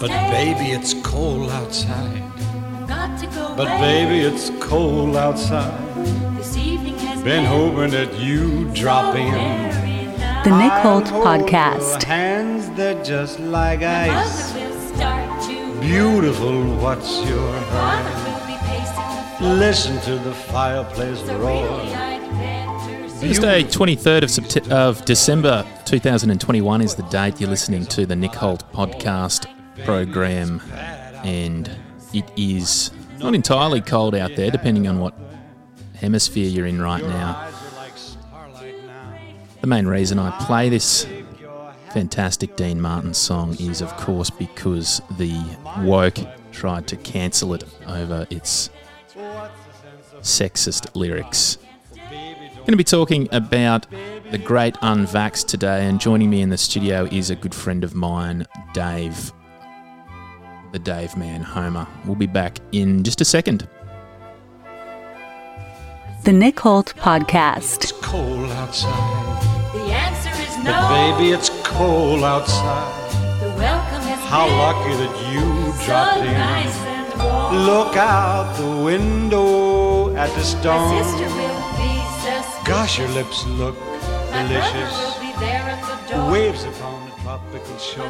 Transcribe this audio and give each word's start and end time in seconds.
But 0.00 0.08
baby, 0.30 0.70
it's 0.72 0.94
cold 1.02 1.50
outside. 1.50 2.22
Got 2.88 3.18
to 3.20 3.26
go 3.26 3.54
But 3.56 3.68
away. 3.68 4.06
baby, 4.06 4.20
it's 4.20 4.50
cold 4.58 5.14
outside. 5.16 5.78
This 6.38 6.56
evening 6.56 6.98
has 7.00 7.22
Been 7.22 7.44
hoping 7.44 7.90
that 7.90 8.14
you 8.18 8.64
drop 8.74 9.14
in. 9.14 9.30
The 10.44 10.56
Nick 10.56 10.72
Holt 10.72 11.12
I'll 11.12 11.22
Podcast. 11.22 12.02
Hands, 12.04 12.70
they're 12.70 13.02
just 13.04 13.38
like 13.40 13.82
ice. 13.82 14.54
Will 14.54 14.80
start 14.96 15.42
to 15.42 15.80
Beautiful, 15.80 16.62
what's 16.76 17.22
your 17.26 17.52
Father 17.64 18.08
hurry? 18.08 18.54
be 18.54 18.58
pacing 18.66 18.94
the 18.94 19.36
floor. 19.38 19.54
Listen 19.54 20.00
to 20.00 20.16
the 20.24 20.32
fireplace 20.34 21.18
So 21.26 21.36
roar. 21.38 21.66
really 21.68 21.94
I'd 21.94 22.30
better 22.30 23.08
see 23.10 23.34
Thursday, 23.34 23.64
23rd 23.64 24.22
of, 24.22 24.30
Sept- 24.30 24.70
of 24.70 25.04
December 25.04 25.66
2021 25.84 26.80
is 26.80 26.94
the 26.94 27.02
date 27.04 27.38
you're 27.38 27.50
listening 27.50 27.84
to 27.86 28.06
the 28.06 28.16
Nick 28.16 28.34
Holt 28.34 28.64
podcast 28.72 29.46
program, 29.84 30.60
and 31.24 31.70
it 32.12 32.30
is 32.36 32.90
not 33.18 33.34
entirely 33.34 33.80
cold 33.80 34.14
out 34.14 34.34
there, 34.36 34.50
depending 34.50 34.88
on 34.88 34.98
what 34.98 35.14
hemisphere 35.94 36.48
you're 36.48 36.66
in 36.66 36.80
right 36.80 37.02
now. 37.02 37.48
The 39.60 39.66
main 39.66 39.86
reason 39.86 40.18
I 40.18 40.30
play 40.46 40.70
this 40.70 41.06
fantastic 41.92 42.56
Dean 42.56 42.80
Martin 42.80 43.12
song 43.12 43.56
is, 43.60 43.82
of 43.82 43.94
course, 43.96 44.30
because 44.30 45.02
the 45.18 45.38
woke 45.80 46.18
tried 46.52 46.86
to 46.88 46.96
cancel 46.96 47.52
it 47.52 47.64
over 47.86 48.26
its 48.30 48.70
sexist 50.20 50.94
lyrics. 50.94 51.58
Going 51.96 52.66
to 52.72 52.76
be 52.76 52.84
talking 52.84 53.28
about 53.32 53.86
the 54.30 54.38
great 54.38 54.74
unvax 54.76 55.46
today, 55.46 55.86
and 55.86 56.00
joining 56.00 56.30
me 56.30 56.40
in 56.40 56.50
the 56.50 56.58
studio 56.58 57.06
is 57.10 57.30
a 57.30 57.34
good 57.34 57.54
friend 57.54 57.82
of 57.84 57.94
mine, 57.94 58.46
Dave, 58.72 59.32
the 60.72 60.78
Dave 60.78 61.16
Man 61.16 61.42
Homer. 61.42 61.86
We'll 62.04 62.14
be 62.14 62.26
back 62.26 62.58
in 62.72 63.02
just 63.02 63.20
a 63.20 63.24
second. 63.24 63.68
The 66.24 66.32
Nick 66.32 66.60
Holt 66.60 66.94
Podcast. 66.96 67.82
It's 67.82 67.92
cold 67.92 68.50
outside. 68.50 69.42
The 69.72 69.80
answer 69.92 70.30
is 70.42 70.56
But 70.64 70.88
baby, 71.16 71.32
it's 71.32 71.48
cold 71.64 72.22
outside. 72.22 72.96
The 73.40 73.48
welcome 73.56 74.02
has 74.02 74.20
How 74.28 74.46
been 74.46 74.58
lucky 74.58 74.94
that 75.02 75.32
you 75.32 75.72
so 75.72 75.86
dropped 75.86 76.20
nice 76.20 76.76
in. 76.82 76.86
and 76.88 77.22
warm. 77.22 77.56
Look 77.66 77.96
out 77.96 78.54
the 78.58 78.84
window 78.84 80.14
at 80.14 80.28
the 80.30 80.36
My 80.36 80.42
storm. 80.42 81.02
sister 81.04 81.24
will 81.24 81.76
be. 81.78 81.90
Gosh, 82.66 82.98
your 82.98 83.08
lips 83.08 83.44
look 83.46 83.76
My 84.30 84.42
delicious. 84.46 84.92
will 84.92 85.20
be 85.20 85.32
there 85.40 85.62
at 85.62 85.80
the 86.08 86.14
door. 86.14 86.30
Waves 86.30 86.64
upon 86.64 87.08
the 87.08 87.16
tropical 87.22 87.72
My 87.74 87.80
shore. 87.80 88.08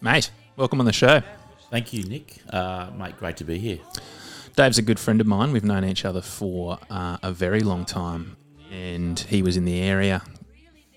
Mate, 0.00 0.30
welcome 0.56 0.80
on 0.80 0.86
the 0.86 0.92
show. 0.92 1.22
Thank 1.70 1.92
you, 1.92 2.04
Nick. 2.04 2.38
Uh, 2.50 2.90
mate, 2.98 3.16
great 3.18 3.36
to 3.38 3.44
be 3.44 3.58
here. 3.58 3.78
Dave's 4.56 4.76
a 4.78 4.82
good 4.82 4.98
friend 4.98 5.20
of 5.20 5.26
mine. 5.26 5.52
We've 5.52 5.64
known 5.64 5.84
each 5.84 6.04
other 6.04 6.20
for 6.20 6.78
uh, 6.90 7.16
a 7.22 7.32
very 7.32 7.60
long 7.60 7.84
time, 7.86 8.36
and 8.70 9.18
he 9.18 9.42
was 9.42 9.56
in 9.56 9.64
the 9.64 9.80
area, 9.80 10.22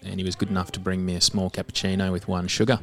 and 0.03 0.19
he 0.19 0.25
was 0.25 0.35
good 0.35 0.49
enough 0.49 0.71
to 0.73 0.79
bring 0.79 1.05
me 1.05 1.15
a 1.15 1.21
small 1.21 1.49
cappuccino 1.49 2.11
with 2.11 2.27
one 2.27 2.47
sugar. 2.47 2.79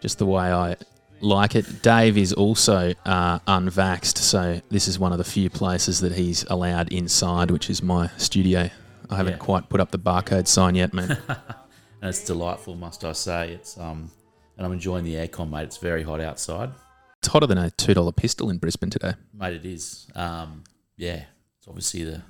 Just 0.00 0.18
the 0.18 0.26
way 0.26 0.50
I 0.50 0.76
like 1.20 1.54
it. 1.54 1.82
Dave 1.82 2.16
is 2.16 2.32
also 2.32 2.94
uh, 3.04 3.40
unvaxxed, 3.40 4.16
so 4.16 4.62
this 4.70 4.88
is 4.88 4.98
one 4.98 5.12
of 5.12 5.18
the 5.18 5.24
few 5.24 5.50
places 5.50 6.00
that 6.00 6.12
he's 6.12 6.44
allowed 6.44 6.90
inside, 6.92 7.50
which 7.50 7.68
is 7.68 7.82
my 7.82 8.08
studio. 8.16 8.70
I 9.10 9.16
haven't 9.16 9.32
Yeah. 9.34 9.38
quite 9.38 9.68
put 9.68 9.80
up 9.80 9.90
the 9.90 9.98
barcode 9.98 10.46
sign 10.46 10.76
yet, 10.76 10.94
mate. 10.94 11.10
And 12.00 12.08
it's 12.08 12.24
delightful, 12.24 12.74
must 12.76 13.04
I 13.04 13.12
say. 13.12 13.52
It's 13.52 13.78
um, 13.78 14.10
and 14.56 14.66
I'm 14.66 14.72
enjoying 14.72 15.04
the 15.04 15.14
aircon, 15.14 15.50
mate. 15.50 15.64
It's 15.64 15.78
very 15.78 16.02
hot 16.02 16.20
outside, 16.20 16.70
it's 17.18 17.28
hotter 17.28 17.46
than 17.46 17.58
a 17.58 17.70
two 17.70 17.94
dollar 17.94 18.12
pistol 18.12 18.48
in 18.50 18.58
Brisbane 18.58 18.90
today. 18.90 19.12
mate. 19.34 19.54
It 19.54 19.66
is. 19.66 20.06
Um, 20.14 20.64
yeah, 20.96 21.24
it's 21.58 21.68
obviously 21.68 22.04
the 22.04 22.22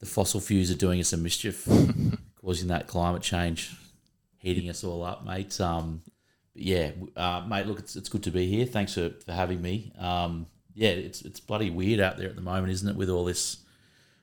the 0.00 0.06
fossil 0.06 0.40
fuels 0.40 0.70
are 0.70 0.76
doing 0.76 1.00
us 1.00 1.12
a 1.12 1.16
mischief, 1.16 1.66
causing 2.40 2.68
that 2.68 2.86
climate 2.86 3.22
change, 3.22 3.76
heating 4.38 4.68
us 4.68 4.84
all 4.84 5.02
up, 5.02 5.24
mate. 5.24 5.60
Um, 5.60 6.02
but 6.54 6.62
yeah, 6.62 6.92
uh, 7.14 7.44
mate. 7.46 7.66
Look, 7.66 7.78
it's 7.78 7.96
it's 7.96 8.08
good 8.08 8.22
to 8.22 8.30
be 8.30 8.46
here. 8.46 8.64
Thanks 8.64 8.94
for, 8.94 9.10
for 9.24 9.32
having 9.32 9.60
me. 9.60 9.92
Um, 9.98 10.46
yeah, 10.74 10.90
it's 10.90 11.22
it's 11.22 11.40
bloody 11.40 11.70
weird 11.70 12.00
out 12.00 12.16
there 12.16 12.28
at 12.28 12.36
the 12.36 12.42
moment, 12.42 12.72
isn't 12.72 12.88
it? 12.88 12.96
With 12.96 13.10
all 13.10 13.24
this 13.24 13.58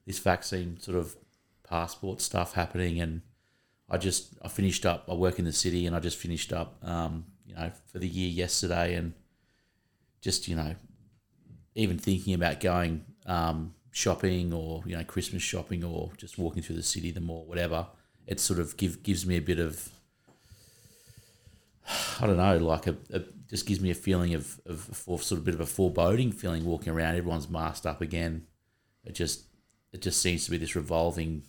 this 0.08 0.20
vaccine 0.20 0.80
sort 0.80 0.98
of 0.98 1.16
passport 1.68 2.22
stuff 2.22 2.54
happening, 2.54 3.00
and 3.00 3.22
I 3.94 3.98
just 3.98 4.34
I 4.42 4.48
finished 4.48 4.88
up. 4.88 5.06
I 5.08 5.14
work 5.14 5.38
in 5.38 5.46
the 5.46 5.54
city, 5.54 5.86
and 5.86 5.96
I 5.96 6.00
just 6.00 6.18
finished 6.18 6.52
up, 6.52 6.78
um, 6.82 7.26
you 7.46 7.54
know, 7.54 7.72
for 7.86 8.00
the 8.00 8.08
year 8.08 8.28
yesterday, 8.28 8.96
and 8.96 9.14
just 10.20 10.48
you 10.48 10.56
know, 10.56 10.76
even 11.76 12.00
thinking 12.00 12.34
about 12.34 12.60
going 12.60 13.06
um, 13.28 13.76
shopping 13.92 14.52
or 14.52 14.82
you 14.88 14.98
know 14.98 15.04
Christmas 15.04 15.44
shopping 15.44 15.84
or 15.84 16.12
just 16.18 16.40
walking 16.40 16.64
through 16.64 16.78
the 16.78 16.84
city, 16.84 17.12
the 17.12 17.22
mall, 17.22 17.46
whatever. 17.46 17.86
It 18.26 18.40
sort 18.40 18.60
of 18.60 18.78
give 18.78 19.04
gives 19.04 19.28
me 19.28 19.38
a 19.38 19.42
bit 19.42 19.60
of 19.60 19.90
I 22.20 22.26
don't 22.26 22.38
know, 22.38 22.58
like 22.58 22.88
a, 22.88 22.96
a 23.12 23.22
just 23.48 23.68
gives 23.68 23.80
me 23.80 23.92
a 23.92 23.96
feeling 23.96 24.34
of 24.34 24.60
of 24.66 24.90
a 24.90 24.96
for, 24.96 25.20
sort 25.20 25.38
of 25.38 25.46
bit 25.46 25.54
of 25.54 25.62
a 25.62 25.68
foreboding 25.68 26.32
feeling 26.32 26.66
walking 26.66 26.92
around. 26.92 27.16
Everyone's 27.16 27.48
masked 27.48 27.86
up 27.86 28.02
again. 28.02 28.48
It 29.06 29.14
just 29.14 29.46
it 29.92 30.02
just 30.02 30.20
seems 30.20 30.46
to 30.46 30.52
be 30.52 30.58
this 30.58 30.76
revolving 30.76 31.44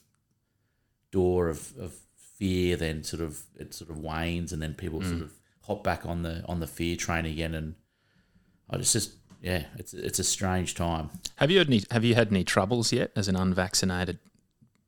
door 1.10 1.48
of, 1.48 1.72
of 1.78 1.94
fear. 2.38 2.76
Then 2.76 3.02
sort 3.02 3.22
of 3.22 3.42
it 3.58 3.74
sort 3.74 3.90
of 3.90 3.98
wanes, 3.98 4.52
and 4.52 4.62
then 4.62 4.74
people 4.74 5.02
sort 5.02 5.16
mm. 5.16 5.22
of 5.22 5.32
hop 5.62 5.82
back 5.82 6.06
on 6.06 6.22
the 6.22 6.44
on 6.46 6.60
the 6.60 6.66
fear 6.66 6.96
train 6.96 7.24
again. 7.24 7.54
And 7.54 7.74
I 8.70 8.76
just 8.78 8.92
just 8.92 9.12
yeah, 9.40 9.64
it's 9.78 9.92
it's 9.92 10.18
a 10.18 10.24
strange 10.24 10.74
time. 10.74 11.10
Have 11.36 11.50
you 11.50 11.58
had 11.58 11.68
any 11.68 11.82
Have 11.90 12.04
you 12.04 12.14
had 12.14 12.28
any 12.28 12.44
troubles 12.44 12.92
yet 12.92 13.10
as 13.14 13.28
an 13.28 13.36
unvaccinated 13.36 14.18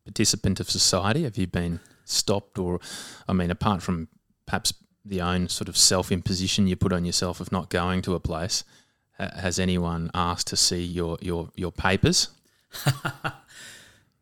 participant 0.05 0.61
of 0.61 0.71
society? 0.71 1.25
Have 1.25 1.37
you 1.37 1.47
been 1.47 1.81
stopped, 2.05 2.59
or 2.59 2.81
I 3.29 3.33
mean, 3.33 3.51
apart 3.51 3.83
from 3.83 4.09
perhaps 4.47 4.73
the 5.05 5.21
own 5.21 5.49
sort 5.49 5.69
of 5.69 5.77
self 5.77 6.11
imposition 6.11 6.67
you 6.67 6.77
put 6.77 6.93
on 6.93 7.05
yourself 7.05 7.41
of 7.41 7.53
not 7.53 7.69
going 7.69 8.03
to 8.03 8.15
a 8.15 8.21
place, 8.21 8.65
has 9.19 9.59
anyone 9.59 10.11
asked 10.15 10.47
to 10.49 10.56
see 10.56 10.83
your 10.83 11.19
your 11.21 11.51
your 11.55 11.73
papers? 11.73 12.29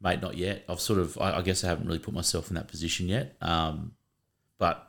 mate, 0.05 0.21
not 0.21 0.37
yet. 0.37 0.65
I've 0.69 0.81
sort 0.81 1.01
of, 1.01 1.19
I, 1.19 1.39
I 1.39 1.43
guess 1.43 1.65
I 1.65 1.69
haven't 1.69 1.87
really 1.87 1.99
put 1.99 2.15
myself 2.15 2.49
in 2.49 2.55
that 2.55 2.69
position 2.69 3.09
yet. 3.09 3.37
Um, 3.41 3.93
but 4.59 4.87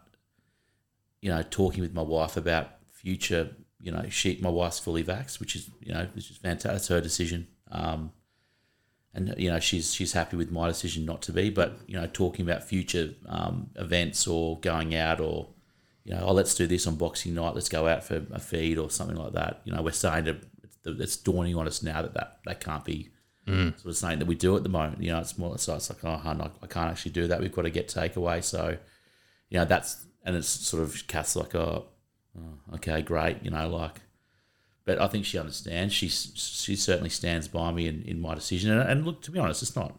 you 1.22 1.32
know, 1.32 1.42
talking 1.50 1.82
with 1.82 1.94
my 1.94 2.02
wife 2.02 2.38
about 2.38 2.68
future, 2.92 3.56
you 3.80 3.92
know, 3.92 4.06
she, 4.10 4.38
my 4.42 4.50
wife's 4.50 4.80
fully 4.80 5.04
vaxxed, 5.04 5.40
which 5.40 5.56
is, 5.56 5.70
you 5.82 5.94
know, 5.94 6.08
which 6.14 6.30
is 6.30 6.38
fantastic. 6.38 6.72
That's 6.72 6.88
her 6.90 7.02
decision. 7.02 7.48
Um, 7.72 8.12
and 9.14 9.34
you 9.38 9.50
know, 9.50 9.60
she's 9.62 9.94
she's 9.94 10.12
happy 10.12 10.36
with 10.36 10.52
my 10.52 10.68
decision 10.68 11.06
not 11.06 11.22
to 11.24 11.32
be. 11.32 11.50
But 11.50 11.80
you 11.88 11.96
know, 11.96 12.06
talking 12.06 12.46
about 12.46 12.64
future 12.64 13.14
um, 13.28 13.70
events 13.76 14.28
or 14.28 14.60
going 14.60 14.94
out 14.94 15.22
or 15.22 15.48
you 16.04 16.14
know, 16.14 16.26
oh, 16.26 16.34
let's 16.34 16.54
do 16.54 16.68
this 16.68 16.86
on 16.86 16.98
Boxing 16.98 17.34
Night. 17.34 17.56
Let's 17.56 17.70
go 17.70 17.88
out 17.88 18.04
for 18.04 18.26
a 18.32 18.40
feed 18.40 18.78
or 18.78 18.92
something 18.92 19.16
like 19.16 19.34
that. 19.34 19.62
You 19.64 19.74
know, 19.74 19.82
we're 19.82 19.92
starting 19.92 20.26
to. 20.26 20.42
It's, 20.64 20.78
it's 20.86 21.18
dawning 21.18 21.56
on 21.56 21.66
us 21.66 21.82
now 21.82 22.02
that 22.02 22.14
that, 22.14 22.40
that 22.46 22.60
can't 22.60 22.84
be 22.84 23.10
sort 23.48 23.86
of 23.86 23.98
something 23.98 24.20
that 24.20 24.26
we 24.26 24.36
do 24.36 24.56
at 24.56 24.64
the 24.64 24.70
moment. 24.70 25.02
You 25.02 25.12
know, 25.12 25.20
it's 25.20 25.38
more 25.38 25.58
so 25.58 25.76
it's 25.76 25.90
like, 25.90 26.04
oh, 26.04 26.18
hun, 26.18 26.42
I, 26.42 26.50
I 26.62 26.68
can't 26.68 26.90
actually 26.90 27.12
do 27.12 27.28
that. 27.28 27.40
We've 27.42 27.52
got 27.52 27.64
to 27.64 27.70
get 27.70 27.88
takeaway. 27.88 28.44
So, 28.44 28.78
you 29.50 29.60
know, 29.60 29.66
that's 29.66 30.06
and 30.24 30.36
it's 30.36 30.48
sort 30.48 30.84
of 30.84 31.08
Kath's 31.08 31.36
like, 31.36 31.54
oh, 31.56 31.86
oh, 32.38 32.76
okay, 32.76 33.02
great. 33.02 33.44
You 33.44 33.52
know, 33.52 33.70
like, 33.70 34.02
but 34.84 35.00
I 35.00 35.08
think 35.08 35.26
she 35.26 35.38
understands. 35.38 35.94
She 35.94 36.10
she 36.10 36.76
certainly 36.76 37.10
stands 37.10 37.48
by 37.48 37.72
me 37.72 37.88
in, 37.88 38.04
in 38.04 38.20
my 38.20 38.36
decision. 38.36 38.72
And, 38.72 38.90
and 38.90 39.06
look, 39.06 39.22
to 39.24 39.32
be 39.32 39.40
honest, 39.40 39.62
it's 39.62 39.76
not. 39.76 39.94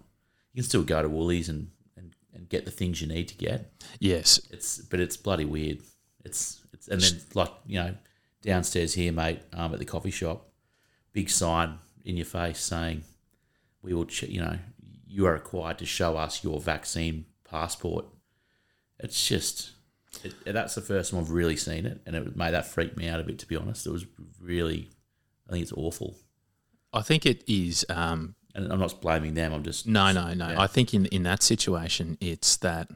You 0.52 0.62
can 0.62 0.68
still 0.68 0.84
go 0.84 1.02
to 1.02 1.08
Woolies 1.08 1.50
and, 1.50 1.68
and, 1.98 2.14
and 2.32 2.48
get 2.48 2.64
the 2.64 2.70
things 2.70 3.02
you 3.02 3.06
need 3.06 3.28
to 3.28 3.36
get. 3.36 3.70
Yes, 4.00 4.40
It's 4.50 4.78
but 4.78 5.00
it's 5.00 5.16
bloody 5.16 5.44
weird. 5.44 5.78
It's 6.24 6.62
it's 6.72 6.88
and 6.88 7.00
then 7.00 7.20
like 7.34 7.52
you 7.66 7.78
know 7.78 7.94
downstairs 8.42 8.94
here, 8.94 9.12
mate, 9.12 9.40
um, 9.52 9.72
at 9.72 9.78
the 9.78 9.84
coffee 9.84 10.10
shop, 10.10 10.48
big 11.12 11.28
sign 11.28 11.78
in 12.04 12.16
your 12.16 12.26
face 12.26 12.60
saying, 12.60 13.02
"We 13.86 13.94
will, 13.94 14.06
ch- 14.06 14.24
you 14.24 14.40
know, 14.40 14.58
you 15.06 15.26
are 15.26 15.32
required 15.32 15.78
to 15.78 15.86
show 15.86 16.16
us 16.16 16.42
your 16.44 16.60
vaccine 16.60 17.24
passport." 17.48 18.04
It's 18.98 19.26
just 19.26 19.70
it, 20.24 20.34
that's 20.44 20.74
the 20.74 20.80
first 20.80 21.10
time 21.10 21.20
I've 21.20 21.30
really 21.30 21.56
seen 21.56 21.86
it, 21.86 22.00
and 22.04 22.16
it 22.16 22.36
made 22.36 22.52
that 22.52 22.66
freak 22.66 22.96
me 22.96 23.08
out 23.08 23.20
a 23.20 23.22
bit. 23.22 23.38
To 23.38 23.46
be 23.46 23.56
honest, 23.56 23.86
it 23.86 23.90
was 23.90 24.04
really, 24.40 24.90
I 25.48 25.52
think 25.52 25.62
it's 25.62 25.72
awful, 25.72 26.16
I 26.92 27.02
think 27.02 27.24
it 27.26 27.44
is. 27.46 27.86
Um, 27.88 28.34
and 28.54 28.72
I'm 28.72 28.80
not 28.80 29.00
blaming 29.00 29.34
them. 29.34 29.52
I'm 29.52 29.62
just 29.62 29.86
no, 29.86 30.12
no, 30.12 30.32
no. 30.34 30.48
Yeah. 30.48 30.60
I 30.60 30.66
think 30.66 30.94
in 30.94 31.06
in 31.06 31.22
that 31.22 31.42
situation, 31.42 32.16
it's 32.20 32.56
that. 32.58 32.88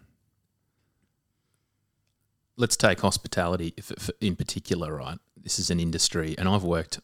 Let's 2.56 2.76
take 2.76 3.00
hospitality 3.00 3.72
if, 3.78 3.90
if, 3.90 4.10
in 4.20 4.36
particular, 4.36 4.94
right? 4.94 5.18
This 5.34 5.58
is 5.58 5.70
an 5.70 5.80
industry, 5.80 6.34
and 6.36 6.48
I've 6.48 6.64
worked 6.64 7.00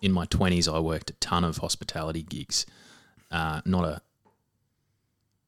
in 0.00 0.12
my 0.12 0.26
twenties. 0.26 0.68
I 0.68 0.78
worked 0.78 1.10
a 1.10 1.14
ton 1.14 1.44
of 1.44 1.58
hospitality 1.58 2.22
gigs. 2.22 2.66
Uh, 3.30 3.60
not 3.64 3.84
a 3.84 4.02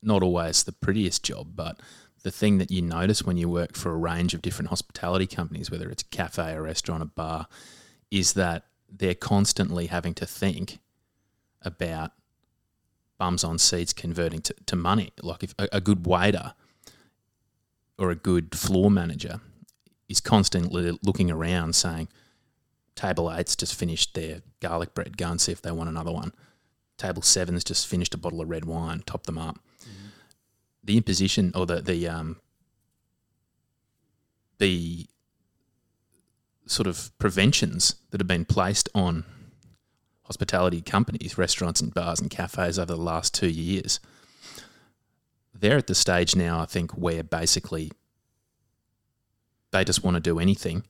not 0.02 0.23
always 0.23 0.64
the 0.64 0.73
prettiest 0.73 1.23
job, 1.23 1.49
but 1.55 1.81
the 2.23 2.31
thing 2.31 2.58
that 2.58 2.70
you 2.70 2.82
notice 2.82 3.23
when 3.23 3.37
you 3.37 3.49
work 3.49 3.76
for 3.76 3.93
a 3.93 3.96
range 3.96 4.34
of 4.34 4.43
different 4.43 4.69
hospitality 4.69 5.26
companies, 5.26 5.70
whether 5.70 5.90
it's 5.90 6.02
a 6.02 6.06
cafe, 6.06 6.52
a 6.52 6.61
restaurant, 6.61 7.02
a 7.02 7.06
bar, 7.06 7.46
is 8.11 8.34
that 8.34 8.64
they're 8.90 9.14
constantly 9.14 9.87
having 9.87 10.14
to 10.14 10.26
think 10.26 10.79
about 11.62 12.12
bums 13.19 13.44
on 13.44 13.58
seats 13.58 13.93
converting 13.93 14.40
to, 14.40 14.55
to 14.67 14.76
money. 14.76 15.12
Like 15.23 15.43
if 15.43 15.55
a, 15.58 15.69
a 15.73 15.81
good 15.81 16.06
waiter 16.06 16.55
or 17.99 18.11
a 18.11 18.17
good 18.17 18.55
floor 18.55 18.90
manager 18.90 19.40
is 20.08 20.20
constantly 20.20 20.99
looking 21.02 21.31
around 21.31 21.75
saying, 21.75 22.08
Table 22.94 23.32
eight's 23.32 23.56
just 23.56 23.75
finished 23.75 24.14
their 24.14 24.43
garlic 24.61 24.93
bread. 24.93 25.17
Go 25.17 25.31
and 25.31 25.40
see 25.40 25.50
if 25.50 25.62
they 25.62 25.70
want 25.70 25.88
another 25.88 26.12
one. 26.12 26.32
Table 26.98 27.22
seven's 27.22 27.64
just 27.64 27.86
finished 27.86 28.14
a 28.14 28.18
bottle 28.18 28.40
of 28.40 28.48
red 28.48 28.64
wine. 28.64 29.02
Top 29.06 29.24
them 29.24 29.38
up. 29.38 29.58
The 30.84 30.96
imposition 30.96 31.52
or 31.54 31.66
the 31.66 31.80
the 31.80 32.08
um, 32.08 32.40
the 34.58 35.06
sort 36.66 36.86
of 36.86 37.10
preventions 37.18 37.96
that 38.10 38.20
have 38.20 38.28
been 38.28 38.44
placed 38.44 38.88
on 38.94 39.24
hospitality 40.22 40.80
companies, 40.80 41.36
restaurants 41.36 41.80
and 41.80 41.92
bars 41.92 42.20
and 42.20 42.30
cafes 42.30 42.78
over 42.78 42.94
the 42.94 43.00
last 43.00 43.34
two 43.34 43.48
years, 43.48 44.00
they're 45.52 45.76
at 45.76 45.86
the 45.86 45.94
stage 45.94 46.34
now, 46.34 46.60
I 46.60 46.66
think, 46.66 46.92
where 46.92 47.22
basically 47.22 47.90
they 49.72 49.84
just 49.84 50.02
want 50.02 50.14
to 50.14 50.20
do 50.20 50.38
anything 50.38 50.84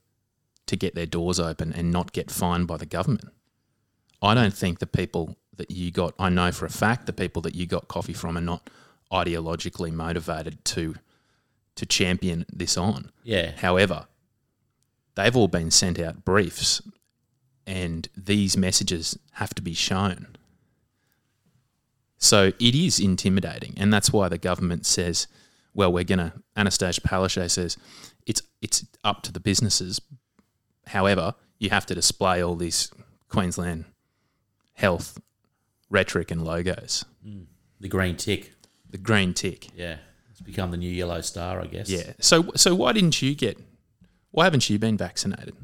to 0.66 0.76
get 0.76 0.94
their 0.94 1.06
doors 1.06 1.40
open 1.40 1.72
and 1.72 1.90
not 1.90 2.12
get 2.12 2.31
fined 2.31 2.66
by 2.66 2.76
the 2.76 2.87
government. 2.87 3.31
I 4.22 4.34
don't 4.34 4.55
think 4.55 4.78
the 4.78 4.87
people 4.87 5.37
that 5.56 5.70
you 5.70 5.90
got, 5.90 6.14
I 6.19 6.28
know 6.28 6.52
for 6.52 6.66
a 6.66 6.70
fact 6.70 7.06
the 7.06 7.12
people 7.12 7.43
that 7.43 7.54
you 7.54 7.66
got 7.66 7.88
coffee 7.88 8.12
from 8.12 8.37
are 8.37 8.43
not 8.43 8.69
ideologically 9.12 9.93
motivated 9.93 10.64
to 10.64 10.94
to 11.75 11.87
champion 11.87 12.44
this 12.52 12.76
on. 12.76 13.10
Yeah. 13.25 13.52
However, 13.52 14.06
they've 15.14 15.34
all 15.34 15.49
been 15.49 15.70
sent 15.70 15.99
out 15.99 16.25
briefs 16.25 16.82
and 17.66 18.08
these 18.16 18.56
messages 18.56 19.19
have 19.32 19.54
to 19.54 19.62
be 19.62 19.75
shown. 19.75 20.37
So 22.19 22.52
it 22.58 22.75
is 22.75 23.00
intimidating. 23.00 23.75
And 23.76 23.93
that's 23.93 24.12
why 24.12 24.28
the 24.28 24.38
government 24.38 24.87
says, 24.87 25.26
well, 25.75 25.93
we're 25.93 26.05
going 26.05 26.19
to, 26.19 26.32
Annastacia 26.56 27.00
Palaszczuk 27.00 27.50
says, 27.50 27.76
it's, 28.26 28.43
it's 28.60 28.84
up 29.02 29.22
to 29.22 29.32
the 29.32 29.40
businesses. 29.40 30.00
However, 30.88 31.34
you 31.58 31.70
have 31.70 31.87
to 31.87 31.94
display 31.94 32.43
all 32.43 32.55
these 32.55 32.90
Queensland 33.28 33.87
health 34.75 35.19
rhetoric 35.93 36.31
and 36.31 36.43
logos. 36.43 37.05
The 37.79 37.89
green 37.89 38.17
tick. 38.17 38.53
The 38.91 38.99
green 38.99 39.35
tick. 39.35 39.69
Yeah. 39.77 39.99
It's 40.31 40.41
become 40.41 40.71
the 40.71 40.77
new 40.77 40.91
yellow 40.91 41.21
star, 41.21 41.61
I 41.61 41.67
guess. 41.67 41.89
Yeah. 41.89 42.15
So, 42.19 42.50
so 42.56 42.75
why 42.75 42.93
didn't 42.93 43.21
you 43.21 43.35
get, 43.35 43.59
why 44.31 44.44
haven't 44.44 44.69
you 44.71 44.79
been 44.79 44.97
vaccinated? 44.97 45.55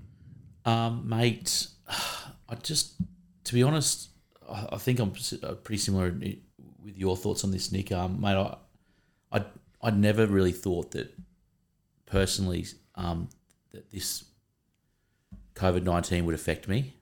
Um, 0.65 1.09
mate, 1.09 1.69
I 1.89 2.55
just, 2.63 2.95
to 3.45 3.55
be 3.55 3.63
honest, 3.63 4.11
I, 4.49 4.69
I 4.73 4.77
think 4.77 5.01
I'm 5.01 5.13
uh, 5.43 5.55
pretty 5.55 5.79
similar 5.79 6.11
with 6.11 6.97
your 6.97 7.17
thoughts 7.17 7.45
on 7.45 7.51
this, 7.51 7.73
Nick. 7.73 7.91
Um, 7.91 8.21
mate, 8.21 8.37
I, 8.37 8.57
I, 9.33 9.45
I 9.83 9.91
never 9.91 10.27
really 10.27 10.53
thought 10.53 10.91
that 10.93 11.15
personally 12.07 12.67
um, 12.95 13.29
that 13.73 13.91
this 13.91 14.25
COVID 15.55 15.83
nineteen 15.83 16.25
would 16.25 16.35
affect 16.35 16.69
me. 16.69 16.95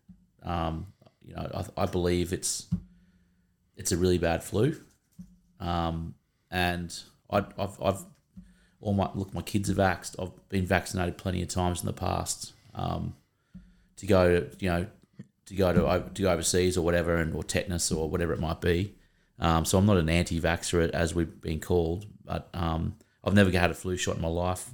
Um, 0.42 0.86
you 1.24 1.34
know, 1.34 1.50
I, 1.54 1.82
I 1.82 1.86
believe 1.86 2.32
it's 2.32 2.66
it's 3.76 3.92
a 3.92 3.96
really 3.96 4.18
bad 4.18 4.42
flu, 4.42 4.76
um, 5.60 6.14
and 6.50 6.98
I, 7.30 7.38
I've, 7.58 7.80
I've 7.82 8.04
all 8.80 8.94
my 8.94 9.10
look, 9.14 9.34
my 9.34 9.42
kids 9.42 9.70
are 9.70 9.74
vaxxed. 9.74 10.16
I've 10.18 10.48
been 10.48 10.66
vaccinated 10.66 11.18
plenty 11.18 11.42
of 11.42 11.48
times 11.48 11.80
in 11.80 11.86
the 11.86 11.92
past. 11.92 12.52
Um, 12.74 13.14
to 13.96 14.06
go 14.06 14.40
to 14.40 14.56
you 14.60 14.70
know 14.70 14.86
to 15.46 15.54
go 15.54 15.72
to 15.72 16.10
to 16.14 16.22
go 16.22 16.30
overseas 16.30 16.76
or 16.76 16.82
whatever 16.82 17.16
and 17.16 17.34
or 17.34 17.42
tetanus 17.42 17.90
or 17.90 18.08
whatever 18.08 18.32
it 18.32 18.40
might 18.40 18.60
be. 18.60 18.94
Um, 19.38 19.64
so 19.64 19.76
I'm 19.76 19.86
not 19.86 19.98
an 19.98 20.08
anti-vaxxer 20.08 20.90
as 20.90 21.14
we've 21.14 21.42
been 21.42 21.60
called, 21.60 22.06
but 22.24 22.48
um, 22.54 22.96
I've 23.22 23.34
never 23.34 23.50
had 23.50 23.70
a 23.70 23.74
flu 23.74 23.96
shot 23.96 24.16
in 24.16 24.22
my 24.22 24.28
life. 24.28 24.70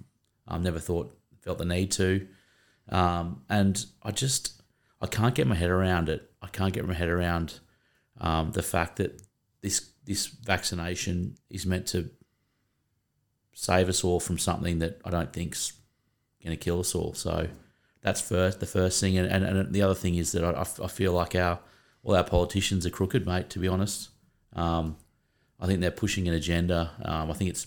I've 0.47 0.63
never 0.63 0.79
thought 0.79 1.17
felt 1.41 1.59
the 1.59 1.65
need 1.65 1.91
to, 1.93 2.29
um, 2.89 3.43
and 3.49 3.85
I 4.03 4.13
just 4.13 4.63
I 5.01 5.07
can't 5.07 5.35
get 5.35 5.47
my 5.47 5.57
head 5.57 5.71
around 5.71 6.09
it. 6.09 6.31
I 6.41 6.49
can't 6.49 6.73
get 6.73 6.87
my 6.87 6.95
head 6.95 7.09
around 7.09 7.61
um, 8.23 8.53
the 8.53 8.63
fact 8.63 8.97
that 8.97 9.21
this 9.61 9.91
this 10.05 10.27
vaccination 10.27 11.37
is 11.51 11.67
meant 11.67 11.87
to 11.89 12.11
save 13.53 13.89
us 13.89 14.03
all 14.03 14.19
from 14.19 14.39
something 14.39 14.79
that 14.79 15.01
I 15.05 15.11
don't 15.11 15.33
think's 15.33 15.75
going 16.43 16.57
to 16.57 16.63
kill 16.63 16.81
us 16.81 16.95
all. 16.95 17.15
So 17.15 17.49
that's 18.01 18.21
first 18.21 18.61
the 18.61 18.67
first 18.67 19.01
thing, 19.01 19.19
and, 19.19 19.31
and, 19.31 19.45
and 19.45 19.73
the 19.75 19.83
other 19.83 19.95
thing 19.95 20.15
is 20.15 20.33
that 20.33 20.45
I, 20.45 20.63
I 20.83 20.89
feel 20.89 21.13
like 21.13 21.35
our 21.35 21.61
all 22.05 22.17
our 22.17 22.25
politicians 22.25 22.87
are 22.87 22.91
crooked, 22.91 23.27
mate. 23.27 23.51
To 23.51 23.59
be 23.59 23.69
honest, 23.69 24.09
um, 24.55 24.97
I 25.61 25.67
think 25.67 25.81
they're 25.81 25.91
pushing 25.91 26.27
an 26.29 26.35
agenda. 26.35 26.93
Um, 27.05 27.31
I 27.31 27.35
think 27.35 27.51
it's 27.51 27.67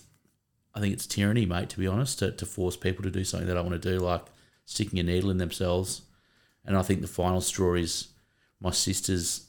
I 0.74 0.80
think 0.80 0.94
it's 0.94 1.06
tyranny, 1.06 1.46
mate. 1.46 1.68
To 1.70 1.78
be 1.78 1.86
honest, 1.86 2.18
to, 2.20 2.32
to 2.32 2.46
force 2.46 2.76
people 2.76 3.02
to 3.04 3.10
do 3.10 3.24
something 3.24 3.46
they 3.46 3.54
don't 3.54 3.68
want 3.68 3.80
to 3.80 3.90
do, 3.90 3.98
like 3.98 4.24
sticking 4.64 4.98
a 4.98 5.02
needle 5.02 5.30
in 5.30 5.38
themselves. 5.38 6.02
And 6.64 6.76
I 6.76 6.82
think 6.82 7.00
the 7.00 7.06
final 7.06 7.40
straw 7.40 7.74
is 7.74 8.08
my 8.60 8.70
sister's 8.70 9.46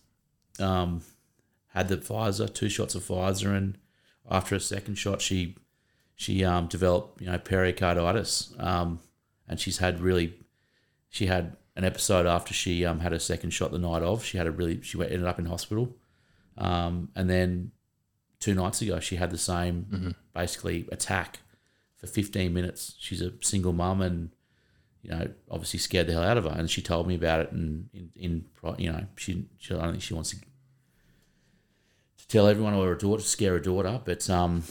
um, 0.59 1.01
had 1.69 1.87
the 1.87 1.97
Pfizer, 1.97 2.53
two 2.53 2.69
shots 2.69 2.95
of 2.95 3.03
Pfizer, 3.03 3.55
and 3.55 3.77
after 4.29 4.55
a 4.55 4.59
second 4.59 4.95
shot, 4.95 5.21
she 5.21 5.55
she 6.15 6.43
um, 6.43 6.67
developed 6.67 7.21
you 7.21 7.27
know 7.27 7.37
pericarditis, 7.37 8.53
um, 8.59 8.99
and 9.47 9.59
she's 9.59 9.77
had 9.77 9.99
really 9.99 10.33
she 11.09 11.27
had 11.27 11.55
an 11.75 11.83
episode 11.83 12.25
after 12.25 12.53
she 12.53 12.85
um, 12.85 12.99
had 12.99 13.11
her 13.11 13.19
second 13.19 13.51
shot 13.51 13.71
the 13.71 13.79
night 13.79 14.01
of. 14.01 14.23
She 14.23 14.37
had 14.37 14.47
a 14.47 14.51
really 14.51 14.81
she 14.81 14.97
went, 14.97 15.11
ended 15.11 15.27
up 15.27 15.39
in 15.39 15.45
hospital, 15.45 15.95
um, 16.57 17.09
and 17.15 17.29
then 17.29 17.71
two 18.39 18.53
nights 18.53 18.81
ago 18.81 18.99
she 18.99 19.15
had 19.15 19.31
the 19.31 19.37
same 19.37 20.15
basically 20.33 20.87
attack 20.91 21.39
for 21.95 22.07
15 22.07 22.53
minutes. 22.53 22.95
She's 22.99 23.21
a 23.21 23.33
single 23.41 23.73
mum 23.73 24.01
and 24.01 24.29
you 25.01 25.11
know 25.11 25.29
obviously 25.49 25.79
scared 25.79 26.07
the 26.07 26.13
hell 26.13 26.23
out 26.23 26.37
of 26.37 26.45
her, 26.45 26.55
and 26.57 26.69
she 26.69 26.81
told 26.81 27.07
me 27.07 27.15
about 27.15 27.41
it. 27.41 27.51
And 27.51 27.89
in, 27.93 28.11
in 28.15 28.45
you 28.77 28.91
know 28.91 29.05
she, 29.15 29.45
she 29.57 29.73
I 29.73 29.81
don't 29.81 29.91
think 29.91 30.03
she 30.03 30.13
wants 30.13 30.31
to 30.31 30.37
tell 32.27 32.47
everyone 32.47 32.73
or 32.73 32.91
a 32.91 32.97
daughter 32.97 33.21
to 33.21 33.27
scare 33.27 33.55
a 33.55 33.61
daughter, 33.61 34.01
but 34.03 34.29
um, 34.29 34.63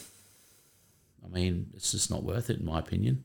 I 1.25 1.28
mean 1.28 1.70
it's 1.75 1.92
just 1.92 2.10
not 2.10 2.25
worth 2.25 2.50
it 2.50 2.58
in 2.58 2.64
my 2.64 2.78
opinion. 2.78 3.25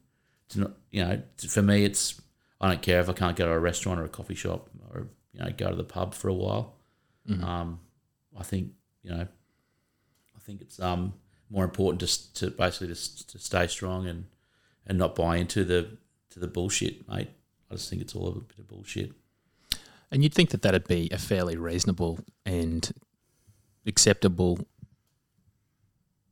To 0.50 0.62
not 0.62 0.72
you 0.92 1.04
know 1.04 1.22
for 1.48 1.62
me 1.62 1.86
it's 1.86 2.22
I 2.60 2.70
don't 2.70 2.82
care 2.82 3.00
if 3.00 3.10
I 3.10 3.14
can't 3.14 3.36
go 3.36 3.46
to 3.46 3.52
a 3.52 3.60
restaurant 3.60 4.00
or 4.00 4.06
a 4.06 4.10
coffee 4.10 4.36
shop 4.36 4.70
or 4.94 5.08
you 5.34 5.40
know 5.40 5.50
go 5.56 5.70
to 5.70 5.76
the 5.76 5.84
pub 5.84 6.14
for 6.14 6.28
a 6.28 6.34
while. 6.34 6.76
Um, 7.44 7.80
I 8.38 8.44
think 8.44 8.72
you 9.04 9.12
know 9.12 9.28
I 10.36 10.40
think 10.40 10.62
it's 10.62 10.80
um 10.80 11.14
more 11.50 11.64
important 11.64 12.00
just 12.00 12.36
to 12.38 12.50
basically 12.50 12.88
just 12.88 13.30
to 13.32 13.40
stay 13.40 13.68
strong 13.68 14.08
and 14.08 14.26
and 14.88 14.98
not 14.98 15.16
buy 15.16 15.38
into 15.38 15.64
the 15.64 15.98
to 16.32 16.40
the 16.40 16.48
bullshit, 16.48 17.08
mate. 17.08 17.30
I 17.70 17.76
just 17.76 17.90
think 17.90 18.02
it's 18.02 18.16
all 18.16 18.28
a 18.28 18.34
bit 18.34 18.60
of 18.60 18.68
bullshit. 18.68 19.14
And 20.12 20.24
you'd 20.24 20.34
think 20.34 20.50
that 20.50 20.62
that'd 20.62 20.88
be 20.88 21.10
a 21.12 21.18
fairly 21.18 21.56
reasonable 21.56 22.20
and 22.46 22.92
acceptable 23.86 24.60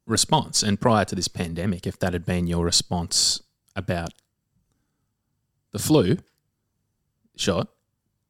response. 0.05 0.63
And 0.63 0.79
prior 0.79 1.05
to 1.05 1.15
this 1.15 1.27
pandemic, 1.27 1.87
if 1.87 1.99
that 1.99 2.13
had 2.13 2.25
been 2.25 2.47
your 2.47 2.65
response 2.65 3.41
about 3.75 4.13
the 5.71 5.79
flu 5.79 6.17
shot, 7.35 7.69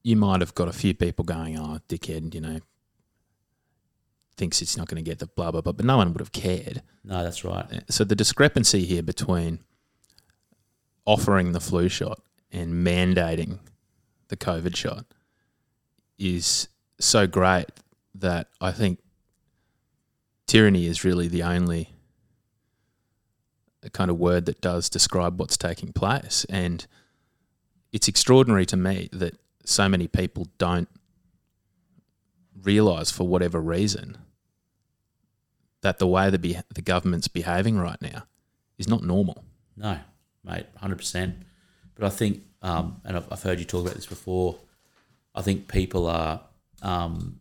you 0.03 0.15
might 0.15 0.41
have 0.41 0.55
got 0.55 0.67
a 0.67 0.73
few 0.73 0.93
people 0.93 1.25
going, 1.25 1.57
oh, 1.57 1.79
dickhead, 1.87 2.33
you 2.33 2.41
know, 2.41 2.59
thinks 4.37 4.61
it's 4.61 4.77
not 4.77 4.87
going 4.87 5.03
to 5.03 5.09
get 5.09 5.19
the 5.19 5.27
blah, 5.27 5.51
blah, 5.51 5.61
blah. 5.61 5.73
But 5.73 5.85
no 5.85 5.97
one 5.97 6.13
would 6.13 6.21
have 6.21 6.31
cared. 6.31 6.81
No, 7.03 7.23
that's 7.23 7.43
right. 7.43 7.65
Uh, 7.71 7.79
so 7.89 8.03
the 8.03 8.15
discrepancy 8.15 8.85
here 8.85 9.03
between 9.03 9.59
offering 11.05 11.51
the 11.51 11.59
flu 11.59 11.89
shot 11.89 12.21
and 12.51 12.85
mandating 12.85 13.59
the 14.29 14.37
COVID 14.37 14.75
shot 14.75 15.05
is 16.17 16.69
so 16.99 17.27
great 17.27 17.67
that 18.15 18.47
I 18.61 18.71
think 18.71 18.99
tyranny 20.49 20.87
is 20.87 21.03
really 21.03 21.27
the 21.27 21.43
only 21.43 21.89
kind 23.93 24.09
of 24.09 24.17
word 24.17 24.45
that 24.47 24.59
does 24.61 24.89
describe 24.89 25.39
what's 25.39 25.55
taking 25.55 25.93
place. 25.93 26.43
And 26.49 26.85
it's 27.91 28.07
extraordinary 28.07 28.65
to 28.65 28.75
me 28.75 29.09
that 29.13 29.37
so 29.63 29.87
many 29.87 30.07
people 30.07 30.47
don't 30.57 30.89
realize 32.63 33.11
for 33.11 33.27
whatever 33.27 33.61
reason 33.61 34.17
that 35.81 35.99
the 35.99 36.07
way 36.07 36.31
the, 36.31 36.39
be- 36.39 36.57
the 36.73 36.81
government's 36.81 37.27
behaving 37.27 37.77
right 37.77 38.01
now 38.01 38.23
is 38.79 38.87
not 38.87 39.03
normal. 39.03 39.43
No, 39.77 39.99
mate, 40.43 40.65
hundred 40.77 40.97
percent. 40.97 41.35
But 41.93 42.05
I 42.05 42.09
think, 42.09 42.41
um, 42.63 42.99
and 43.05 43.15
I've, 43.15 43.31
I've 43.31 43.43
heard 43.43 43.59
you 43.59 43.65
talk 43.65 43.83
about 43.83 43.95
this 43.95 44.07
before. 44.07 44.57
I 45.35 45.43
think 45.43 45.67
people 45.67 46.07
are, 46.07 46.41
um, 46.81 47.39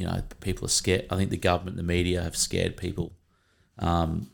you 0.00 0.06
know, 0.06 0.22
people 0.40 0.64
are 0.64 0.70
scared. 0.70 1.04
I 1.10 1.16
think 1.16 1.28
the 1.28 1.36
government, 1.36 1.76
the 1.76 1.82
media 1.82 2.22
have 2.22 2.34
scared 2.34 2.78
people 2.78 3.12
um, 3.78 4.30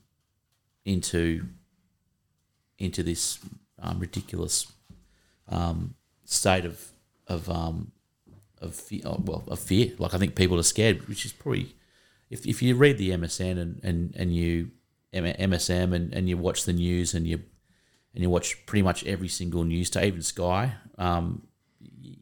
into 0.84 1.44
into 2.78 3.02
this 3.02 3.40
um, 3.82 3.98
ridiculous 3.98 4.70
um, 5.48 5.96
state 6.24 6.64
of 6.64 6.92
of 7.26 7.50
um, 7.50 7.90
of 8.62 8.76
fear, 8.76 9.00
oh, 9.06 9.20
well 9.24 9.42
of 9.48 9.58
fear. 9.58 9.90
Like 9.98 10.14
I 10.14 10.18
think 10.18 10.36
people 10.36 10.56
are 10.56 10.62
scared, 10.62 11.08
which 11.08 11.24
is 11.24 11.32
probably 11.32 11.74
if, 12.30 12.46
if 12.46 12.62
you 12.62 12.76
read 12.76 12.96
the 12.96 13.10
MSN 13.10 13.58
and 13.58 13.80
and 13.82 14.14
and 14.14 14.36
you 14.36 14.70
MSM 15.12 15.92
and, 15.92 16.14
and 16.14 16.28
you 16.28 16.36
watch 16.36 16.62
the 16.62 16.72
news 16.72 17.12
and 17.12 17.26
you 17.26 17.42
and 18.14 18.22
you 18.22 18.30
watch 18.30 18.64
pretty 18.66 18.82
much 18.82 19.04
every 19.04 19.28
single 19.28 19.64
news 19.64 19.90
to 19.90 20.06
even 20.06 20.22
Sky, 20.22 20.74
um, 20.96 21.48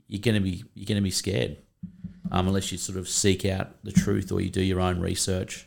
you're 0.08 0.22
gonna 0.22 0.40
be 0.40 0.64
you're 0.72 0.86
gonna 0.86 1.02
be 1.02 1.10
scared 1.10 1.58
um, 2.30 2.48
unless 2.48 2.72
you 2.72 2.78
sort 2.78 2.98
of 2.98 3.08
seek 3.08 3.44
out 3.44 3.82
the 3.84 3.92
truth 3.92 4.32
or 4.32 4.40
you 4.40 4.50
do 4.50 4.62
your 4.62 4.80
own 4.80 5.00
research. 5.00 5.66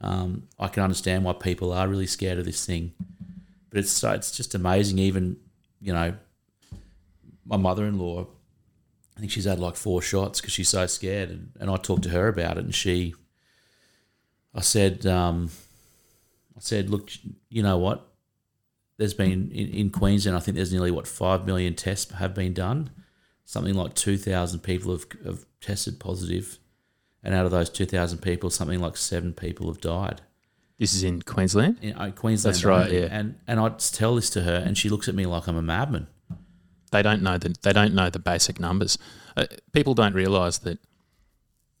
Um, 0.00 0.44
I 0.58 0.68
can 0.68 0.82
understand 0.82 1.24
why 1.24 1.32
people 1.32 1.72
are 1.72 1.88
really 1.88 2.06
scared 2.06 2.38
of 2.38 2.44
this 2.44 2.64
thing, 2.64 2.92
but 3.70 3.78
it's 3.78 4.02
it's 4.04 4.30
just 4.30 4.54
amazing. 4.54 4.98
Even 4.98 5.36
you 5.80 5.92
know, 5.92 6.14
my 7.44 7.56
mother-in-law, 7.56 8.26
I 9.16 9.20
think 9.20 9.32
she's 9.32 9.44
had 9.44 9.58
like 9.58 9.76
four 9.76 10.00
shots 10.02 10.40
because 10.40 10.52
she's 10.52 10.68
so 10.68 10.86
scared, 10.86 11.30
and, 11.30 11.50
and 11.58 11.70
I 11.70 11.76
talked 11.76 12.04
to 12.04 12.10
her 12.10 12.28
about 12.28 12.58
it, 12.58 12.64
and 12.64 12.74
she, 12.74 13.14
I 14.54 14.60
said, 14.60 15.04
um, 15.06 15.50
I 16.56 16.60
said, 16.60 16.90
look, 16.90 17.10
you 17.48 17.62
know 17.62 17.78
what? 17.78 18.06
There's 18.98 19.14
been 19.14 19.50
in, 19.52 19.68
in 19.68 19.90
Queensland, 19.90 20.36
I 20.36 20.40
think 20.40 20.56
there's 20.56 20.72
nearly 20.72 20.90
what 20.90 21.06
five 21.06 21.46
million 21.46 21.74
tests 21.74 22.12
have 22.12 22.34
been 22.34 22.52
done. 22.52 22.90
Something 23.48 23.72
like 23.76 23.94
two 23.94 24.18
thousand 24.18 24.60
people 24.60 24.92
have, 24.92 25.06
have 25.24 25.46
tested 25.62 25.98
positive, 25.98 26.58
and 27.22 27.34
out 27.34 27.46
of 27.46 27.50
those 27.50 27.70
two 27.70 27.86
thousand 27.86 28.18
people, 28.18 28.50
something 28.50 28.78
like 28.78 28.94
seven 28.98 29.32
people 29.32 29.68
have 29.68 29.80
died 29.80 30.20
This 30.78 30.92
is 30.92 31.02
in 31.02 31.22
Queensland. 31.22 31.78
in 31.80 31.94
uh, 31.94 32.10
Queensland. 32.10 32.54
That's 32.54 32.62
right, 32.66 32.84
only. 32.88 33.00
yeah. 33.00 33.08
And 33.10 33.36
and 33.46 33.58
I 33.58 33.70
tell 33.70 34.16
this 34.16 34.28
to 34.30 34.42
her, 34.42 34.56
and 34.66 34.76
she 34.76 34.90
looks 34.90 35.08
at 35.08 35.14
me 35.14 35.24
like 35.24 35.48
I'm 35.48 35.56
a 35.56 35.62
madman. 35.62 36.08
They 36.92 37.00
don't 37.02 37.22
know 37.22 37.38
the 37.38 37.54
they 37.62 37.72
don't 37.72 37.94
know 37.94 38.10
the 38.10 38.18
basic 38.18 38.60
numbers. 38.60 38.98
Uh, 39.34 39.46
people 39.72 39.94
don't 39.94 40.14
realise 40.14 40.58
that 40.58 40.78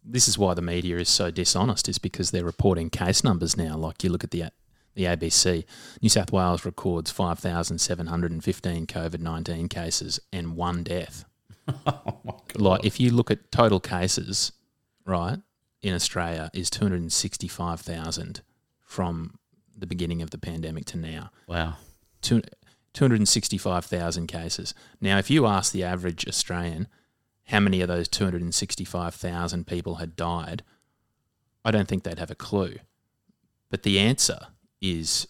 this 0.02 0.26
is 0.26 0.38
why 0.38 0.54
the 0.54 0.62
media 0.62 0.96
is 0.96 1.10
so 1.10 1.30
dishonest. 1.30 1.86
Is 1.86 1.98
because 1.98 2.30
they're 2.30 2.44
reporting 2.46 2.88
case 2.88 3.22
numbers 3.22 3.58
now. 3.58 3.76
Like 3.76 4.02
you 4.02 4.08
look 4.08 4.24
at 4.24 4.30
the 4.30 4.44
the 4.94 5.04
ABC, 5.04 5.64
New 6.00 6.08
South 6.08 6.32
Wales 6.32 6.64
records 6.64 7.10
five 7.10 7.38
thousand 7.38 7.78
seven 7.78 8.06
hundred 8.06 8.32
and 8.32 8.42
fifteen 8.42 8.86
COVID 8.86 9.20
nineteen 9.20 9.68
cases 9.68 10.18
and 10.32 10.56
one 10.56 10.82
death. 10.82 11.26
Like 12.54 12.84
if 12.84 12.98
you 12.98 13.10
look 13.10 13.30
at 13.30 13.52
total 13.52 13.78
cases, 13.80 14.52
right 15.04 15.38
in 15.82 15.94
Australia 15.94 16.50
is 16.52 16.70
two 16.70 16.84
hundred 16.84 17.00
and 17.02 17.12
sixty 17.12 17.46
five 17.48 17.80
thousand 17.80 18.42
from 18.80 19.38
the 19.76 19.86
beginning 19.86 20.22
of 20.22 20.30
the 20.30 20.38
pandemic 20.38 20.86
to 20.86 20.98
now. 20.98 21.30
Wow. 21.46 21.74
two, 22.20 22.42
265,000 22.94 24.26
cases. 24.26 24.74
Now, 25.00 25.18
if 25.18 25.30
you 25.30 25.46
ask 25.46 25.72
the 25.72 25.84
average 25.84 26.26
Australian 26.26 26.88
how 27.44 27.60
many 27.60 27.80
of 27.80 27.86
those 27.86 28.08
265,000 28.08 29.66
people 29.66 29.96
had 29.96 30.16
died, 30.16 30.64
I 31.64 31.70
don't 31.70 31.86
think 31.86 32.02
they'd 32.02 32.18
have 32.18 32.30
a 32.30 32.34
clue. 32.34 32.78
But 33.70 33.84
the 33.84 34.00
answer 34.00 34.38
is 34.80 35.28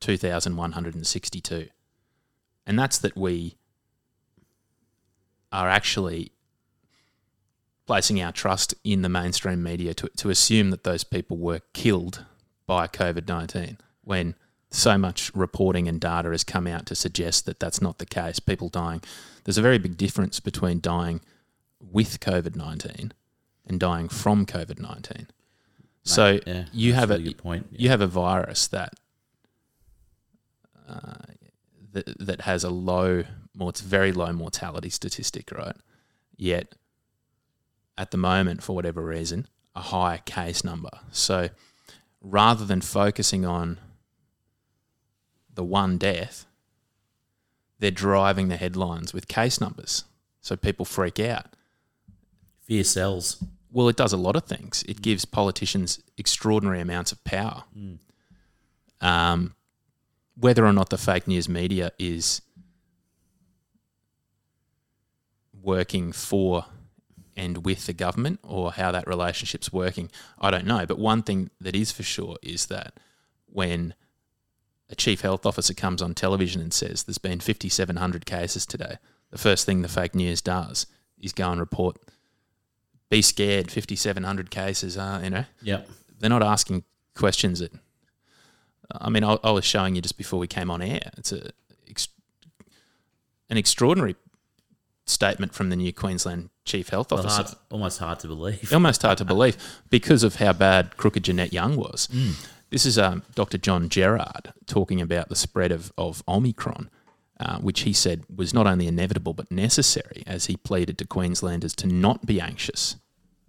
2,162. 0.00 1.68
And 2.66 2.78
that's 2.78 2.98
that 2.98 3.16
we 3.16 3.56
are 5.52 5.68
actually 5.68 6.32
placing 7.86 8.22
our 8.22 8.32
trust 8.32 8.74
in 8.84 9.02
the 9.02 9.08
mainstream 9.08 9.62
media 9.62 9.92
to, 9.94 10.08
to 10.16 10.30
assume 10.30 10.70
that 10.70 10.84
those 10.84 11.04
people 11.04 11.36
were 11.36 11.60
killed 11.72 12.24
by 12.66 12.86
COVID 12.86 13.28
19 13.28 13.78
when 14.04 14.34
so 14.70 14.96
much 14.96 15.30
reporting 15.34 15.86
and 15.86 16.00
data 16.00 16.30
has 16.30 16.44
come 16.44 16.66
out 16.66 16.86
to 16.86 16.94
suggest 16.94 17.44
that 17.46 17.60
that's 17.60 17.82
not 17.82 17.98
the 17.98 18.06
case. 18.06 18.38
People 18.38 18.68
dying. 18.68 19.02
There's 19.44 19.58
a 19.58 19.62
very 19.62 19.78
big 19.78 19.96
difference 19.96 20.40
between 20.40 20.80
dying 20.80 21.20
with 21.80 22.20
COVID 22.20 22.56
19 22.56 23.12
and 23.66 23.80
dying 23.80 24.08
from 24.08 24.46
COVID 24.46 24.80
19. 24.80 25.28
So 26.04 26.40
yeah, 26.46 26.64
you 26.72 26.94
have 26.94 27.10
a 27.10 27.20
a 27.20 27.34
point, 27.34 27.66
you 27.70 27.88
have 27.88 28.00
a 28.00 28.06
virus 28.06 28.66
that 28.68 28.94
uh, 30.88 31.14
that 31.92 32.18
that 32.18 32.42
has 32.42 32.64
a 32.64 32.70
low, 32.70 33.24
more 33.54 33.70
it's 33.70 33.80
very 33.80 34.12
low 34.12 34.32
mortality 34.32 34.90
statistic, 34.90 35.50
right? 35.52 35.76
Yet 36.36 36.74
at 37.96 38.10
the 38.10 38.16
moment, 38.16 38.62
for 38.62 38.74
whatever 38.74 39.02
reason, 39.02 39.46
a 39.74 39.80
higher 39.80 40.18
case 40.18 40.64
number. 40.64 40.90
So 41.10 41.50
rather 42.20 42.64
than 42.64 42.80
focusing 42.80 43.44
on 43.44 43.78
the 45.54 45.64
one 45.64 45.98
death, 45.98 46.46
they're 47.78 47.90
driving 47.90 48.48
the 48.48 48.56
headlines 48.56 49.12
with 49.12 49.28
case 49.28 49.60
numbers. 49.60 50.04
So 50.40 50.56
people 50.56 50.84
freak 50.84 51.20
out. 51.20 51.56
Fear 52.62 52.84
sells. 52.84 53.42
Well, 53.70 53.88
it 53.88 53.96
does 53.96 54.12
a 54.12 54.16
lot 54.16 54.36
of 54.36 54.44
things. 54.44 54.84
It 54.88 55.02
gives 55.02 55.24
politicians 55.24 56.00
extraordinary 56.16 56.80
amounts 56.80 57.12
of 57.12 57.22
power. 57.24 57.64
Um, 59.00 59.54
whether 60.36 60.64
or 60.64 60.72
not 60.72 60.90
the 60.90 60.98
fake 60.98 61.28
news 61.28 61.48
media 61.48 61.92
is 61.98 62.42
working 65.62 66.12
for 66.12 66.66
and 67.36 67.64
with 67.64 67.86
the 67.86 67.92
government 67.92 68.40
or 68.42 68.72
how 68.72 68.90
that 68.92 69.06
relationship's 69.06 69.72
working, 69.72 70.10
I 70.38 70.50
don't 70.50 70.66
know. 70.66 70.84
But 70.86 70.98
one 70.98 71.22
thing 71.22 71.50
that 71.60 71.74
is 71.74 71.92
for 71.92 72.02
sure 72.02 72.36
is 72.42 72.66
that 72.66 72.98
when 73.46 73.94
a 74.90 74.94
chief 74.94 75.22
health 75.22 75.46
officer 75.46 75.72
comes 75.72 76.02
on 76.02 76.14
television 76.14 76.60
and 76.60 76.72
says 76.72 77.04
there's 77.04 77.18
been 77.18 77.40
5,700 77.40 78.26
cases 78.26 78.66
today, 78.66 78.98
the 79.30 79.38
first 79.38 79.64
thing 79.64 79.82
the 79.82 79.88
fake 79.88 80.14
news 80.14 80.42
does 80.42 80.86
is 81.18 81.32
go 81.32 81.50
and 81.50 81.60
report, 81.60 81.96
be 83.08 83.22
scared, 83.22 83.70
5,700 83.70 84.50
cases, 84.50 84.98
uh, 84.98 85.20
you 85.22 85.30
know. 85.30 85.44
Yep. 85.62 85.88
They're 86.18 86.30
not 86.30 86.42
asking 86.42 86.84
questions 87.14 87.60
that, 87.60 87.72
I 89.00 89.08
mean, 89.08 89.24
I, 89.24 89.38
I 89.42 89.50
was 89.50 89.64
showing 89.64 89.94
you 89.94 90.02
just 90.02 90.18
before 90.18 90.38
we 90.38 90.46
came 90.46 90.70
on 90.70 90.82
air. 90.82 91.10
It's 91.16 91.32
a, 91.32 91.50
ex, 91.88 92.08
an 93.50 93.56
extraordinary 93.56 94.16
statement 95.06 95.54
from 95.54 95.70
the 95.70 95.76
new 95.76 95.92
Queensland 95.92 96.50
chief 96.64 96.90
health 96.90 97.10
Well, 97.10 97.20
officer 97.20 97.42
hard, 97.42 97.56
almost 97.70 97.98
hard 97.98 98.20
to 98.20 98.28
believe. 98.28 98.72
almost 98.72 99.02
hard 99.02 99.18
to 99.18 99.24
believe 99.24 99.56
because 99.90 100.22
of 100.22 100.36
how 100.36 100.52
bad 100.52 100.96
crooked 100.96 101.24
Jeannette 101.24 101.52
Young 101.52 101.76
was. 101.76 102.08
This 102.70 102.86
is 102.86 102.98
um, 102.98 103.22
Dr. 103.34 103.58
John 103.58 103.88
Gerrard 103.88 104.52
talking 104.66 105.00
about 105.00 105.28
the 105.28 105.36
spread 105.36 105.72
of, 105.72 105.92
of 105.98 106.22
Omicron, 106.26 106.88
uh, 107.38 107.58
which 107.58 107.80
he 107.80 107.92
said 107.92 108.24
was 108.34 108.54
not 108.54 108.66
only 108.66 108.86
inevitable 108.86 109.34
but 109.34 109.50
necessary, 109.50 110.22
as 110.26 110.46
he 110.46 110.56
pleaded 110.56 110.96
to 110.98 111.06
Queenslanders 111.06 111.74
to 111.76 111.86
not 111.86 112.24
be 112.24 112.40
anxious 112.40 112.96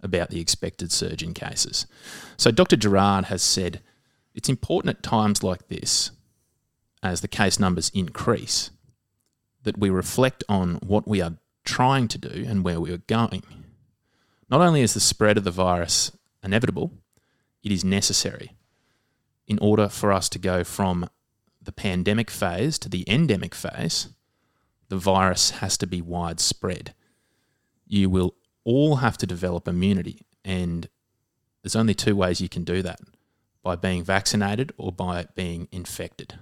about 0.02 0.28
the 0.28 0.40
expected 0.40 0.92
surge 0.92 1.22
in 1.22 1.32
cases. 1.32 1.86
So 2.36 2.50
Dr. 2.50 2.76
Gerrard 2.76 3.26
has 3.26 3.42
said 3.42 3.80
it's 4.34 4.48
important 4.48 4.96
at 4.96 5.02
times 5.02 5.42
like 5.42 5.68
this, 5.68 6.10
as 7.02 7.20
the 7.20 7.28
case 7.28 7.60
numbers 7.60 7.90
increase, 7.94 8.70
that 9.62 9.78
we 9.78 9.90
reflect 9.90 10.42
on 10.48 10.74
what 10.76 11.06
we 11.06 11.22
are 11.22 11.34
trying 11.64 12.08
to 12.08 12.18
do 12.18 12.44
and 12.46 12.64
where 12.64 12.80
we 12.80 12.92
are 12.92 12.98
going. 12.98 13.42
Not 14.50 14.60
only 14.60 14.82
is 14.82 14.94
the 14.94 15.00
spread 15.00 15.38
of 15.38 15.44
the 15.44 15.50
virus 15.50 16.12
inevitable, 16.42 16.92
it 17.62 17.72
is 17.72 17.84
necessary 17.84 18.52
in 19.46 19.58
order 19.60 19.88
for 19.88 20.12
us 20.12 20.28
to 20.30 20.38
go 20.38 20.64
from 20.64 21.08
the 21.62 21.72
pandemic 21.72 22.30
phase 22.30 22.78
to 22.78 22.88
the 22.88 23.08
endemic 23.08 23.54
phase. 23.54 24.08
The 24.88 24.96
virus 24.96 25.50
has 25.50 25.78
to 25.78 25.86
be 25.86 26.02
widespread. 26.02 26.94
You 27.86 28.10
will 28.10 28.34
all 28.64 28.96
have 28.96 29.16
to 29.18 29.26
develop 29.26 29.66
immunity, 29.68 30.26
and 30.44 30.88
there's 31.62 31.76
only 31.76 31.94
two 31.94 32.16
ways 32.16 32.40
you 32.40 32.48
can 32.48 32.64
do 32.64 32.82
that 32.82 33.00
by 33.64 33.74
being 33.74 34.04
vaccinated 34.04 34.72
or 34.76 34.92
by 34.92 35.26
being 35.34 35.66
infected. 35.72 36.34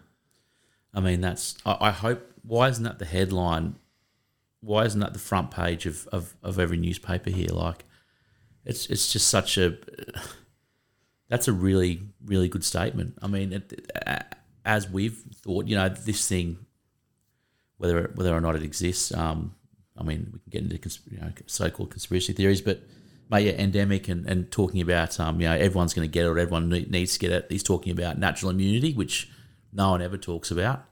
I 0.92 1.00
mean, 1.00 1.22
that's. 1.22 1.56
I, 1.64 1.76
I 1.80 1.90
hope. 1.90 2.30
Why 2.42 2.68
isn't 2.68 2.84
that 2.84 2.98
the 2.98 3.06
headline? 3.06 3.76
Why 4.60 4.84
isn't 4.84 5.00
that 5.00 5.12
the 5.14 5.18
front 5.18 5.50
page 5.50 5.86
of, 5.86 6.06
of, 6.08 6.34
of 6.42 6.58
every 6.58 6.76
newspaper 6.76 7.30
here? 7.30 7.48
Like, 7.48 7.84
it's 8.66 8.86
it's 8.86 9.10
just 9.10 9.28
such 9.28 9.56
a. 9.56 9.78
That's 11.28 11.48
a 11.48 11.52
really 11.52 12.02
really 12.22 12.48
good 12.48 12.62
statement. 12.62 13.16
I 13.22 13.26
mean, 13.26 13.54
it, 13.54 13.90
as 14.66 14.90
we've 14.90 15.16
thought, 15.34 15.66
you 15.66 15.76
know, 15.76 15.88
this 15.88 16.28
thing, 16.28 16.58
whether 17.78 18.10
whether 18.14 18.34
or 18.34 18.40
not 18.42 18.54
it 18.54 18.62
exists, 18.62 19.14
um, 19.14 19.54
I 19.96 20.02
mean, 20.02 20.28
we 20.30 20.40
can 20.40 20.50
get 20.50 20.62
into 20.62 21.00
you 21.10 21.18
know, 21.18 21.32
so-called 21.46 21.90
conspiracy 21.90 22.34
theories, 22.34 22.60
but 22.60 22.82
mate, 23.32 23.46
yeah, 23.46 23.52
endemic 23.60 24.08
and, 24.08 24.26
and 24.28 24.50
talking 24.52 24.80
about 24.80 25.18
um, 25.18 25.40
you 25.40 25.48
know 25.48 25.54
everyone's 25.54 25.94
going 25.94 26.08
to 26.08 26.12
get 26.12 26.24
it, 26.24 26.28
or 26.28 26.38
everyone 26.38 26.68
ne- 26.68 26.86
needs 26.88 27.14
to 27.14 27.18
get 27.18 27.32
it. 27.32 27.46
He's 27.48 27.62
talking 27.62 27.92
about 27.92 28.18
natural 28.18 28.50
immunity, 28.50 28.92
which 28.94 29.28
no 29.72 29.90
one 29.90 30.02
ever 30.02 30.16
talks 30.18 30.50
about. 30.50 30.84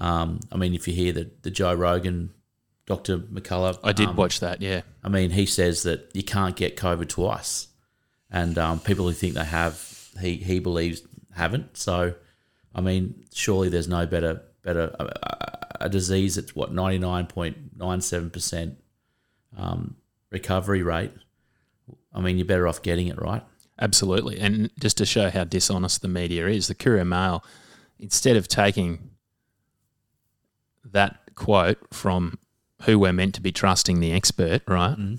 Um, 0.00 0.40
I 0.50 0.56
mean, 0.56 0.74
if 0.74 0.88
you 0.88 0.94
hear 0.94 1.12
the, 1.12 1.30
the 1.42 1.50
Joe 1.50 1.74
Rogan 1.74 2.32
Dr. 2.86 3.18
McCullough. 3.18 3.78
I 3.82 3.92
did 3.92 4.08
um, 4.08 4.16
watch 4.16 4.40
that. 4.40 4.60
Yeah, 4.60 4.82
I 5.02 5.08
mean, 5.08 5.30
he 5.30 5.46
says 5.46 5.84
that 5.84 6.10
you 6.14 6.22
can't 6.22 6.56
get 6.56 6.76
COVID 6.76 7.08
twice, 7.08 7.68
and 8.30 8.58
um, 8.58 8.80
people 8.80 9.06
who 9.06 9.12
think 9.12 9.34
they 9.34 9.44
have, 9.44 10.10
he 10.20 10.36
he 10.36 10.58
believes 10.58 11.02
haven't. 11.34 11.76
So, 11.76 12.14
I 12.74 12.80
mean, 12.80 13.24
surely 13.32 13.68
there's 13.68 13.88
no 13.88 14.06
better 14.06 14.42
better 14.62 14.94
a, 14.98 15.04
a- 15.04 15.64
a 15.80 15.88
disease 15.88 16.36
that's 16.36 16.54
what 16.54 16.72
ninety 16.72 16.98
nine 16.98 17.26
point 17.26 17.56
nine 17.76 18.00
seven 18.00 18.30
percent 18.30 18.78
um, 19.56 19.96
recovery 20.30 20.82
rate. 20.82 21.12
I 22.14 22.20
mean, 22.20 22.36
you're 22.38 22.46
better 22.46 22.68
off 22.68 22.80
getting 22.82 23.08
it 23.08 23.20
right. 23.20 23.42
absolutely. 23.80 24.38
And 24.38 24.70
just 24.78 24.96
to 24.98 25.06
show 25.06 25.30
how 25.30 25.44
dishonest 25.44 26.00
the 26.02 26.08
media 26.08 26.46
is, 26.46 26.68
the 26.68 26.74
Courier 26.74 27.04
Mail, 27.04 27.44
instead 27.98 28.36
of 28.36 28.46
taking 28.48 29.10
that 30.84 31.18
quote 31.34 31.78
from 31.92 32.38
who 32.82 32.98
we're 32.98 33.12
meant 33.12 33.34
to 33.34 33.40
be 33.40 33.50
trusting, 33.52 34.00
the 34.00 34.12
expert, 34.12 34.62
right? 34.68 34.92
Mm-hmm. 34.96 35.16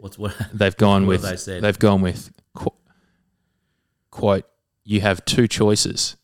What's 0.00 0.18
what? 0.18 0.34
They've 0.52 0.76
gone 0.76 1.06
What 1.06 1.20
with 1.20 1.22
they 1.22 1.36
said? 1.36 1.62
have 1.64 1.78
gone 1.78 2.02
with 2.02 2.30
qu- 2.54 2.74
quote. 4.10 4.46
You 4.84 5.00
have 5.02 5.24
two 5.24 5.46
choices. 5.46 6.16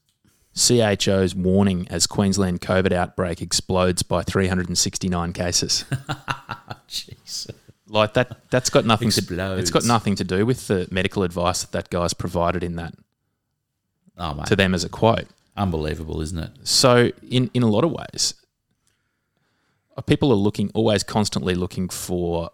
CHO's 0.55 1.35
warning 1.35 1.87
as 1.91 2.07
Queensland 2.07 2.63
COVID 2.63 2.91
outbreak 2.91 3.43
explodes 3.43 4.03
by 4.03 4.23
369 4.23 5.33
cases. 5.35 5.85
Jeez. 6.89 7.51
Like 7.89 8.15
that. 8.15 8.51
That's 8.51 8.69
got 8.71 8.85
nothing 8.85 9.11
to. 9.11 9.57
It's 9.59 9.71
got 9.71 9.85
nothing 9.85 10.17
to 10.17 10.25
do 10.25 10.45
with 10.45 10.67
the 10.67 10.89
medical 10.91 11.23
advice 11.23 11.63
that 11.63 11.73
that 11.73 11.91
guy's 11.91 12.15
provided 12.15 12.65
in 12.65 12.77
that 12.77 12.95
Oh 14.19 14.35
mate, 14.35 14.47
to 14.47 14.57
them 14.57 14.75
as 14.75 14.83
a 14.85 14.89
quote. 14.89 15.27
unbelievable, 15.57 16.21
isn't 16.21 16.39
it? 16.39 16.51
So 16.65 17.11
in 17.31 17.51
in 17.55 17.63
a 17.63 17.69
lot 17.69 17.85
of 17.85 17.93
ways, 17.93 18.35
uh, 19.97 20.01
people 20.03 20.33
are 20.33 20.37
looking 20.37 20.71
always 20.75 21.03
constantly 21.05 21.55
looking 21.55 21.89
for 21.89 22.51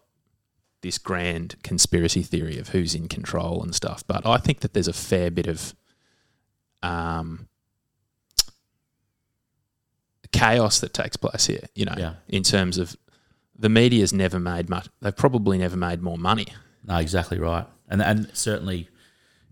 this 0.82 0.98
grand 0.98 1.54
conspiracy 1.62 2.22
theory 2.22 2.58
of 2.58 2.70
who's 2.70 2.94
in 2.94 3.08
control 3.08 3.62
and 3.62 3.74
stuff. 3.74 4.04
But 4.06 4.26
I 4.26 4.36
think 4.36 4.60
that 4.60 4.74
there's 4.74 4.88
a 4.88 4.92
fair 4.92 5.30
bit 5.30 5.46
of 5.46 5.74
um, 6.82 7.48
chaos 10.32 10.80
that 10.80 10.92
takes 10.92 11.16
place 11.16 11.46
here. 11.46 11.64
You 11.74 11.84
know, 11.86 11.94
Yeah. 11.96 12.14
in 12.28 12.42
terms 12.42 12.78
of 12.78 12.96
the 13.59 13.68
media's 13.68 14.12
never 14.12 14.38
made 14.38 14.68
much. 14.68 14.88
They've 15.00 15.16
probably 15.16 15.59
never 15.59 15.76
made 15.76 16.02
more 16.02 16.18
money. 16.18 16.47
No, 16.85 16.97
exactly 16.97 17.38
right, 17.38 17.66
and 17.88 18.02
and 18.02 18.30
certainly, 18.32 18.88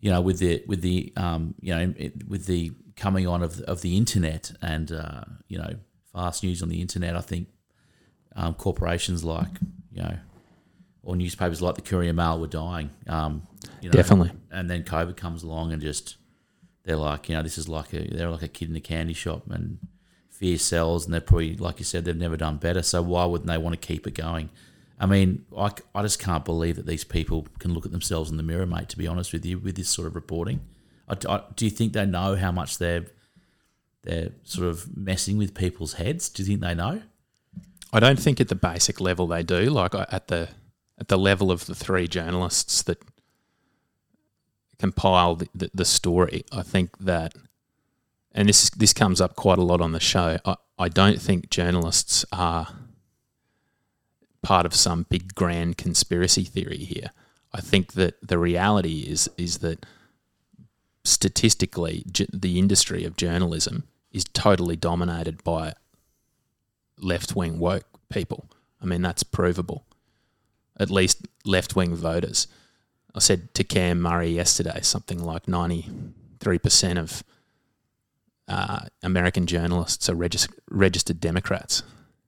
you 0.01 0.11
know, 0.11 0.21
with 0.21 0.39
the 0.39 0.63
with 0.67 0.81
the 0.83 1.13
um, 1.17 1.55
you 1.61 1.75
know, 1.75 1.95
with 2.27 2.47
the 2.47 2.73
coming 2.97 3.27
on 3.27 3.43
of 3.43 3.61
of 3.61 3.83
the 3.83 3.97
internet 3.97 4.53
and 4.61 4.91
uh, 4.93 5.23
you 5.49 5.59
know, 5.59 5.75
fast 6.13 6.43
news 6.43 6.63
on 6.63 6.69
the 6.69 6.81
internet, 6.81 7.17
I 7.17 7.21
think 7.21 7.49
um, 8.35 8.55
corporations 8.55 9.23
like 9.23 9.61
you 9.93 10.03
know, 10.03 10.17
or 11.03 11.17
newspapers 11.17 11.63
like 11.63 11.77
the 11.77 11.83
Courier 11.83 12.13
Mail 12.13 12.39
were 12.39 12.47
dying. 12.47 12.91
Um, 13.07 13.47
you 13.81 13.89
know, 13.89 13.93
Definitely. 13.93 14.33
And 14.51 14.69
then 14.69 14.85
COVID 14.85 15.17
comes 15.17 15.43
along 15.43 15.73
and 15.73 15.81
just 15.81 16.17
they're 16.85 16.97
like, 16.97 17.29
you 17.29 17.35
know, 17.35 17.43
this 17.43 17.59
is 17.59 17.69
like 17.69 17.93
a 17.93 18.07
they're 18.09 18.31
like 18.31 18.43
a 18.43 18.49
kid 18.49 18.71
in 18.71 18.77
a 18.77 18.81
candy 18.81 19.15
shop 19.15 19.43
and 19.51 19.79
fear 20.41 20.57
sells 20.59 21.05
and 21.05 21.13
they're 21.13 21.21
probably 21.21 21.55
like 21.55 21.79
you 21.79 21.85
said 21.85 22.05
they've 22.05 22.17
never 22.17 22.37
done 22.37 22.57
better. 22.57 22.83
So 22.83 23.03
why 23.03 23.27
wouldn't 23.27 23.47
they 23.47 23.59
want 23.59 23.79
to 23.81 23.87
keep 23.87 24.07
it 24.07 24.15
going? 24.15 24.49
I 24.99 25.07
mean, 25.07 25.45
I, 25.57 25.71
I 25.95 26.03
just 26.03 26.19
can't 26.19 26.45
believe 26.45 26.77
that 26.77 26.87
these 26.87 27.05
people 27.05 27.47
can 27.59 27.73
look 27.75 27.85
at 27.87 27.93
themselves 27.93 28.31
in 28.31 28.37
the 28.39 28.43
mirror, 28.43 28.67
mate. 28.67 28.89
To 28.91 28.99
be 28.99 29.07
honest 29.07 29.33
with 29.33 29.45
you, 29.47 29.59
with 29.59 29.77
this 29.77 29.89
sort 29.89 30.07
of 30.07 30.15
reporting, 30.15 30.61
I, 31.09 31.17
I- 31.29 31.45
do 31.55 31.65
you 31.67 31.71
think 31.71 31.93
they 31.93 32.07
know 32.07 32.37
how 32.37 32.51
much 32.53 32.79
they're 32.79 33.05
they're 34.03 34.31
sort 34.45 34.67
of 34.69 34.97
messing 34.97 35.37
with 35.37 35.55
people's 35.55 35.95
heads? 35.95 36.29
Do 36.31 36.43
you 36.43 36.47
think 36.49 36.61
they 36.63 36.75
know? 36.75 37.03
I 37.93 38.01
don't 38.01 38.19
think 38.19 38.41
at 38.41 38.49
the 38.49 38.55
basic 38.55 38.99
level 39.01 39.27
they 39.27 39.43
do. 39.43 39.69
Like 39.71 39.95
at 39.95 40.29
the 40.29 40.49
at 40.99 41.09
the 41.09 41.19
level 41.19 41.51
of 41.51 41.67
the 41.67 41.75
three 41.75 42.07
journalists 42.09 42.83
that 42.83 43.03
compile 44.79 45.37
the, 45.37 45.49
the, 45.55 45.71
the 45.75 45.85
story, 45.85 46.45
I 46.53 46.63
think 46.63 46.97
that, 46.99 47.35
and 48.33 48.49
this 48.49 48.65
is, 48.65 48.71
this 48.71 48.93
comes 48.93 49.21
up 49.21 49.37
quite 49.37 49.59
a 49.59 49.63
lot 49.63 49.81
on 49.81 49.93
the 49.93 50.01
show. 50.01 50.39
I, 50.45 50.57
I 50.79 50.89
don't 50.89 51.21
think 51.21 51.51
journalists 51.51 52.25
are 52.33 52.69
part 54.43 54.67
of 54.67 54.75
some 54.75 55.07
big 55.09 55.35
grand 55.35 55.77
conspiracy 55.77 56.45
theory 56.45 56.79
here. 56.79 57.11
I 57.53 57.61
think 57.61 57.95
that 57.95 58.15
the 58.27 58.39
reality 58.39 59.01
is 59.01 59.29
is 59.37 59.59
that 59.59 59.85
statistically, 61.05 62.05
the 62.33 62.59
industry 62.59 63.05
of 63.05 63.17
journalism 63.17 63.85
is 64.13 64.25
totally 64.25 64.77
dominated 64.77 65.43
by 65.43 65.75
left 66.99 67.35
wing 67.35 67.59
woke 67.59 67.87
people. 68.11 68.51
I 68.81 68.87
mean, 68.87 69.03
that's 69.03 69.23
provable. 69.23 69.85
At 70.79 70.91
least 70.91 71.27
left 71.45 71.75
wing 71.77 71.95
voters. 71.95 72.47
I 73.15 73.19
said 73.19 73.53
to 73.55 73.65
Cam 73.65 74.01
Murray 74.01 74.31
yesterday 74.31 74.81
something 74.83 75.23
like 75.23 75.47
93% 75.47 76.99
of 76.99 77.25
uh, 78.51 78.81
American 79.03 79.47
journalists 79.47 80.09
are 80.09 80.15
regis- 80.15 80.49
registered 80.71 81.21
Democrats. 81.21 81.83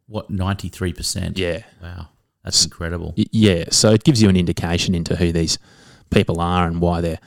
What 0.06 0.30
ninety 0.30 0.68
three 0.68 0.92
percent? 0.92 1.38
Yeah. 1.38 1.62
Wow, 1.82 2.08
that's 2.44 2.64
incredible. 2.64 3.14
Yeah. 3.16 3.64
So 3.70 3.92
it 3.92 4.04
gives 4.04 4.22
you 4.22 4.28
an 4.28 4.36
indication 4.36 4.94
into 4.94 5.16
who 5.16 5.32
these 5.32 5.58
people 6.10 6.40
are 6.40 6.66
and 6.66 6.80
why 6.80 7.00
they're 7.00 7.20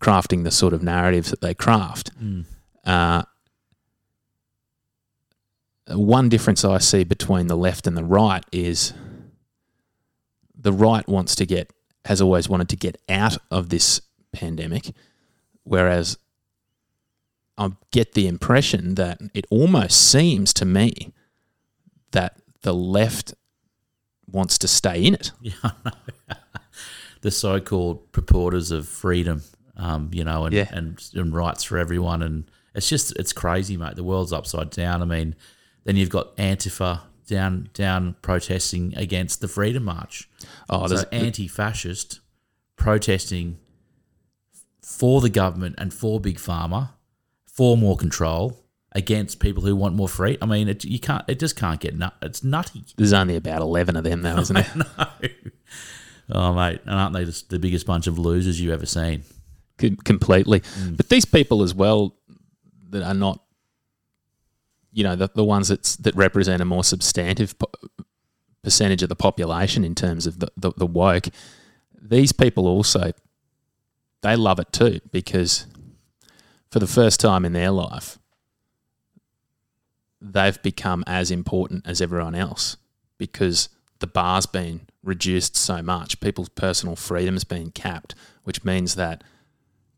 crafting 0.00 0.44
the 0.44 0.50
sort 0.50 0.72
of 0.72 0.82
narratives 0.82 1.30
that 1.30 1.40
they 1.40 1.54
craft. 1.54 2.10
Uh, 2.84 3.22
one 5.88 6.28
difference 6.28 6.64
I 6.64 6.78
see 6.78 7.04
between 7.04 7.46
the 7.46 7.56
left 7.56 7.86
and 7.86 7.96
the 7.96 8.04
right 8.04 8.44
is 8.50 8.94
the 10.56 10.72
right 10.72 11.06
wants 11.08 11.34
to 11.36 11.46
get, 11.46 11.72
has 12.04 12.20
always 12.20 12.48
wanted 12.48 12.68
to 12.70 12.76
get 12.76 13.00
out 13.08 13.36
of 13.50 13.68
this 13.68 14.00
pandemic, 14.32 14.92
whereas 15.64 16.16
I 17.66 17.70
get 17.90 18.12
the 18.14 18.26
impression 18.26 18.94
that 18.96 19.20
it 19.34 19.46
almost 19.50 20.10
seems 20.10 20.52
to 20.54 20.64
me 20.64 21.12
that 22.12 22.36
the 22.62 22.74
left 22.74 23.34
wants 24.30 24.58
to 24.58 24.68
stay 24.68 25.04
in 25.04 25.14
it. 25.14 25.32
Yeah, 25.40 25.70
the 27.20 27.30
so-called 27.30 28.10
purporters 28.12 28.70
of 28.70 28.88
freedom, 28.88 29.42
um, 29.76 30.10
you 30.12 30.24
know, 30.24 30.44
and, 30.46 30.54
Yeah. 30.54 30.68
and 30.72 31.02
and 31.14 31.34
rights 31.34 31.62
for 31.64 31.78
everyone, 31.78 32.22
and 32.22 32.50
it's 32.74 32.88
just 32.88 33.12
it's 33.18 33.32
crazy, 33.32 33.76
mate. 33.76 33.96
The 33.96 34.04
world's 34.04 34.32
upside 34.32 34.70
down. 34.70 35.02
I 35.02 35.04
mean, 35.04 35.34
then 35.84 35.96
you've 35.96 36.10
got 36.10 36.36
Antifa 36.36 37.02
down 37.26 37.68
down 37.74 38.16
protesting 38.22 38.94
against 38.96 39.40
the 39.40 39.48
Freedom 39.48 39.84
March. 39.84 40.28
Oh, 40.68 40.86
so 40.86 40.94
there's- 40.96 41.08
anti-fascist 41.12 42.20
protesting 42.76 43.58
for 44.82 45.20
the 45.20 45.30
government 45.30 45.76
and 45.78 45.94
for 45.94 46.20
big 46.20 46.38
pharma, 46.38 46.90
for 47.52 47.76
more 47.76 47.96
control 47.96 48.58
against 48.92 49.40
people 49.40 49.62
who 49.62 49.74
want 49.76 49.94
more 49.94 50.08
free. 50.08 50.36
I 50.42 50.46
mean, 50.46 50.68
it, 50.68 50.84
you 50.84 50.98
can't. 50.98 51.24
It 51.28 51.38
just 51.38 51.56
can't 51.56 51.80
get 51.80 51.96
nut. 51.96 52.14
It's 52.20 52.42
nutty. 52.42 52.84
There's 52.96 53.12
only 53.12 53.36
about 53.36 53.62
11 53.62 53.96
of 53.96 54.04
them, 54.04 54.22
though, 54.22 54.38
isn't 54.38 54.54
there? 54.54 55.30
Oh, 56.34 56.54
mate, 56.54 56.80
and 56.86 56.94
aren't 56.94 57.14
they 57.14 57.24
just 57.24 57.50
the 57.50 57.58
biggest 57.58 57.84
bunch 57.86 58.06
of 58.06 58.18
losers 58.18 58.60
you've 58.60 58.72
ever 58.72 58.86
seen? 58.86 59.24
Com- 59.78 59.96
completely. 59.96 60.60
Mm. 60.60 60.96
But 60.96 61.08
these 61.08 61.26
people 61.26 61.62
as 61.62 61.74
well 61.74 62.16
that 62.90 63.02
are 63.02 63.14
not, 63.14 63.42
you 64.92 65.04
know, 65.04 65.14
the, 65.14 65.28
the 65.34 65.44
ones 65.44 65.68
that's, 65.68 65.96
that 65.96 66.14
represent 66.14 66.62
a 66.62 66.64
more 66.64 66.84
substantive 66.84 67.58
po- 67.58 67.70
percentage 68.62 69.02
of 69.02 69.10
the 69.10 69.16
population 69.16 69.84
in 69.84 69.94
terms 69.94 70.26
of 70.26 70.38
the, 70.38 70.50
the, 70.56 70.72
the 70.76 70.86
woke, 70.86 71.26
these 72.00 72.32
people 72.32 72.66
also, 72.66 73.12
they 74.22 74.36
love 74.36 74.58
it 74.58 74.72
too 74.72 75.00
because 75.10 75.66
for 76.72 76.78
the 76.78 76.86
first 76.86 77.20
time 77.20 77.44
in 77.44 77.52
their 77.52 77.70
life, 77.70 78.18
they've 80.22 80.60
become 80.62 81.04
as 81.06 81.30
important 81.30 81.86
as 81.86 82.00
everyone 82.00 82.34
else 82.34 82.78
because 83.18 83.68
the 83.98 84.06
bar's 84.06 84.46
been 84.46 84.80
reduced 85.02 85.54
so 85.54 85.82
much. 85.82 86.18
People's 86.20 86.48
personal 86.48 86.96
freedom's 86.96 87.44
been 87.44 87.72
capped, 87.72 88.14
which 88.44 88.64
means 88.64 88.94
that 88.94 89.22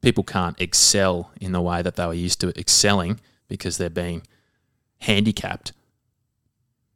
people 0.02 0.24
can't 0.24 0.60
excel 0.60 1.30
in 1.40 1.52
the 1.52 1.62
way 1.62 1.80
that 1.80 1.94
they 1.94 2.06
were 2.06 2.12
used 2.12 2.40
to 2.40 2.48
excelling 2.58 3.20
because 3.46 3.78
they're 3.78 3.88
being 3.88 4.22
handicapped 4.98 5.70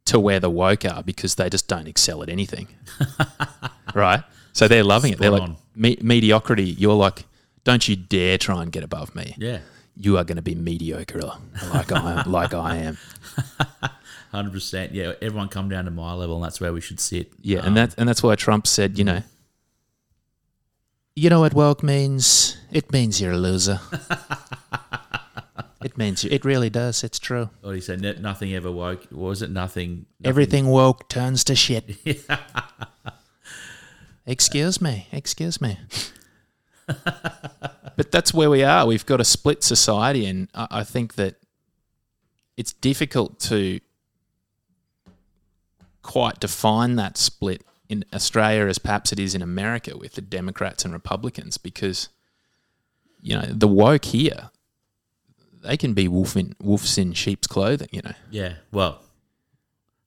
to 0.03 0.19
where 0.19 0.41
the 0.41 0.49
woke 0.49 0.83
are 0.83 1.03
because 1.03 1.35
they 1.35 1.49
just 1.49 1.69
don't 1.69 1.87
excel 1.87 2.21
at 2.21 2.27
anything. 2.27 2.67
right? 3.95 4.25
So 4.51 4.67
they're 4.67 4.83
loving 4.83 5.13
it. 5.13 5.19
They're 5.19 5.33
Spot 5.33 5.49
like, 5.51 5.57
me- 5.73 5.99
mediocrity, 6.01 6.65
you're 6.65 6.95
like, 6.95 7.23
don't 7.69 7.87
you 7.87 7.95
dare 7.95 8.39
try 8.39 8.63
and 8.63 8.71
get 8.71 8.83
above 8.83 9.13
me. 9.13 9.35
Yeah, 9.37 9.59
You 9.95 10.17
are 10.17 10.23
going 10.23 10.37
to 10.37 10.41
be 10.41 10.55
mediocre 10.55 11.21
like 11.71 11.91
I 11.91 12.13
am. 12.13 12.31
Like 12.31 12.53
I 12.55 12.77
am. 12.77 12.97
hundred 14.31 14.53
percent. 14.53 14.91
Yeah, 14.91 15.13
everyone 15.21 15.49
come 15.49 15.69
down 15.69 15.85
to 15.85 15.91
my 15.91 16.13
level, 16.13 16.35
and 16.37 16.43
that's 16.43 16.59
where 16.59 16.73
we 16.73 16.81
should 16.81 16.99
sit. 16.99 17.31
Yeah, 17.41 17.59
Um, 17.59 17.67
and 17.67 17.77
that 17.77 17.95
and 17.99 18.09
that's 18.09 18.23
why 18.23 18.33
Trump 18.35 18.65
said, 18.65 18.97
you 18.97 19.03
know, 19.03 19.21
you 21.15 21.29
know 21.29 21.41
what 21.41 21.53
woke 21.53 21.83
means? 21.83 22.57
It 22.71 22.91
means 22.91 23.21
you're 23.21 23.33
a 23.33 23.37
loser. 23.37 23.79
It 25.81 25.97
means 25.97 26.25
you, 26.25 26.29
it 26.29 26.43
really 26.43 26.69
does. 26.69 27.05
It's 27.05 27.19
true. 27.19 27.49
What 27.61 27.71
you 27.71 27.79
say? 27.79 27.95
Nothing 27.95 28.53
ever 28.53 28.69
woke. 28.69 29.07
Was 29.11 29.41
it? 29.41 29.49
Nothing. 29.49 30.07
nothing 30.19 30.29
Everything 30.29 30.67
woke 30.67 31.07
turns 31.07 31.45
to 31.45 31.55
shit. 31.55 31.95
excuse 34.25 34.81
me. 34.81 35.07
Excuse 35.13 35.61
me. 35.61 35.79
But 37.95 38.11
that's 38.11 38.33
where 38.33 38.49
we 38.49 38.63
are. 38.63 38.85
We've 38.85 39.05
got 39.05 39.21
a 39.21 39.25
split 39.25 39.63
society, 39.63 40.25
and 40.25 40.49
I, 40.53 40.67
I 40.71 40.83
think 40.83 41.15
that 41.15 41.35
it's 42.57 42.73
difficult 42.73 43.39
to 43.41 43.79
quite 46.01 46.39
define 46.39 46.95
that 46.95 47.17
split 47.17 47.63
in 47.87 48.05
Australia 48.13 48.67
as 48.67 48.79
perhaps 48.79 49.11
it 49.11 49.19
is 49.19 49.35
in 49.35 49.41
America 49.41 49.97
with 49.97 50.13
the 50.13 50.21
Democrats 50.21 50.85
and 50.85 50.93
Republicans 50.93 51.57
because 51.57 52.09
you 53.21 53.35
know 53.35 53.45
the 53.47 53.67
woke 53.67 54.05
here 54.05 54.49
they 55.61 55.75
can 55.75 55.93
be 55.93 56.07
wolf 56.07 56.37
in, 56.37 56.55
wolves 56.61 56.97
in 56.97 57.13
sheep's 57.13 57.47
clothing 57.47 57.89
you 57.91 58.01
know 58.01 58.13
Yeah. 58.29 58.53
Well, 58.71 59.01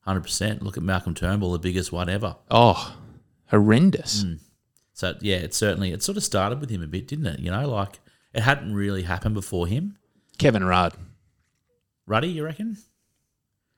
hundred 0.00 0.22
percent. 0.22 0.62
Look 0.62 0.76
at 0.76 0.82
Malcolm 0.82 1.14
Turnbull, 1.14 1.52
the 1.52 1.58
biggest 1.58 1.92
one 1.92 2.08
ever. 2.08 2.36
oh 2.50 2.96
horrendous 3.50 4.24
mm. 4.24 4.38
So 4.94 5.14
yeah, 5.20 5.36
it 5.36 5.54
certainly 5.54 5.92
it 5.92 6.02
sort 6.02 6.16
of 6.16 6.24
started 6.24 6.60
with 6.60 6.70
him 6.70 6.82
a 6.82 6.86
bit, 6.86 7.08
didn't 7.08 7.26
it? 7.26 7.40
You 7.40 7.50
know, 7.50 7.68
like 7.68 8.00
it 8.34 8.42
hadn't 8.42 8.74
really 8.74 9.02
happened 9.02 9.34
before 9.34 9.66
him. 9.66 9.96
Kevin 10.38 10.64
Rudd 10.64 10.94
Ruddy, 12.06 12.28
you 12.28 12.44
reckon? 12.44 12.76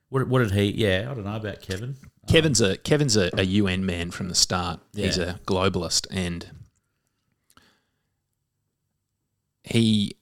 What, 0.09 0.29
what 0.29 0.40
did 0.40 0.53
he? 0.53 0.72
Yeah, 0.72 1.09
I 1.11 1.14
don't 1.14 1.24
know 1.24 1.37
about 1.37 1.61
Kevin. 1.61 1.96
Kevin's 2.29 2.61
a 2.61 2.77
Kevin's 2.77 3.16
a, 3.16 3.31
a 3.35 3.44
UN 3.44 3.85
man 3.85 4.11
from 4.11 4.29
the 4.29 4.35
start. 4.35 4.81
He's 4.94 5.18
a 5.18 5.38
globalist, 5.46 6.07
and 6.11 6.50
he. 9.62 10.16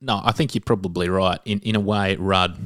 No, 0.00 0.20
I 0.24 0.32
think 0.32 0.54
you're 0.54 0.62
probably 0.62 1.08
right. 1.08 1.38
In 1.44 1.60
in 1.60 1.76
a 1.76 1.80
way, 1.80 2.16
Rudd 2.16 2.58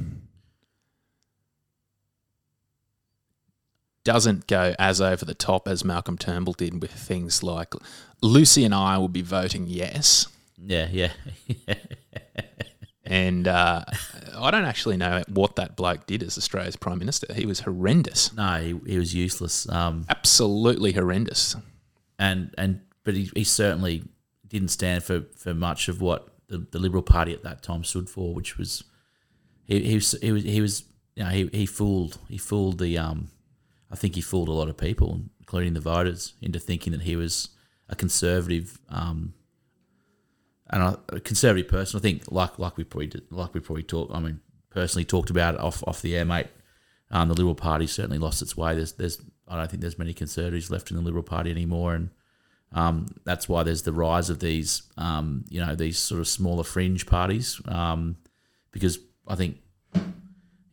doesn't 4.07 4.47
go 4.47 4.73
as 4.79 5.01
over 5.01 5.25
the 5.25 5.33
top 5.33 5.67
as 5.67 5.83
Malcolm 5.83 6.17
Turnbull 6.17 6.53
did 6.53 6.81
with 6.81 6.91
things 6.91 7.43
like 7.43 7.73
Lucy 8.21 8.63
and 8.63 8.73
I 8.73 8.97
will 8.97 9.09
be 9.09 9.21
voting 9.21 9.65
yes. 9.67 10.27
Yeah, 10.57 10.87
yeah, 10.89 11.11
And 13.03 13.49
uh, 13.49 13.83
I 14.37 14.49
don't 14.49 14.63
actually 14.63 14.95
know 14.95 15.23
what 15.27 15.57
that 15.57 15.75
bloke 15.75 16.05
did 16.07 16.23
as 16.23 16.37
Australia's 16.37 16.77
Prime 16.77 16.99
Minister. 16.99 17.33
He 17.33 17.45
was 17.45 17.59
horrendous. 17.59 18.33
no, 18.33 18.55
he, 18.61 18.79
he 18.89 18.97
was 18.97 19.13
useless. 19.13 19.67
Um, 19.69 20.05
Absolutely 20.07 20.93
horrendous. 20.93 21.57
and 22.17 22.53
and 22.57 22.79
but 23.03 23.13
he, 23.13 23.29
he 23.35 23.43
certainly 23.43 24.05
didn't 24.47 24.69
stand 24.69 25.03
for, 25.03 25.25
for 25.35 25.53
much 25.53 25.89
of 25.89 25.99
what 25.99 26.29
the, 26.47 26.65
the 26.71 26.79
Liberal 26.79 27.03
Party 27.03 27.33
at 27.33 27.43
that 27.43 27.61
time 27.61 27.83
stood 27.83 28.09
for, 28.09 28.33
which 28.33 28.57
was 28.57 28.85
he, 29.65 29.81
he 29.81 29.95
was 29.95 30.15
he 30.21 30.31
was 30.31 30.43
he 30.43 30.61
was 30.61 30.85
you 31.17 31.23
know 31.25 31.29
he, 31.29 31.49
he 31.51 31.65
fooled 31.65 32.19
he 32.29 32.37
fooled 32.37 32.79
the 32.79 32.97
um 32.97 33.27
I 33.91 33.95
think 33.95 34.15
he 34.15 34.21
fooled 34.21 34.49
a 34.49 34.53
lot 34.53 34.69
of 34.69 34.77
people, 34.77 35.21
including 35.39 35.73
the 35.73 35.79
voters, 35.79 36.33
into 36.41 36.59
thinking 36.59 36.91
that 36.93 37.03
he 37.03 37.15
was 37.15 37.49
a 37.89 37.95
conservative 37.95 38.79
um 38.89 39.33
and 40.69 40.97
a, 41.09 41.19
conservative 41.21 41.69
person. 41.69 41.97
I 41.97 42.01
think 42.01 42.23
like 42.29 42.59
like 42.59 42.77
we 42.77 42.83
probably 42.83 43.07
did, 43.07 43.31
like 43.31 43.53
we 43.53 43.59
probably 43.59 43.83
talked. 43.83 44.13
I 44.13 44.19
mean, 44.19 44.41
personally 44.69 45.05
talked 45.05 45.29
about 45.29 45.55
it 45.55 45.61
off 45.61 45.83
off 45.87 46.01
the 46.01 46.15
air, 46.15 46.25
mate. 46.25 46.47
Um, 47.09 47.29
the 47.29 47.35
Liberal 47.35 47.55
Party 47.55 47.87
certainly 47.87 48.17
lost 48.17 48.41
its 48.41 48.57
way. 48.57 48.75
There's 48.75 48.93
there's 48.93 49.21
I 49.47 49.57
don't 49.57 49.69
think 49.69 49.81
there's 49.81 49.97
many 49.97 50.13
conservatives 50.13 50.69
left 50.69 50.91
in 50.91 50.97
the 50.97 51.03
Liberal 51.03 51.23
Party 51.23 51.49
anymore, 51.51 51.95
and 51.95 52.09
um, 52.73 53.07
that's 53.23 53.47
why 53.47 53.63
there's 53.63 53.83
the 53.83 53.93
rise 53.93 54.29
of 54.29 54.39
these, 54.39 54.83
um, 54.97 55.45
you 55.49 55.63
know, 55.63 55.75
these 55.75 55.97
sort 55.97 56.19
of 56.19 56.27
smaller 56.27 56.63
fringe 56.63 57.05
parties. 57.05 57.61
Um, 57.65 58.17
because 58.71 58.99
I 59.27 59.35
think, 59.35 59.57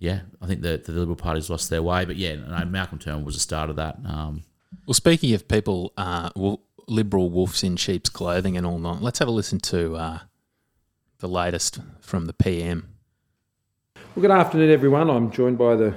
yeah, 0.05 0.21
I 0.43 0.47
think 0.47 0.61
the, 0.63 0.77
the 0.85 0.93
Liberal 0.93 1.17
Party's 1.17 1.49
lost 1.51 1.71
their 1.71 1.83
way. 1.83 2.05
But 2.05 2.17
yeah, 2.17 2.37
no, 2.37 2.65
Malcolm 2.67 2.99
Turnbull 2.99 3.25
was 3.25 3.35
the 3.37 3.41
start 3.41 3.71
of 3.71 3.77
that. 3.77 3.97
Um, 4.05 4.43
Well, 4.87 4.95
speaking 4.95 5.33
of 5.35 5.49
people, 5.49 5.93
uh, 5.97 6.31
wo- 6.37 6.61
liberal 6.87 7.31
wolves 7.31 7.65
in 7.65 7.77
sheep's 7.77 8.11
clothing 8.11 8.57
and 8.57 8.67
all 8.67 8.79
that, 8.81 9.03
let's 9.03 9.19
have 9.19 9.29
a 9.29 9.31
listen 9.31 9.59
to 9.61 9.97
uh, 9.97 10.19
the 11.21 11.29
latest 11.29 11.79
from 12.01 12.27
the 12.27 12.33
PM. 12.35 12.89
Well, 14.15 14.21
good 14.23 14.31
afternoon, 14.31 14.71
everyone. 14.71 15.09
I'm 15.11 15.31
joined 15.31 15.59
by 15.59 15.75
the 15.77 15.97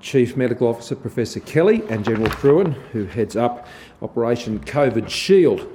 Chief 0.00 0.36
Medical 0.36 0.68
Officer, 0.68 0.94
Professor 0.94 1.40
Kelly, 1.40 1.82
and 1.88 2.04
General 2.04 2.28
Frewen, 2.30 2.72
who 2.92 3.04
heads 3.06 3.36
up 3.36 3.66
Operation 4.02 4.60
COVID 4.60 5.08
Shield. 5.08 5.66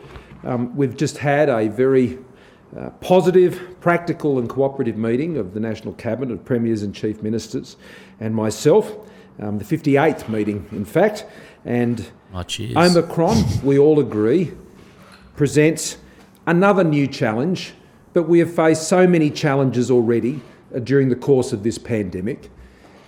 Um, 0.43 0.75
we've 0.75 0.95
just 0.95 1.17
had 1.17 1.49
a 1.49 1.67
very 1.67 2.19
uh, 2.75 2.89
positive, 3.01 3.79
practical, 3.79 4.39
and 4.39 4.49
cooperative 4.49 4.97
meeting 4.97 5.37
of 5.37 5.53
the 5.53 5.59
National 5.59 5.93
Cabinet 5.93 6.33
of 6.33 6.43
Premiers 6.43 6.83
and 6.83 6.93
Chief 6.93 7.21
Ministers 7.23 7.77
and 8.19 8.35
myself, 8.35 8.93
um, 9.39 9.57
the 9.57 9.63
58th 9.63 10.27
meeting, 10.27 10.67
in 10.71 10.83
fact. 10.83 11.25
And 11.63 12.09
oh. 12.33 12.43
Omicron, 12.75 13.43
we 13.63 13.79
all 13.79 13.99
agree, 13.99 14.51
presents 15.35 15.97
another 16.45 16.83
new 16.83 17.07
challenge, 17.07 17.73
but 18.13 18.23
we 18.23 18.39
have 18.39 18.53
faced 18.53 18.87
so 18.87 19.07
many 19.07 19.29
challenges 19.29 19.89
already 19.89 20.41
uh, 20.75 20.79
during 20.79 21.09
the 21.09 21.15
course 21.15 21.53
of 21.53 21.63
this 21.63 21.77
pandemic. 21.77 22.49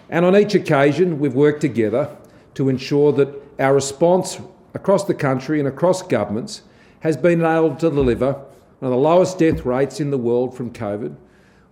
And 0.09 0.25
on 0.25 0.35
each 0.35 0.55
occasion, 0.55 1.19
we've 1.19 1.35
worked 1.35 1.61
together 1.61 2.15
to 2.55 2.69
ensure 2.69 3.11
that 3.13 3.29
our 3.59 3.73
response 3.73 4.39
across 4.73 5.05
the 5.05 5.13
country 5.13 5.59
and 5.59 5.67
across 5.67 6.01
governments 6.01 6.61
has 7.01 7.17
been 7.17 7.41
able 7.41 7.75
to 7.75 7.89
deliver 7.89 8.45
one 8.79 8.91
of 8.91 8.95
the 8.97 9.01
lowest 9.01 9.37
death 9.37 9.65
rates 9.65 9.99
in 9.99 10.09
the 10.09 10.17
world 10.17 10.55
from 10.55 10.71
COVID, 10.71 11.15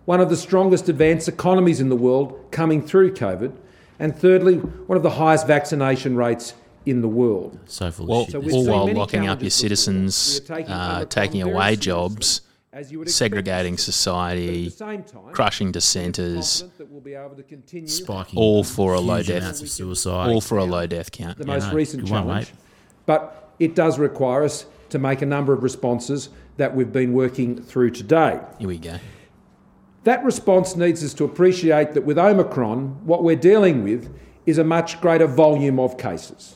one 0.05 0.19
of 0.21 0.29
the 0.29 0.37
strongest 0.37 0.89
advanced 0.89 1.27
economies 1.27 1.79
in 1.79 1.89
the 1.89 1.95
world 1.95 2.39
coming 2.51 2.81
through 2.81 3.13
COVID, 3.13 3.53
and 3.99 4.15
thirdly, 4.17 4.55
one 4.57 4.97
of 4.97 5.03
the 5.03 5.09
highest 5.11 5.47
vaccination 5.47 6.15
rates 6.15 6.53
in 6.85 7.01
the 7.01 7.07
world. 7.07 7.59
so 7.65 7.91
full 7.91 8.05
Well. 8.07 8.27
So 8.27 8.41
all 8.51 8.65
while 8.65 8.93
locking 8.93 9.27
up 9.27 9.41
your 9.41 9.49
citizens, 9.49 10.39
taking 10.41 10.71
uh, 10.71 11.05
taking 11.05 11.41
away 11.41 11.75
jobs, 11.75 12.41
as 12.71 12.91
you 12.91 12.99
would 12.99 13.09
segregating 13.09 13.73
But 13.73 13.79
at 13.79 13.83
society, 13.85 14.65
the 14.65 14.69
same 14.71 15.03
time, 15.03 15.33
crushing 15.33 15.71
dissenters, 15.71 16.63
we'll 16.89 17.01
be 17.01 17.13
able 17.15 17.35
to 17.35 17.43
continue 17.43 17.87
Spiking 17.89 18.37
all 18.39 18.63
for 18.63 18.93
a 18.93 18.99
low 19.01 19.23
death- 19.23 19.41
amounts 19.41 19.61
of 19.61 19.69
suicide. 19.69 20.29
all 20.29 20.39
for 20.41 20.57
a 20.57 20.63
low 20.63 20.85
death 20.87 21.11
count. 21.11 21.37
the 21.37 21.45
Yeah, 21.45 21.53
most 21.55 21.67
no, 21.69 21.73
recent 21.73 22.03
good 22.03 22.11
one, 22.11 22.23
challenge. 22.23 22.53
but 23.05 23.51
it 23.59 23.75
does 23.75 23.97
require 23.97 24.43
us 24.43 24.65
to 24.89 24.99
make 24.99 25.21
a 25.21 25.25
number 25.25 25.51
of 25.53 25.63
responses 25.63 26.29
that 26.57 26.75
we've 26.75 26.91
been 26.91 27.13
working 27.13 27.61
through 27.61 27.91
today. 27.91 28.39
Here 28.59 28.67
we 28.67 28.77
go. 28.77 28.97
That 30.03 30.23
response 30.23 30.75
needs 30.75 31.03
us 31.03 31.13
to 31.15 31.25
appreciate 31.25 31.93
that 31.93 32.03
with 32.03 32.17
Omicron, 32.17 33.05
what 33.05 33.23
we're 33.23 33.35
dealing 33.35 33.83
with 33.83 34.13
is 34.45 34.57
a 34.57 34.63
much 34.63 35.01
greater 35.01 35.27
volume 35.27 35.79
of 35.79 35.97
cases. 35.97 36.55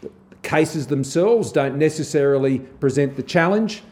The 0.00 0.10
cases 0.42 0.88
themselves 0.88 1.52
don't 1.52 1.76
necessarily 1.76 2.58
present 2.58 3.16
the 3.16 3.22
challenge. 3.22 3.82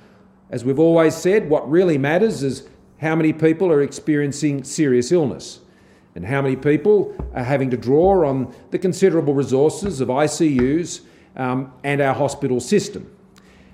As 0.51 0.64
we've 0.64 0.81
always 0.81 1.14
said, 1.14 1.49
what 1.49 1.71
really 1.71 1.97
matters 1.97 2.42
is 2.42 2.68
how 3.01 3.14
many 3.14 3.33
people 3.33 3.71
are 3.71 3.83
experiencing 3.83 4.64
serious 4.64 5.12
illness 5.12 5.61
and 6.14 6.27
how 6.27 6.42
many 6.42 6.57
people 6.57 7.14
are 7.35 7.45
having 7.45 7.71
to 7.71 7.77
draw 7.77 8.29
on 8.29 8.53
the 8.71 8.79
considerable 8.79 9.33
resources 9.33 10.01
of 10.01 10.09
ICUs 10.09 11.03
um, 11.37 11.73
and 11.85 12.01
our 12.01 12.14
hospital 12.14 12.61
system. 12.61 13.12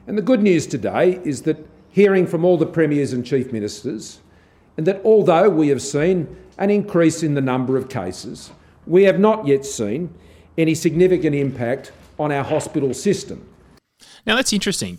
And 0.09 0.17
the 0.17 0.23
good 0.23 0.43
news 0.43 0.67
today 0.67 1.21
is 1.23 1.43
that 1.43 1.69
hearing 1.91 2.27
from 2.27 2.43
all 2.43 2.57
the 2.57 2.65
premiers 2.65 3.13
and 3.13 3.27
chief 3.27 3.53
ministers, 3.53 4.21
and 4.79 4.87
that 4.87 5.03
although 5.05 5.51
we 5.51 5.69
have 5.69 5.83
seen 5.83 6.35
an 6.57 6.71
increase 6.71 7.23
in 7.23 7.35
the 7.35 7.43
number 7.43 7.77
of 7.77 7.91
cases, 7.91 8.51
we 8.87 9.03
have 9.03 9.21
not 9.21 9.47
yet 9.47 9.67
seen 9.67 10.15
any 10.57 10.75
significant 10.75 11.37
impact 11.37 11.93
on 12.19 12.33
our 12.33 12.43
hospital 12.43 12.95
system. 12.95 13.47
Now 14.25 14.35
that's 14.35 14.55
interesting 14.55 14.99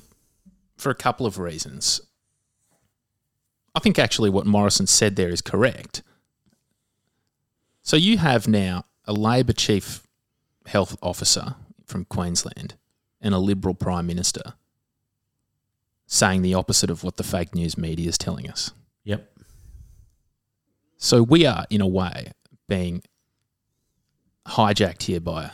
for 0.78 0.92
a 0.92 0.96
couple 0.96 1.26
of 1.26 1.40
reasons. 1.40 2.02
I 3.74 3.80
think 3.80 3.98
actually 3.98 4.30
what 4.30 4.46
Morrison 4.46 4.86
said 4.86 5.16
there 5.16 5.30
is 5.30 5.42
correct. 5.42 6.04
So 7.82 7.98
you 7.98 8.20
have 8.20 8.48
now 8.48 8.86
a 9.06 9.14
Labor 9.14 9.54
chief 9.54 10.04
health 10.68 10.96
officer 11.02 11.56
from 11.88 12.06
Queensland 12.06 12.76
and 13.20 13.34
a 13.34 13.40
Liberal 13.40 13.74
prime 13.74 14.06
minister 14.06 14.54
saying 16.12 16.42
the 16.42 16.56
opposite 16.56 16.90
of 16.90 17.04
what 17.04 17.18
the 17.18 17.24
fake 17.24 17.54
news 17.54 17.78
media 17.78 18.10
is 18.10 18.18
telling 18.18 18.50
us. 18.50 18.72
Yep. 19.04 19.32
So 20.98 21.22
we 21.22 21.46
are, 21.46 21.66
in 21.70 21.82
a 21.82 21.88
way, 21.88 22.32
being 22.68 23.04
hijacked 24.48 25.04
here 25.04 25.20
by 25.20 25.52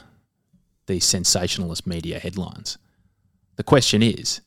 these 0.88 1.04
sensationalist 1.04 1.86
media 1.86 2.20
headlines. 2.20 2.78
The 3.58 3.64
question 3.64 4.02
is 4.02 4.42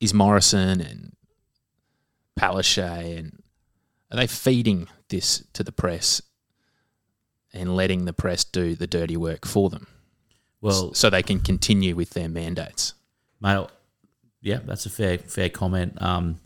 is 0.00 0.12
Morrison 0.12 0.82
and 0.82 1.16
Palaszczuk 2.38 3.18
and 3.18 3.42
are 4.10 4.18
they 4.18 4.26
feeding 4.26 4.86
this 5.08 5.44
to 5.54 5.64
the 5.64 5.72
press 5.72 6.20
and 7.54 7.74
letting 7.74 8.04
the 8.04 8.12
press 8.12 8.44
do 8.44 8.74
the 8.74 8.86
dirty 8.86 9.16
work 9.16 9.46
for 9.46 9.70
them 9.70 9.86
Well, 10.60 10.92
so 10.92 11.08
they 11.08 11.22
can 11.22 11.40
continue 11.40 11.96
with 11.96 12.10
their 12.10 12.28
mandates? 12.28 12.92
Mate, 13.40 13.68
yeah, 14.40 14.60
that's 14.64 14.86
a 14.86 14.90
fair 14.90 15.18
fair 15.18 15.48
comment. 15.48 16.00
Um, 16.00 16.40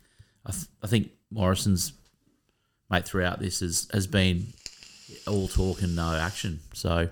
I, 0.47 0.53
th- 0.53 0.67
I 0.83 0.87
think 0.87 1.11
Morrison's 1.31 1.93
mate 2.91 3.05
throughout 3.05 3.41
this 3.41 3.61
has 3.61 3.89
has 3.93 4.07
been 4.07 4.49
all 5.27 5.49
talk 5.49 5.83
and 5.83 5.97
no 5.97 6.15
action. 6.15 6.61
So 6.73 7.09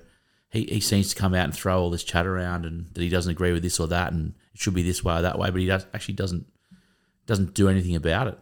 he, 0.50 0.64
he 0.64 0.80
seems 0.80 1.12
to 1.12 1.20
come 1.20 1.34
out 1.34 1.44
and 1.44 1.54
throw 1.54 1.80
all 1.80 1.90
this 1.90 2.04
chat 2.04 2.26
around 2.26 2.64
and 2.64 2.86
that 2.94 3.02
he 3.02 3.08
doesn't 3.08 3.30
agree 3.30 3.52
with 3.52 3.62
this 3.62 3.78
or 3.78 3.86
that 3.88 4.12
and 4.12 4.34
it 4.54 4.60
should 4.60 4.74
be 4.74 4.82
this 4.82 5.04
way 5.04 5.18
or 5.18 5.22
that 5.22 5.38
way, 5.38 5.50
but 5.50 5.60
he 5.60 5.66
does, 5.66 5.86
actually 5.94 6.14
doesn't 6.14 6.46
doesn't 7.26 7.54
do 7.54 7.68
anything 7.68 7.94
about 7.94 8.28
it. 8.28 8.38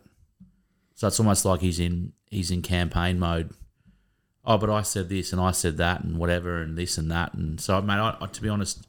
So 0.95 1.09
it's 1.09 1.19
almost 1.19 1.45
like 1.45 1.61
he's 1.61 1.81
in 1.81 2.13
he's 2.31 2.51
in 2.51 2.63
campaign 2.63 3.19
mode. 3.19 3.53
Oh, 4.45 4.59
but 4.59 4.71
I 4.71 4.83
said 4.83 5.09
this 5.09 5.33
and 5.33 5.41
I 5.41 5.51
said 5.51 5.77
that 5.79 6.05
and 6.05 6.19
whatever 6.19 6.63
and 6.63 6.79
this 6.79 6.97
and 6.99 7.11
that 7.11 7.35
and 7.35 7.61
so 7.61 7.81
mate, 7.83 7.95
I, 7.95 8.17
I, 8.21 8.27
to 8.27 8.43
be 8.43 8.49
honest, 8.49 8.87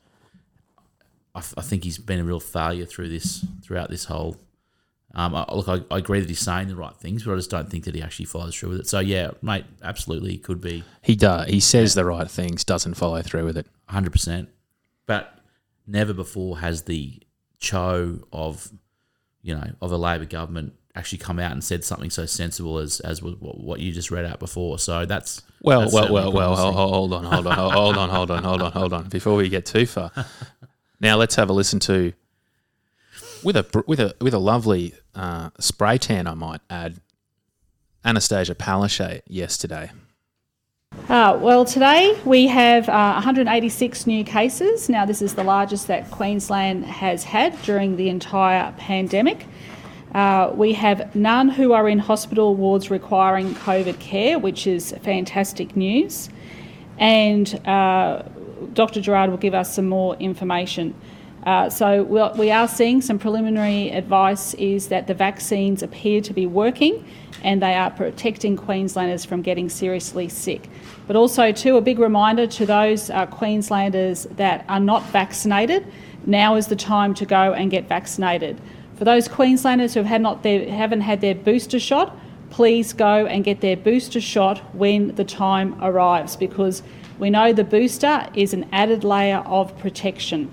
I, 1.38 1.42
th- 1.42 1.54
I 1.58 1.62
think 1.62 1.84
he's 1.84 1.98
been 1.98 2.20
a 2.20 2.24
real 2.24 2.40
failure 2.40 2.86
through 2.86 3.10
this 3.10 3.46
throughout 3.64 3.90
this 3.90 4.06
whole. 4.06 4.38
Um, 5.16 5.34
I, 5.36 5.46
look, 5.54 5.68
I, 5.68 5.82
I 5.94 6.00
agree 6.00 6.20
that 6.20 6.30
he's 6.30 6.40
saying 6.40 6.68
the 6.68 6.76
right 6.76 6.94
things, 6.96 7.24
but 7.24 7.34
I 7.34 7.36
just 7.38 7.50
don't 7.50 7.70
think 7.70 7.86
that 7.86 7.96
he 7.96 8.02
actually 8.02 8.26
follows 8.26 8.56
through 8.56 8.70
with 8.70 8.80
it. 8.82 8.88
So 8.88 9.00
yeah, 9.00 9.32
mate, 9.42 9.66
absolutely, 9.82 10.32
he 10.32 10.38
could 10.38 10.62
be 10.62 10.84
He 11.02 11.16
does. 11.16 11.48
He 11.48 11.60
says 11.60 11.94
the 11.94 12.06
right 12.06 12.30
things, 12.30 12.64
doesn't 12.64 12.96
follow 12.96 13.22
through 13.22 13.46
with 13.46 13.58
it. 13.58 13.68
hundred 13.88 14.12
percent. 14.12 14.50
But 15.06 15.40
never 15.86 16.14
before 16.14 16.60
has 16.60 16.84
the 16.84 17.20
cho 17.60 18.20
of 18.34 18.70
you 19.42 19.56
know 19.56 19.72
of 19.82 19.92
a 19.92 19.98
Labor 19.98 20.26
government 20.26 20.74
actually 20.96 21.20
come 21.20 21.40
out 21.40 21.52
and 21.52 21.64
said 21.64 21.84
something 21.84 22.10
so 22.10 22.26
sensible 22.26 22.80
as 22.80 23.00
as 23.00 23.22
what, 23.22 23.40
what 23.60 23.80
you 23.80 23.92
just 23.92 24.12
read 24.12 24.26
out 24.26 24.40
before. 24.40 24.78
So 24.80 25.06
that's 25.06 25.42
Well, 25.62 25.82
that's 25.82 25.94
well, 25.94 26.12
well, 26.12 26.32
well. 26.34 26.56
Hold 26.56 27.14
on, 27.14 27.24
hold 27.24 27.48
on, 27.48 27.56
hold 27.56 27.98
on, 27.98 28.10
hold 28.10 28.32
on, 28.32 28.44
hold 28.44 28.62
on, 28.62 28.72
hold 28.72 28.94
on. 28.94 29.10
Before 29.10 29.36
we 29.36 29.48
get 29.50 29.66
too 29.66 29.86
far, 29.86 30.12
now 31.00 31.16
let's 31.16 31.36
have 31.36 31.50
a 31.50 31.54
listen 31.54 31.80
to 31.82 32.14
with 33.44 33.56
a 33.56 33.84
with 33.88 34.00
a 34.00 34.16
with 34.22 34.34
a 34.34 34.40
lovely 34.40 34.94
uh, 35.16 35.50
spray 35.60 35.98
tan. 35.98 36.28
I 36.28 36.34
might 36.34 36.62
add 36.70 37.02
Annastacia 38.06 38.56
Palaszczuk 38.56 39.22
yesterday. 39.28 39.92
Uh, 41.10 41.38
well, 41.40 41.64
today 41.64 42.18
we 42.26 42.48
have 42.48 42.90
uh, 42.90 43.14
186 43.14 44.08
new 44.08 44.24
cases. 44.24 44.90
Now, 44.90 45.06
this 45.06 45.22
is 45.22 45.36
the 45.36 45.44
largest 45.44 45.88
that 45.88 46.10
Queensland 46.12 46.86
has 46.86 47.24
had 47.24 47.62
during 47.64 47.98
the 47.98 48.10
entire 48.10 48.74
pandemic. 48.78 49.46
Uh, 50.14 50.52
we 50.54 50.74
have 50.74 51.14
none 51.16 51.50
who 51.50 51.74
are 51.74 51.88
in 51.88 52.00
hospital 52.00 52.56
wards 52.56 52.90
requiring 52.90 53.54
COVID 53.56 54.00
care, 54.00 54.40
which 54.40 54.66
is 54.66 54.94
fantastic 55.04 55.76
news. 55.76 56.30
And 56.98 57.54
uh, 57.68 58.24
Dr. 58.78 59.02
Gerrard 59.02 59.32
will 59.32 59.38
give 59.38 59.56
us 59.56 59.74
some 59.74 59.90
more 59.90 60.16
information. 60.18 60.94
Uh, 61.48 61.68
so 61.68 62.04
we'll, 62.04 62.32
we 62.36 62.52
are 62.52 62.68
seeing 62.68 63.02
some 63.02 63.18
preliminary 63.18 63.90
advice 63.90 64.54
is 64.54 64.90
that 64.90 65.08
the 65.08 65.16
vaccines 65.16 65.82
appear 65.82 66.22
to 66.22 66.32
be 66.32 66.46
working 66.46 67.04
and 67.44 67.60
they 67.60 67.74
are 67.74 67.90
protecting 67.90 68.56
Queenslanders 68.56 69.26
from 69.26 69.42
getting 69.42 69.68
seriously 69.68 70.30
sick. 70.30 70.70
But 71.08 71.16
also, 71.16 71.52
too, 71.52 71.78
a 71.78 71.82
big 71.82 71.98
reminder 71.98 72.46
to 72.46 72.68
those 72.68 73.10
uh, 73.10 73.26
Queenslanders 73.26 74.28
that 74.36 74.64
are 74.70 74.80
not 74.80 75.04
vaccinated, 75.06 75.84
now 76.28 76.56
is 76.56 76.68
the 76.68 76.76
time 76.76 77.16
to 77.16 77.26
go 77.26 77.54
and 77.54 77.72
get 77.72 77.90
vaccinated. 77.90 78.62
For 78.96 79.06
those 79.06 79.28
Queenslanders 79.28 79.96
who 79.96 80.04
have 80.04 80.22
not 80.22 80.44
their, 80.44 80.70
haven't 80.70 81.02
had 81.02 81.22
their 81.22 81.34
booster 81.34 81.80
shot, 81.80 82.16
please 82.52 82.94
go 82.94 83.26
and 83.26 83.44
get 83.44 83.62
their 83.62 83.76
booster 83.76 84.22
shot 84.22 84.60
when 84.76 85.16
the 85.16 85.24
time 85.24 85.76
arrives 85.84 86.36
because 86.36 86.84
we 87.20 87.30
know 87.30 87.54
the 87.54 87.64
booster 87.64 88.28
is 88.34 88.54
an 88.54 88.68
added 88.72 89.04
layer 89.04 89.40
of 89.40 89.78
protection. 89.80 90.52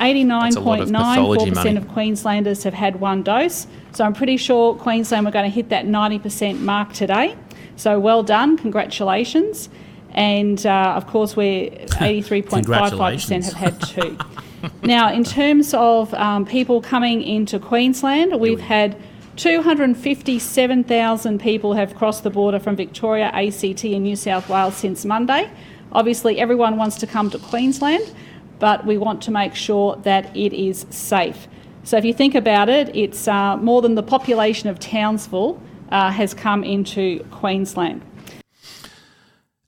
of 0.60 0.66
89.94% 0.66 1.78
of 1.78 1.88
Queenslanders 1.88 2.64
have 2.64 2.74
had 2.74 3.00
one 3.00 3.24
dose. 3.24 3.66
So 3.94 4.04
I'm 4.04 4.14
pretty 4.14 4.36
sure 4.36 4.76
Queensland 4.76 5.26
we're 5.26 5.32
going 5.32 5.46
to 5.46 5.56
hit 5.56 5.70
that 5.70 5.86
90% 5.86 6.60
mark 6.60 6.92
today. 6.92 7.38
So 7.78 7.98
well 7.98 8.24
done, 8.24 8.58
congratulations. 8.58 9.70
And 10.14 10.66
uh, 10.66 10.94
of 10.96 11.08
course, 11.08 11.36
we're 11.36 11.70
83.55% 11.70 13.44
have 13.44 13.54
had 13.54 13.82
two. 13.82 14.18
now, 14.84 15.12
in 15.12 15.24
terms 15.24 15.74
of 15.74 16.14
um, 16.14 16.46
people 16.46 16.82
coming 16.82 17.22
into 17.22 17.60
Queensland, 17.60 18.40
we've 18.40 18.60
had 18.60 18.98
257,000 19.38 21.40
people 21.40 21.74
have 21.74 21.96
crossed 21.96 22.24
the 22.24 22.30
border 22.30 22.60
from 22.60 22.76
Victoria, 22.76 23.32
ACT, 23.34 23.84
and 23.86 24.04
New 24.04 24.16
South 24.16 24.50
Wales 24.50 24.76
since 24.76 25.06
Monday. 25.06 25.50
Obviously, 25.94 26.40
everyone 26.40 26.78
wants 26.78 26.98
to 26.98 27.08
come 27.08 27.30
to 27.30 27.40
Queensland, 27.40 28.14
but 28.60 28.86
we 28.86 28.98
want 28.98 29.22
to 29.24 29.32
make 29.32 29.56
sure 29.56 29.96
that 30.04 30.36
it 30.36 30.54
is 30.54 30.86
safe. 30.90 31.48
So, 31.84 31.98
if 31.98 32.06
you 32.06 32.14
think 32.14 32.36
about 32.36 32.70
it, 32.70 32.96
it's 32.96 33.28
uh, 33.28 33.58
more 33.58 33.82
than 33.82 33.96
the 33.96 34.04
population 34.04 34.70
of 34.70 34.80
Townsville 34.80 35.62
uh, 35.92 36.12
has 36.12 36.34
come 36.34 36.64
into 36.64 37.24
Queensland. 37.32 38.02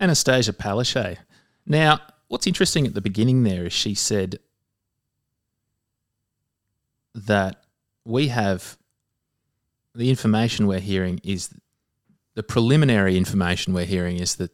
Annastacia 0.08 0.52
Palaszczuk. 0.52 1.18
Now, 1.66 2.02
what's 2.28 2.46
interesting 2.48 2.86
at 2.86 2.94
the 2.94 3.02
beginning 3.02 3.44
there 3.44 3.66
is 3.66 3.74
she 3.74 3.94
said 3.96 4.40
that 7.16 7.64
we 8.06 8.28
have 8.28 8.78
the 9.96 10.10
information 10.10 10.68
we're 10.68 10.80
hearing 10.80 11.22
is 11.24 11.50
the 12.36 12.44
preliminary 12.44 13.16
information 13.18 13.74
we're 13.74 13.86
hearing 13.86 14.18
is 14.20 14.36
that 14.36 14.52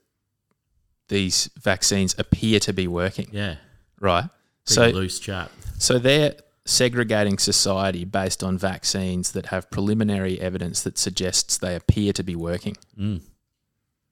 these 1.07 1.49
vaccines 1.59 2.13
appear 2.19 2.59
to 2.59 2.73
be 2.73 2.87
working, 2.87 3.27
Yeah. 3.31 3.55
right? 3.99 4.29
Pretty 4.65 4.73
So, 4.75 4.89
loose 4.89 5.17
chat. 5.19 5.49
so 5.79 5.97
they're 5.97 6.35
segregating 6.65 7.39
society 7.39 8.05
based 8.05 8.43
on 8.43 8.57
vaccines 8.57 9.31
that 9.31 9.47
have 9.47 9.71
preliminary 9.71 10.39
evidence 10.39 10.83
that 10.83 10.99
suggests 10.99 11.57
they 11.57 11.75
appear 11.75 12.13
to 12.13 12.21
be 12.23 12.35
working. 12.35 12.75
Mm. 12.99 13.21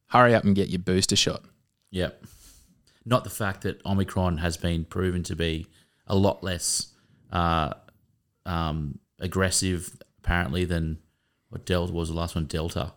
Hurry 0.07 0.33
up 0.33 0.43
and 0.43 0.55
get 0.55 0.69
your 0.69 0.79
booster 0.79 1.15
shot. 1.15 1.43
Yep. 1.91 2.23
Not 3.05 3.23
the 3.23 3.29
fact 3.29 3.61
that 3.61 3.85
Omicron 3.85 4.37
has 4.37 4.57
been 4.57 4.85
proven 4.85 5.23
to 5.23 5.35
be 5.35 5.67
a 6.07 6.15
lot 6.15 6.43
less 6.43 6.93
uh, 7.31 7.73
um, 8.45 8.99
aggressive, 9.19 9.97
apparently, 10.19 10.65
than 10.65 10.97
what 11.49 11.65
Delta 11.65 11.93
was 11.93 12.09
the 12.09 12.15
last 12.15 12.35
one, 12.35 12.45
Delta. 12.45 12.93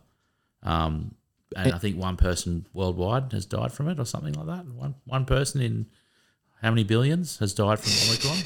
Um, 0.62 1.14
and 1.56 1.72
I 1.72 1.78
think 1.78 1.96
one 1.96 2.16
person 2.16 2.66
worldwide 2.72 3.32
has 3.32 3.44
died 3.44 3.72
from 3.72 3.88
it 3.88 3.98
or 3.98 4.04
something 4.04 4.34
like 4.34 4.46
that. 4.46 4.66
One 4.66 4.94
one 5.04 5.24
person 5.24 5.60
in 5.60 5.86
how 6.62 6.70
many 6.70 6.84
billions 6.84 7.38
has 7.38 7.54
died 7.54 7.80
from 7.80 7.92
Omicron? 8.08 8.36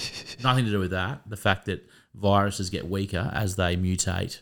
nothing 0.43 0.65
to 0.65 0.71
do 0.71 0.79
with 0.79 0.93
that. 0.93 1.21
The 1.27 1.37
fact 1.37 1.67
that 1.67 1.87
viruses 2.15 2.71
get 2.71 2.89
weaker 2.89 3.31
as 3.35 3.57
they 3.57 3.77
mutate. 3.77 4.41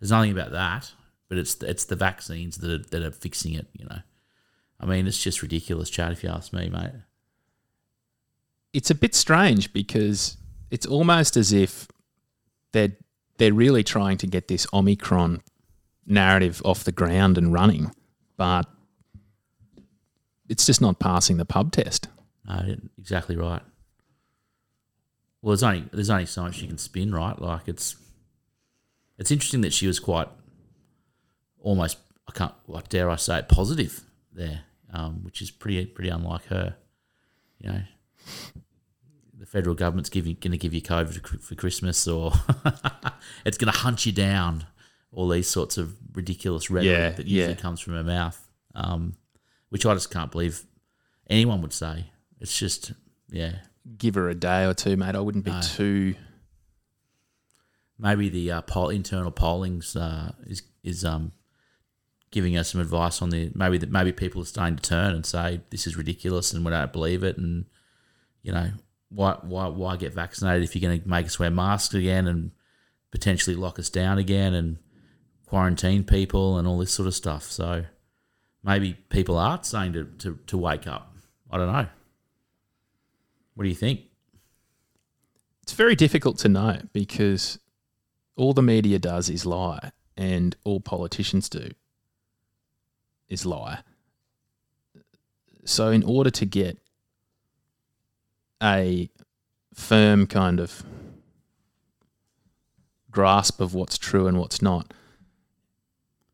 There's 0.00 0.10
nothing 0.10 0.32
about 0.32 0.52
that, 0.52 0.92
but 1.32 1.38
it's 1.38 1.62
it's 1.62 1.86
the 1.86 1.96
vaccines 1.96 2.58
that 2.58 2.70
are, 2.70 2.84
that 2.90 3.02
are 3.02 3.10
fixing 3.10 3.54
it. 3.54 3.66
You 3.72 3.86
know, 3.86 4.00
I 4.78 4.84
mean, 4.84 5.06
it's 5.06 5.22
just 5.22 5.40
ridiculous, 5.40 5.88
Chad. 5.88 6.12
If 6.12 6.22
you 6.22 6.28
ask 6.28 6.52
me, 6.52 6.68
mate. 6.68 6.90
it's 8.74 8.90
a 8.90 8.94
bit 8.94 9.14
strange 9.14 9.72
because 9.72 10.36
it's 10.70 10.84
almost 10.84 11.38
as 11.38 11.50
if 11.50 11.88
they're 12.72 12.92
they're 13.38 13.54
really 13.54 13.82
trying 13.82 14.18
to 14.18 14.26
get 14.26 14.48
this 14.48 14.66
Omicron 14.74 15.40
narrative 16.04 16.60
off 16.66 16.84
the 16.84 16.92
ground 16.92 17.38
and 17.38 17.50
running, 17.50 17.94
but 18.36 18.66
it's 20.50 20.66
just 20.66 20.82
not 20.82 20.98
passing 20.98 21.38
the 21.38 21.46
pub 21.46 21.72
test. 21.72 22.08
No, 22.46 22.76
exactly 22.98 23.36
right. 23.36 23.62
Well, 25.40 25.52
there's 25.52 25.62
only 25.62 25.88
there's 25.94 26.10
only 26.10 26.26
so 26.26 26.42
much 26.42 26.60
you 26.60 26.68
can 26.68 26.76
spin, 26.76 27.14
right? 27.14 27.40
Like 27.40 27.68
it's 27.68 27.96
it's 29.16 29.30
interesting 29.30 29.62
that 29.62 29.72
she 29.72 29.86
was 29.86 29.98
quite 29.98 30.28
almost 31.62 31.96
I 32.28 32.32
can't 32.32 32.54
like 32.66 32.88
dare 32.88 33.08
I 33.10 33.16
say 33.16 33.38
it 33.38 33.48
positive 33.48 34.02
there, 34.32 34.60
um, 34.92 35.24
which 35.24 35.40
is 35.40 35.50
pretty 35.50 35.86
pretty 35.86 36.10
unlike 36.10 36.44
her. 36.46 36.76
You 37.58 37.70
know, 37.70 37.82
the 39.38 39.46
federal 39.46 39.74
government's 39.74 40.10
giving 40.10 40.36
going 40.40 40.52
to 40.52 40.58
give 40.58 40.74
you 40.74 40.82
COVID 40.82 41.40
for- 41.40 41.54
Christmas, 41.54 42.06
or 42.06 42.32
it's 43.46 43.56
going 43.58 43.72
to 43.72 43.78
hunt 43.78 44.04
you 44.06 44.12
down. 44.12 44.66
All 45.14 45.28
these 45.28 45.48
sorts 45.48 45.76
of 45.76 45.94
ridiculous 46.14 46.70
rhetoric 46.70 46.90
Yeah, 46.98 47.10
that 47.10 47.26
usually 47.26 47.52
yeah. 47.54 47.60
comes 47.60 47.80
from 47.80 47.92
her 47.94 48.02
mouth, 48.02 48.48
um, 48.74 49.14
which 49.68 49.84
I 49.84 49.92
just 49.92 50.10
can't 50.10 50.30
believe 50.30 50.62
anyone 51.28 51.60
would 51.60 51.72
say. 51.74 52.06
It's 52.40 52.58
just 52.58 52.92
yeah, 53.30 53.56
Give 53.98 54.14
her 54.14 54.28
a 54.30 54.34
day 54.34 54.64
or 54.64 54.72
two, 54.74 54.96
mate. 54.96 55.14
I 55.14 55.20
wouldn't 55.20 55.44
be 55.44 55.50
No. 55.50 55.60
too. 55.60 56.14
maybe 57.98 58.28
the 58.28 58.52
uh, 58.52 58.60
poll, 58.62 58.88
internal 58.88 59.30
pollings 59.30 59.96
uh, 59.96 60.32
is 60.46 60.62
is 60.82 61.04
um, 61.04 61.32
giving 62.32 62.56
us 62.56 62.72
some 62.72 62.80
advice 62.80 63.22
on 63.22 63.30
the 63.30 63.52
maybe 63.54 63.78
that 63.78 63.90
maybe 63.90 64.10
people 64.10 64.42
are 64.42 64.46
starting 64.46 64.76
to 64.76 64.82
turn 64.82 65.14
and 65.14 65.24
say 65.24 65.60
this 65.70 65.86
is 65.86 65.96
ridiculous 65.96 66.52
and 66.52 66.64
we 66.64 66.70
don't 66.70 66.92
believe 66.92 67.22
it 67.22 67.36
and 67.38 67.66
you 68.42 68.50
know 68.50 68.70
why 69.10 69.36
why 69.42 69.68
why 69.68 69.96
get 69.96 70.12
vaccinated 70.12 70.64
if 70.64 70.74
you're 70.74 70.88
going 70.88 71.00
to 71.00 71.08
make 71.08 71.26
us 71.26 71.38
wear 71.38 71.50
masks 71.50 71.94
again 71.94 72.26
and 72.26 72.50
potentially 73.12 73.54
lock 73.54 73.78
us 73.78 73.90
down 73.90 74.18
again 74.18 74.54
and 74.54 74.78
quarantine 75.46 76.02
people 76.02 76.56
and 76.56 76.66
all 76.66 76.78
this 76.78 76.90
sort 76.90 77.06
of 77.06 77.14
stuff. 77.14 77.44
So 77.44 77.84
maybe 78.64 78.94
people 79.10 79.36
are 79.36 79.62
saying 79.62 79.92
to, 79.92 80.04
to, 80.20 80.38
to 80.46 80.58
wake 80.58 80.86
up. 80.86 81.14
I 81.50 81.58
don't 81.58 81.70
know. 81.70 81.86
What 83.54 83.64
do 83.64 83.68
you 83.68 83.74
think? 83.74 84.00
It's 85.62 85.74
very 85.74 85.94
difficult 85.94 86.38
to 86.38 86.48
know 86.48 86.80
because 86.94 87.58
all 88.34 88.54
the 88.54 88.62
media 88.62 88.98
does 88.98 89.28
is 89.28 89.44
lie, 89.44 89.92
and 90.16 90.56
all 90.64 90.80
politicians 90.80 91.50
do 91.50 91.70
is 93.32 93.46
lie. 93.46 93.80
So, 95.64 95.90
in 95.90 96.02
order 96.02 96.30
to 96.30 96.44
get 96.44 96.78
a 98.62 99.10
firm 99.74 100.26
kind 100.26 100.60
of 100.60 100.82
grasp 103.10 103.60
of 103.60 103.74
what's 103.74 103.98
true 103.98 104.26
and 104.26 104.38
what's 104.38 104.60
not, 104.60 104.92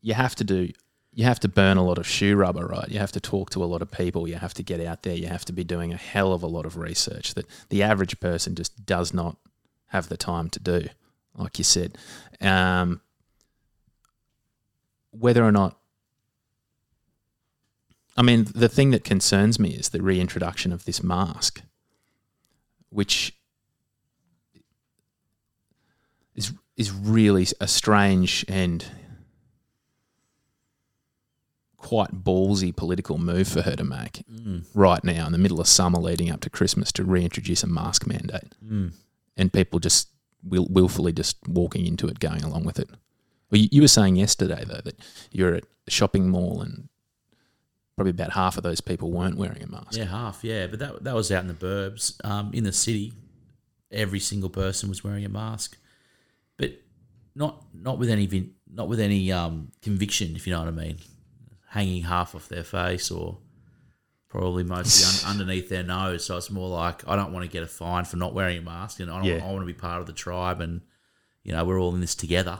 you 0.01 0.13
have 0.13 0.35
to 0.35 0.43
do 0.43 0.69
you 1.11 1.25
have 1.25 1.39
to 1.39 1.47
burn 1.47 1.77
a 1.77 1.83
lot 1.83 1.97
of 1.97 2.07
shoe 2.07 2.35
rubber, 2.35 2.65
right? 2.67 2.87
You 2.87 2.99
have 2.99 3.11
to 3.13 3.19
talk 3.19 3.49
to 3.51 3.63
a 3.63 3.65
lot 3.65 3.81
of 3.81 3.91
people. 3.91 4.27
You 4.27 4.35
have 4.35 4.53
to 4.53 4.63
get 4.63 4.79
out 4.79 5.03
there. 5.03 5.15
You 5.15 5.27
have 5.27 5.43
to 5.45 5.53
be 5.53 5.63
doing 5.63 5.91
a 5.91 5.97
hell 5.97 6.31
of 6.31 6.43
a 6.43 6.47
lot 6.47 6.65
of 6.65 6.77
research 6.77 7.33
that 7.33 7.45
the 7.69 7.83
average 7.83 8.19
person 8.19 8.55
just 8.55 8.85
does 8.85 9.13
not 9.13 9.35
have 9.87 10.07
the 10.07 10.17
time 10.17 10.49
to 10.51 10.59
do, 10.59 10.85
like 11.35 11.57
you 11.57 11.63
said. 11.63 11.97
Um, 12.39 13.01
whether 15.11 15.43
or 15.43 15.51
not, 15.51 15.78
I 18.19 18.21
mean, 18.21 18.47
the 18.53 18.67
thing 18.67 18.91
that 18.91 19.05
concerns 19.05 19.59
me 19.59 19.69
is 19.69 19.89
the 19.89 20.01
reintroduction 20.01 20.73
of 20.73 20.83
this 20.83 21.01
mask, 21.01 21.61
which 22.89 23.33
is 26.35 26.51
is 26.75 26.91
really 26.91 27.47
a 27.61 27.67
strange 27.67 28.43
and 28.49 28.85
quite 31.77 32.23
ballsy 32.25 32.75
political 32.75 33.17
move 33.17 33.47
for 33.47 33.61
her 33.61 33.75
to 33.77 33.85
make 33.85 34.21
mm. 34.29 34.65
right 34.73 35.03
now 35.03 35.25
in 35.25 35.31
the 35.31 35.37
middle 35.37 35.61
of 35.61 35.67
summer 35.67 35.97
leading 35.97 36.29
up 36.29 36.41
to 36.41 36.49
Christmas 36.49 36.91
to 36.91 37.05
reintroduce 37.05 37.63
a 37.63 37.67
mask 37.67 38.05
mandate. 38.05 38.53
Mm. 38.63 38.91
And 39.37 39.53
people 39.53 39.79
just 39.79 40.09
will, 40.43 40.67
willfully 40.69 41.13
just 41.13 41.37
walking 41.47 41.85
into 41.85 42.07
it, 42.07 42.19
going 42.19 42.43
along 42.43 42.65
with 42.65 42.79
it. 42.79 42.89
Well, 43.49 43.61
you, 43.61 43.69
you 43.71 43.81
were 43.81 43.87
saying 43.87 44.17
yesterday, 44.17 44.65
though, 44.67 44.81
that 44.83 44.99
you're 45.31 45.55
at 45.55 45.63
a 45.87 45.91
shopping 45.91 46.29
mall 46.29 46.61
and 46.61 46.89
probably 47.99 48.11
about 48.11 48.31
half 48.31 48.55
of 48.55 48.63
those 48.63 48.79
people 48.79 49.11
weren't 49.11 49.35
wearing 49.35 49.61
a 49.61 49.67
mask. 49.67 49.97
Yeah, 49.97 50.05
half. 50.05 50.41
Yeah, 50.41 50.67
but 50.67 50.79
that 50.79 51.03
that 51.03 51.13
was 51.15 51.31
out 51.33 51.41
in 51.41 51.47
the 51.49 51.53
burbs. 51.53 52.13
Um, 52.25 52.51
in 52.53 52.63
the 52.63 52.71
city, 52.71 53.11
every 53.91 54.21
single 54.21 54.49
person 54.49 54.87
was 54.87 55.03
wearing 55.03 55.25
a 55.25 55.29
mask, 55.29 55.77
but 56.57 56.71
not 57.35 57.65
not 57.73 57.99
with 57.99 58.09
any 58.09 58.51
not 58.71 58.87
with 58.87 59.01
any 59.01 59.33
um, 59.33 59.71
conviction, 59.81 60.33
if 60.37 60.47
you 60.47 60.53
know 60.53 60.59
what 60.59 60.69
I 60.69 60.71
mean. 60.71 60.97
Hanging 61.71 62.03
half 62.03 62.35
off 62.35 62.47
their 62.47 62.63
face 62.63 63.11
or 63.11 63.37
probably 64.29 64.63
mostly 64.63 65.05
un- 65.27 65.31
underneath 65.33 65.67
their 65.67 65.83
nose. 65.83 66.23
So 66.23 66.37
it's 66.37 66.49
more 66.49 66.69
like 66.69 67.05
I 67.05 67.17
don't 67.17 67.33
want 67.33 67.43
to 67.45 67.51
get 67.51 67.63
a 67.63 67.67
fine 67.67 68.05
for 68.05 68.15
not 68.15 68.33
wearing 68.33 68.59
a 68.59 68.61
mask, 68.61 69.01
and 69.01 69.11
I, 69.11 69.17
don't, 69.17 69.25
Yeah. 69.25 69.45
I 69.45 69.51
want 69.51 69.59
to 69.59 69.65
be 69.65 69.73
part 69.73 69.99
of 69.99 70.07
the 70.07 70.13
tribe, 70.13 70.61
and 70.61 70.79
you 71.43 71.51
know 71.51 71.65
we're 71.65 71.81
all 71.81 71.93
in 71.93 71.99
this 71.99 72.15
together, 72.15 72.59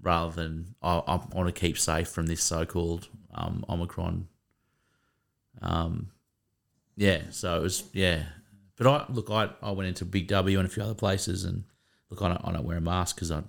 rather 0.00 0.32
than 0.40 0.76
I, 0.80 0.98
I 0.98 1.16
want 1.34 1.52
to 1.52 1.60
keep 1.60 1.78
safe 1.78 2.08
from 2.08 2.26
this 2.26 2.44
so-called 2.44 3.08
um, 3.34 3.64
Omicron. 3.68 4.28
Um, 5.62 6.10
yeah, 6.96 7.22
so 7.30 7.56
it 7.56 7.62
was 7.62 7.84
yeah, 7.92 8.24
but 8.76 8.86
I 8.86 9.06
look, 9.12 9.30
I, 9.30 9.50
I 9.62 9.70
went 9.70 9.88
into 9.88 10.04
Big 10.04 10.28
W 10.28 10.58
and 10.58 10.66
a 10.66 10.70
few 10.70 10.82
other 10.82 10.94
places, 10.94 11.44
and 11.44 11.64
look, 12.10 12.20
I 12.22 12.28
don't, 12.28 12.40
I 12.44 12.52
don't 12.52 12.64
wear 12.64 12.76
a 12.76 12.80
mask 12.80 13.16
because 13.16 13.30
I, 13.30 13.42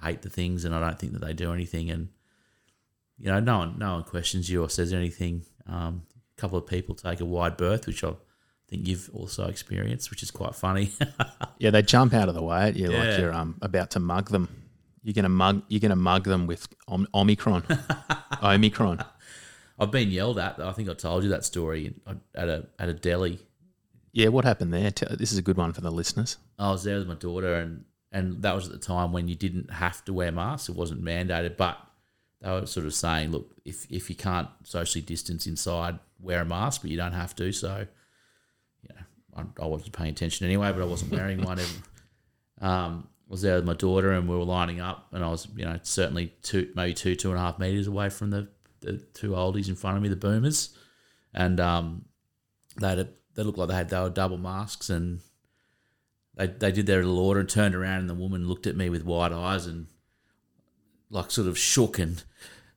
I 0.00 0.06
hate 0.08 0.22
the 0.22 0.30
things, 0.30 0.64
and 0.64 0.74
I 0.74 0.80
don't 0.80 0.98
think 0.98 1.12
that 1.14 1.20
they 1.24 1.32
do 1.32 1.52
anything, 1.52 1.90
and 1.90 2.08
you 3.18 3.26
know, 3.26 3.40
no 3.40 3.58
one 3.58 3.78
no 3.78 3.94
one 3.94 4.04
questions 4.04 4.48
you 4.50 4.62
or 4.62 4.68
says 4.70 4.92
anything. 4.92 5.44
Um, 5.66 6.02
a 6.36 6.40
couple 6.40 6.58
of 6.58 6.66
people 6.66 6.94
take 6.94 7.20
a 7.20 7.24
wide 7.24 7.56
berth, 7.56 7.86
which 7.86 8.04
I 8.04 8.12
think 8.68 8.86
you've 8.86 9.10
also 9.12 9.46
experienced, 9.48 10.10
which 10.10 10.22
is 10.22 10.30
quite 10.30 10.54
funny. 10.54 10.90
Yeah, 11.58 11.68
they 11.68 11.82
jump 11.82 12.14
out 12.14 12.30
of 12.30 12.34
the 12.34 12.42
way 12.42 12.68
at 12.68 12.76
you 12.76 12.90
Yeah. 12.90 12.98
like 13.10 13.18
you're 13.18 13.34
um, 13.34 13.58
about 13.60 13.90
to 13.90 14.00
mug 14.00 14.30
them. 14.30 14.48
You're 15.02 15.12
gonna 15.12 15.28
mug. 15.28 15.62
You're 15.68 15.80
gonna 15.80 15.94
mug 15.94 16.24
them 16.24 16.46
with 16.46 16.66
om- 16.88 17.06
Omicron. 17.12 17.64
Omicron. 18.42 19.04
I've 19.80 19.90
been 19.90 20.10
yelled 20.10 20.38
at. 20.38 20.60
I 20.60 20.72
think 20.72 20.90
I 20.90 20.94
told 20.94 21.24
you 21.24 21.30
that 21.30 21.44
story 21.44 21.94
at 22.34 22.48
a 22.48 22.66
at 22.78 22.88
a 22.90 22.94
deli. 22.94 23.38
Yeah, 24.12 24.28
what 24.28 24.44
happened 24.44 24.74
there? 24.74 24.90
This 24.90 25.32
is 25.32 25.38
a 25.38 25.42
good 25.42 25.56
one 25.56 25.72
for 25.72 25.80
the 25.80 25.90
listeners. 25.90 26.36
I 26.58 26.70
was 26.70 26.84
there 26.84 26.98
with 26.98 27.08
my 27.08 27.14
daughter, 27.14 27.54
and 27.54 27.84
and 28.12 28.42
that 28.42 28.54
was 28.54 28.66
at 28.66 28.72
the 28.72 28.78
time 28.78 29.12
when 29.12 29.26
you 29.26 29.34
didn't 29.34 29.72
have 29.72 30.04
to 30.04 30.12
wear 30.12 30.30
masks; 30.30 30.68
it 30.68 30.76
wasn't 30.76 31.02
mandated. 31.02 31.56
But 31.56 31.78
they 32.42 32.50
were 32.50 32.66
sort 32.66 32.86
of 32.86 32.94
saying, 32.94 33.30
look, 33.30 33.54
if 33.64 33.90
if 33.90 34.10
you 34.10 34.16
can't 34.16 34.48
socially 34.64 35.02
distance 35.02 35.46
inside, 35.46 35.98
wear 36.20 36.42
a 36.42 36.44
mask, 36.44 36.82
but 36.82 36.90
you 36.90 36.98
don't 36.98 37.12
have 37.12 37.34
to. 37.36 37.50
So, 37.52 37.86
you 38.82 38.94
know, 38.94 39.44
I, 39.58 39.64
I 39.64 39.66
wasn't 39.66 39.92
paying 39.92 40.10
attention 40.10 40.44
anyway, 40.46 40.72
but 40.72 40.82
I 40.82 40.86
wasn't 40.86 41.12
wearing 41.12 41.42
one. 41.42 41.58
Um, 42.60 43.08
I 43.28 43.30
was 43.30 43.42
there 43.42 43.56
with 43.56 43.64
my 43.64 43.74
daughter, 43.74 44.12
and 44.12 44.28
we 44.28 44.36
were 44.36 44.44
lining 44.44 44.80
up, 44.80 45.06
and 45.12 45.24
I 45.24 45.30
was, 45.30 45.48
you 45.56 45.64
know, 45.64 45.78
certainly 45.82 46.34
two, 46.42 46.70
maybe 46.74 46.92
two, 46.92 47.14
two 47.14 47.30
and 47.30 47.38
a 47.38 47.40
half 47.40 47.58
meters 47.58 47.86
away 47.86 48.10
from 48.10 48.30
the 48.30 48.48
the 48.80 48.98
two 49.14 49.30
oldies 49.30 49.68
in 49.68 49.76
front 49.76 49.96
of 49.96 50.02
me, 50.02 50.08
the 50.08 50.16
boomers, 50.16 50.76
and 51.34 51.60
um, 51.60 52.04
they 52.80 52.88
had 52.88 52.98
a, 52.98 53.08
they 53.34 53.42
looked 53.42 53.58
like 53.58 53.68
they 53.68 53.74
had 53.74 53.88
they 53.88 54.00
were 54.00 54.10
double 54.10 54.38
masks 54.38 54.90
and 54.90 55.20
they 56.34 56.46
they 56.46 56.72
did 56.72 56.86
their 56.86 57.04
little 57.04 57.18
order 57.18 57.40
and 57.40 57.48
turned 57.48 57.74
around 57.74 58.00
and 58.00 58.10
the 58.10 58.14
woman 58.14 58.48
looked 58.48 58.66
at 58.66 58.76
me 58.76 58.88
with 58.88 59.04
wide 59.04 59.32
eyes 59.32 59.66
and 59.66 59.86
like 61.10 61.30
sort 61.30 61.48
of 61.48 61.58
shook 61.58 61.98
and 61.98 62.22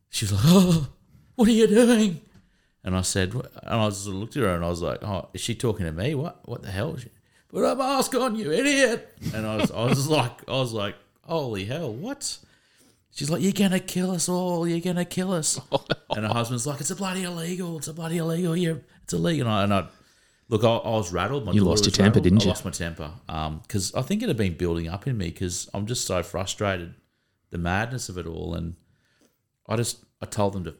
she 0.09 0.25
was 0.25 0.33
like, 0.33 0.41
"Oh, 0.45 0.89
what 1.35 1.47
are 1.47 1.51
you 1.51 1.67
doing?" 1.67 2.21
And 2.83 2.95
I 2.97 3.01
said, 3.01 3.33
and 3.33 3.43
I 3.63 3.85
of 3.85 4.07
looked 4.07 4.35
at 4.35 4.43
her 4.43 4.55
and 4.55 4.65
I 4.65 4.69
was 4.69 4.81
like, 4.81 5.03
"Oh, 5.03 5.29
is 5.33 5.41
she 5.41 5.55
talking 5.55 5.85
to 5.85 5.91
me? 5.91 6.15
What 6.15 6.47
what 6.47 6.61
the 6.61 6.71
hell?" 6.71 6.97
She, 6.97 7.09
Put 7.53 7.65
a 7.65 7.75
mask 7.75 8.15
on, 8.15 8.35
you 8.35 8.51
idiot! 8.51 9.15
And 9.33 9.45
I 9.45 9.57
was 9.57 9.71
I 9.71 9.85
was 9.85 10.07
like 10.19 10.47
I 10.49 10.53
was 10.53 10.73
like, 10.73 10.95
"Holy 11.23 11.65
hell, 11.65 11.93
what?" 11.93 12.39
She's 13.13 13.29
like, 13.29 13.41
"You're 13.41 13.51
gonna 13.53 13.79
kill 13.79 14.11
us 14.11 14.27
all. 14.27 14.67
You're 14.67 14.79
gonna 14.79 15.05
kill 15.05 15.31
us." 15.31 15.59
Oh, 15.71 15.85
and 16.17 16.25
her 16.25 16.33
husband's 16.33 16.67
like, 16.67 16.79
"It's 16.81 16.91
a 16.91 16.95
bloody 16.95 17.23
illegal. 17.23 17.77
It's 17.77 17.87
a 17.87 17.93
bloody 17.93 18.17
illegal. 18.17 18.55
You're, 18.55 18.81
it's 19.03 19.13
illegal." 19.13 19.47
And 19.47 19.53
I, 19.53 19.63
and 19.63 19.73
I 19.73 19.87
look, 20.49 20.63
I, 20.63 20.67
I 20.67 20.89
was 20.89 21.11
rattled. 21.11 21.45
My 21.45 21.51
You 21.51 21.63
lost 21.63 21.85
your 21.85 21.91
temper, 21.91 22.19
rattled. 22.19 22.23
didn't 22.23 22.43
you? 22.43 22.49
I 22.49 22.53
lost 22.53 22.65
my 22.65 22.71
temper 22.71 23.11
um, 23.29 23.59
because 23.61 23.93
I 23.95 24.01
think 24.01 24.21
it 24.21 24.27
had 24.27 24.37
been 24.37 24.55
building 24.57 24.87
up 24.87 25.07
in 25.07 25.17
me 25.17 25.29
because 25.29 25.69
I'm 25.73 25.85
just 25.85 26.05
so 26.05 26.21
frustrated, 26.23 26.93
the 27.51 27.57
madness 27.57 28.09
of 28.09 28.17
it 28.17 28.27
all, 28.27 28.53
and 28.53 28.75
I 29.67 29.75
just 29.75 30.03
I 30.21 30.25
told 30.25 30.53
them 30.53 30.63
to, 30.65 30.75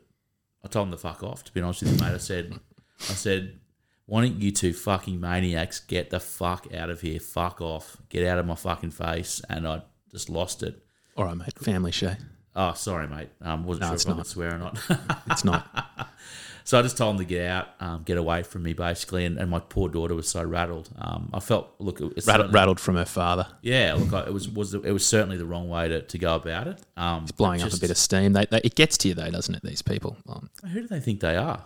I 0.64 0.68
told 0.68 0.88
them 0.88 0.92
to 0.92 0.98
fuck 0.98 1.24
off. 1.24 1.44
To 1.46 1.54
be 1.54 1.62
honest 1.62 1.82
with 1.84 1.94
you, 1.94 2.06
mate, 2.06 2.14
I 2.14 2.18
said, 2.18 2.60
I 3.00 3.14
said, 3.14 3.60
why 4.06 4.22
don't 4.22 4.42
you 4.42 4.52
two 4.52 4.74
fucking 4.74 5.20
maniacs 5.20 5.80
get 5.80 6.10
the 6.10 6.20
fuck 6.20 6.68
out 6.74 6.90
of 6.90 7.02
here? 7.02 7.20
Fuck 7.20 7.62
off. 7.62 7.98
Get 8.10 8.28
out 8.28 8.38
of 8.40 8.46
my 8.46 8.56
fucking 8.56 8.92
face. 8.92 9.42
And 9.50 9.68
I 9.68 9.84
just 10.12 10.30
lost 10.30 10.62
it. 10.64 10.84
All 11.18 11.26
right, 11.26 11.38
mate. 11.38 11.58
Family 11.60 11.92
show. 11.92 12.14
Oh, 12.56 12.74
sorry, 12.74 13.08
mate. 13.08 13.30
Um, 13.42 13.64
wasn't 13.66 13.82
No, 13.82 13.88
sure 13.88 13.94
it's 13.96 14.04
if 14.06 14.10
I 14.10 14.12
not. 14.14 14.18
could 14.20 14.28
swear 14.28 14.56
or 14.56 14.58
not. 14.60 14.80
It's 15.32 15.44
not. 15.44 16.10
so 16.64 16.78
I 16.78 16.82
just 16.84 16.98
told 16.98 17.16
them 17.16 17.26
to 17.26 17.30
get 17.30 17.48
out, 17.50 17.70
um, 17.80 18.04
get 18.04 18.18
away 18.18 18.44
from 18.44 18.62
me, 18.64 18.74
basically. 18.74 19.26
And, 19.26 19.38
and 19.40 19.50
my 19.50 19.60
poor 19.60 19.90
daughter 19.90 20.14
was 20.14 20.28
so 20.30 20.44
rattled. 20.44 20.90
Um, 20.98 21.30
I 21.34 21.40
felt 21.40 21.74
look, 21.80 22.00
it 22.02 22.16
was 22.16 22.28
rattled, 22.28 22.54
rattled 22.54 22.80
from 22.80 22.96
her 22.96 23.06
father. 23.06 23.48
Yeah, 23.62 23.96
look, 23.98 24.14
I- 24.14 24.28
it 24.28 24.34
was 24.34 24.48
was 24.50 24.74
it 24.76 24.92
was 24.92 25.06
certainly 25.06 25.38
the 25.38 25.46
wrong 25.46 25.68
way 25.70 25.88
to, 25.88 26.02
to 26.02 26.18
go 26.20 26.36
about 26.36 26.68
it. 26.68 26.80
Um, 26.96 27.24
It's 27.24 27.32
blowing 27.32 27.62
up 27.64 27.74
a 27.74 27.78
bit 27.80 27.90
of 27.92 27.98
steam. 27.98 28.34
They, 28.34 28.46
they, 28.46 28.62
it 28.64 28.76
gets 28.76 28.98
to 29.00 29.08
you 29.08 29.14
though, 29.16 29.32
doesn't 29.32 29.54
it? 29.56 29.64
These 29.64 29.82
people. 29.82 30.18
Um, 30.30 30.50
Who 30.72 30.82
do 30.82 30.88
they 30.88 31.00
think 31.00 31.20
they 31.22 31.36
are? 31.38 31.64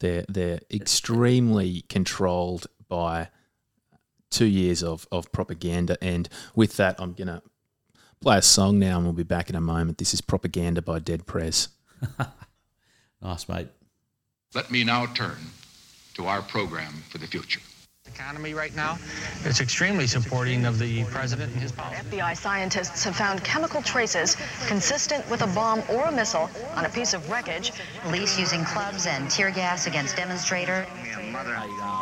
they're 0.00 0.24
they're 0.28 0.60
extremely 0.72 1.82
controlled 1.88 2.68
by 2.88 3.30
two 4.30 4.44
years 4.46 4.84
of, 4.84 5.08
of 5.10 5.32
propaganda. 5.32 5.96
And 6.00 6.28
with 6.54 6.76
that, 6.76 6.94
I'm 7.00 7.14
gonna 7.14 7.42
play 8.20 8.38
a 8.38 8.42
song 8.42 8.78
now, 8.78 8.96
and 8.96 9.04
we'll 9.04 9.12
be 9.12 9.22
back 9.22 9.48
in 9.50 9.56
a 9.56 9.60
moment. 9.60 9.98
This 9.98 10.12
is 10.14 10.20
"Propaganda" 10.20 10.82
by 10.82 10.98
Dead 10.98 11.26
Prez. 11.26 11.68
Nice, 13.20 13.48
mate. 13.48 13.66
Let 14.54 14.70
me 14.70 14.84
now 14.84 15.06
turn 15.06 15.36
to 16.14 16.26
our 16.26 16.40
program 16.40 16.92
for 17.10 17.18
the 17.18 17.26
future. 17.26 17.60
economy 18.06 18.54
right 18.54 18.74
now. 18.76 18.96
It's 19.44 19.60
extremely 19.60 20.06
supporting 20.06 20.64
of 20.66 20.78
the 20.78 21.02
president 21.06 21.52
and 21.52 21.60
his 21.60 21.72
policy. 21.72 22.00
FBI 22.08 22.36
scientists 22.36 23.02
have 23.04 23.16
found 23.16 23.42
chemical 23.42 23.82
traces 23.82 24.36
consistent 24.68 25.28
with 25.28 25.42
a 25.42 25.48
bomb 25.48 25.82
or 25.90 26.04
a 26.04 26.12
missile 26.12 26.48
on 26.76 26.84
a 26.84 26.88
piece 26.88 27.12
of 27.12 27.28
wreckage. 27.28 27.72
Police 28.02 28.38
using 28.38 28.64
clubs 28.64 29.06
and 29.06 29.28
tear 29.28 29.50
gas 29.50 29.88
against 29.88 30.14
demonstrator. 30.16 30.86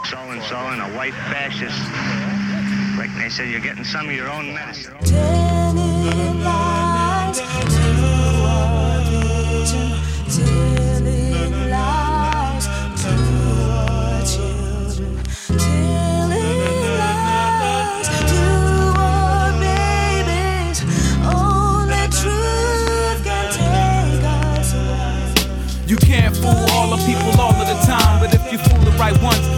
So 0.04 0.18
and 0.18 0.42
so 0.44 0.56
and 0.56 0.82
a 0.82 0.96
white 0.98 1.14
fascist. 1.32 1.80
Like 2.98 3.10
they 3.18 3.30
said, 3.30 3.48
you're 3.48 3.60
getting 3.60 3.84
some 3.84 4.08
of 4.08 4.14
your 4.14 4.30
own 4.30 4.52
medicine. 4.54 4.94
Only 7.26 7.75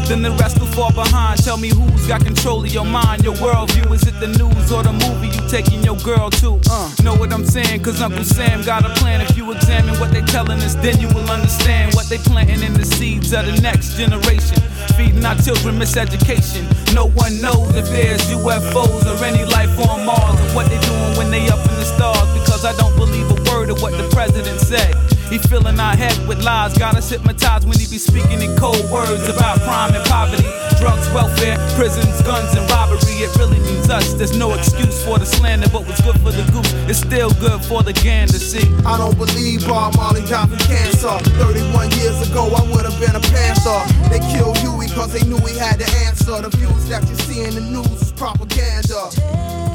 then 0.08 0.22
the 0.22 0.30
rest 0.40 0.58
will 0.58 0.66
fall 0.68 0.92
behind. 0.92 1.42
Tell 1.44 1.58
me 1.58 1.68
who's 1.68 2.06
got 2.08 2.24
control 2.24 2.64
of 2.64 2.72
your 2.72 2.84
mind, 2.84 3.22
your 3.22 3.34
worldview. 3.36 3.92
Is 3.92 4.06
it 4.08 4.18
the 4.20 4.28
news 4.40 4.72
or 4.72 4.82
the 4.82 4.92
movie 4.92 5.28
you 5.28 5.42
taking 5.48 5.84
your 5.84 5.96
girl 5.98 6.30
to? 6.40 6.58
Uh, 6.70 6.90
know 7.04 7.14
what 7.14 7.30
I'm 7.32 7.44
saying? 7.44 7.82
Cause 7.82 8.00
Uncle 8.00 8.24
Sam 8.24 8.64
got 8.64 8.84
a 8.84 8.90
plan. 9.00 9.20
If 9.20 9.36
you 9.36 9.52
examine 9.52 10.00
what 10.00 10.10
they 10.10 10.22
telling 10.22 10.60
us, 10.64 10.74
then 10.76 10.98
you 10.98 11.08
will 11.08 11.28
understand 11.30 11.94
what 11.94 12.08
they 12.08 12.16
planting 12.18 12.62
in 12.62 12.72
the 12.72 12.84
seeds 12.84 13.32
of 13.34 13.44
the 13.44 13.60
next 13.60 13.96
generation. 13.96 14.56
Feeding 14.96 15.24
our 15.24 15.36
children 15.36 15.78
miseducation. 15.78 16.64
No 16.94 17.08
one 17.12 17.40
knows 17.42 17.68
if 17.76 17.86
there's 17.92 18.22
UFOs 18.32 19.04
or 19.04 19.22
any 19.24 19.44
life 19.44 19.76
on 19.88 20.06
Mars 20.06 20.40
or 20.40 20.48
what 20.56 20.68
they 20.72 20.80
doing 20.80 21.16
when 21.20 21.30
they 21.30 21.46
up 21.48 21.60
in 21.60 21.76
the 21.76 21.84
stars. 21.84 22.28
Because 22.32 22.64
I 22.64 22.72
don't 22.80 22.96
believe 22.96 23.28
a 23.30 23.38
word 23.52 23.68
of 23.68 23.82
what 23.82 23.92
the 23.92 24.08
president 24.08 24.60
say. 24.60 24.88
He 25.30 25.36
filling 25.36 25.78
our 25.78 25.94
head 25.94 26.16
with 26.26 26.42
lies, 26.42 26.76
got 26.78 26.96
us 26.96 27.10
hypnotized 27.10 27.68
when 27.68 27.78
he 27.78 27.86
be 27.86 27.98
speaking 27.98 28.40
in 28.40 28.56
cold 28.56 28.80
words 28.90 29.28
about 29.28 29.60
crime 29.60 29.92
and 29.92 30.04
poverty, 30.08 30.48
drugs, 30.80 31.04
welfare, 31.12 31.56
prisons, 31.76 32.22
guns, 32.22 32.56
and 32.56 32.64
robbery. 32.70 33.20
It 33.20 33.36
really 33.36 33.60
means 33.60 33.90
us. 33.90 34.14
There's 34.14 34.36
no 34.36 34.54
excuse 34.54 35.04
for 35.04 35.18
the 35.18 35.26
slander, 35.26 35.68
but 35.68 35.84
what's 35.84 36.00
good 36.00 36.16
for 36.20 36.32
the 36.32 36.48
goose 36.50 36.72
is 36.88 36.98
still 36.98 37.30
good 37.44 37.60
for 37.64 37.82
the 37.82 37.92
gander. 37.92 38.40
See, 38.40 38.64
I 38.86 38.96
don't 38.96 39.18
believe 39.18 39.68
Bob 39.68 39.96
Marley 39.96 40.24
died 40.24 40.48
from 40.48 40.58
cancer. 40.64 41.12
31 41.36 41.90
years 42.00 42.24
ago, 42.30 42.48
I 42.56 42.62
would 42.72 42.88
have 42.88 42.98
been 42.98 43.14
a 43.14 43.20
panther. 43.20 43.84
They 44.08 44.20
killed 44.32 44.56
Huey 44.58 44.88
because 44.88 45.12
they 45.12 45.28
knew 45.28 45.38
he 45.44 45.58
had 45.58 45.78
the 45.78 45.88
answer. 46.08 46.40
The 46.40 46.48
views 46.56 46.88
that 46.88 47.06
you 47.06 47.16
see 47.28 47.44
in 47.44 47.54
the 47.54 47.60
news 47.60 48.00
is 48.00 48.12
propaganda. 48.12 49.67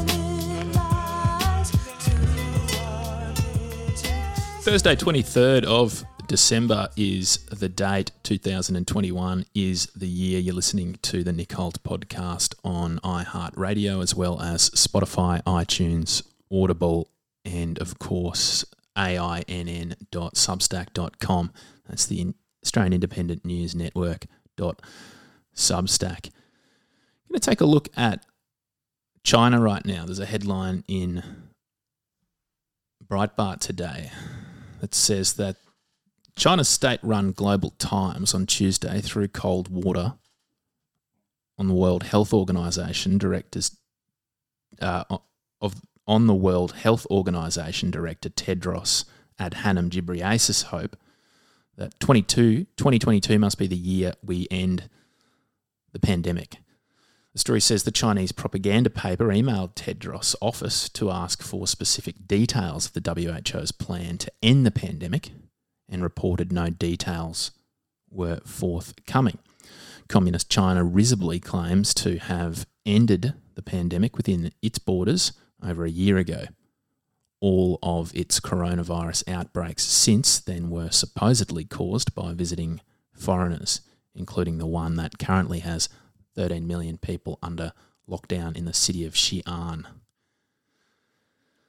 Thursday, 4.64 4.96
23rd 4.96 5.64
of 5.64 6.04
December 6.26 6.88
is 6.96 7.36
the 7.52 7.68
date. 7.68 8.12
2021 8.22 9.44
is 9.54 9.88
the 9.94 10.08
year 10.08 10.40
you're 10.40 10.54
listening 10.54 10.96
to 11.02 11.22
the 11.22 11.34
Nick 11.34 11.52
Holt 11.52 11.82
podcast 11.82 12.54
on 12.64 12.98
iHeartRadio, 13.00 14.02
as 14.02 14.14
well 14.14 14.40
as 14.40 14.70
Spotify, 14.70 15.42
iTunes, 15.42 16.22
Audible, 16.50 17.10
and 17.44 17.78
of 17.78 17.98
course, 17.98 18.64
ainn.substack.com. 18.96 21.52
That's 21.86 22.06
the 22.06 22.32
Australian 22.64 22.94
Independent 22.94 23.44
News 23.44 23.74
Network. 23.74 24.24
Substack. 25.54 26.30
I'm 26.30 27.28
going 27.28 27.38
to 27.38 27.40
take 27.40 27.60
a 27.60 27.66
look 27.66 27.90
at 27.98 28.24
China 29.24 29.60
right 29.60 29.84
now. 29.84 30.06
There's 30.06 30.20
a 30.20 30.24
headline 30.24 30.84
in 30.88 31.22
Breitbart 33.06 33.58
today 33.58 34.10
that 34.84 34.94
says 34.94 35.32
that 35.32 35.56
China's 36.36 36.68
state 36.68 37.00
run 37.02 37.32
Global 37.32 37.70
Times 37.78 38.34
on 38.34 38.44
Tuesday 38.44 39.00
threw 39.00 39.26
cold 39.26 39.68
water 39.68 40.12
on 41.56 41.68
the 41.68 41.74
World 41.74 42.02
Health 42.02 42.34
Organization 42.34 43.16
directors 43.16 43.78
uh, 44.82 45.04
of 45.62 45.76
on 46.06 46.26
the 46.26 46.34
World 46.34 46.72
Health 46.72 47.06
Organization 47.10 47.90
director 47.90 48.28
Tedros 48.28 49.06
Adhanom 49.40 49.88
Ghebreyesus' 49.88 50.64
hope 50.64 50.98
that 51.78 51.98
22, 51.98 52.64
2022 52.76 53.38
must 53.38 53.56
be 53.56 53.66
the 53.66 53.74
year 53.74 54.12
we 54.22 54.46
end 54.50 54.90
the 55.92 55.98
pandemic. 55.98 56.58
The 57.34 57.40
story 57.40 57.60
says 57.60 57.82
the 57.82 57.90
Chinese 57.90 58.30
propaganda 58.30 58.90
paper 58.90 59.26
emailed 59.26 59.74
Tedros' 59.74 60.36
office 60.40 60.88
to 60.90 61.10
ask 61.10 61.42
for 61.42 61.66
specific 61.66 62.28
details 62.28 62.86
of 62.86 62.92
the 62.92 63.00
WHO's 63.52 63.72
plan 63.72 64.18
to 64.18 64.32
end 64.40 64.64
the 64.64 64.70
pandemic 64.70 65.32
and 65.88 66.00
reported 66.00 66.52
no 66.52 66.70
details 66.70 67.50
were 68.08 68.38
forthcoming. 68.46 69.38
Communist 70.08 70.48
China 70.48 70.84
risibly 70.84 71.40
claims 71.40 71.92
to 71.94 72.18
have 72.18 72.66
ended 72.86 73.34
the 73.56 73.62
pandemic 73.62 74.16
within 74.16 74.52
its 74.62 74.78
borders 74.78 75.32
over 75.60 75.84
a 75.84 75.90
year 75.90 76.18
ago. 76.18 76.44
All 77.40 77.80
of 77.82 78.14
its 78.14 78.38
coronavirus 78.38 79.28
outbreaks 79.28 79.82
since 79.82 80.38
then 80.38 80.70
were 80.70 80.90
supposedly 80.90 81.64
caused 81.64 82.14
by 82.14 82.32
visiting 82.32 82.80
foreigners, 83.12 83.80
including 84.14 84.58
the 84.58 84.66
one 84.66 84.94
that 84.96 85.18
currently 85.18 85.58
has 85.58 85.88
13 86.34 86.66
million 86.66 86.98
people 86.98 87.38
under 87.42 87.72
lockdown 88.08 88.56
in 88.56 88.64
the 88.64 88.72
city 88.72 89.04
of 89.04 89.14
Xi'an. 89.14 89.84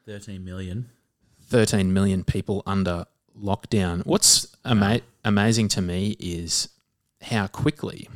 13 0.05 0.43
million. 0.43 0.89
13 1.47 1.93
million 1.93 2.23
people 2.23 2.63
under 2.65 3.05
lockdown. 3.39 4.05
What's 4.05 4.55
ama- 4.63 5.01
amazing 5.23 5.67
to 5.69 5.81
me 5.81 6.15
is 6.19 6.69
how 7.21 7.47
quickly, 7.47 8.07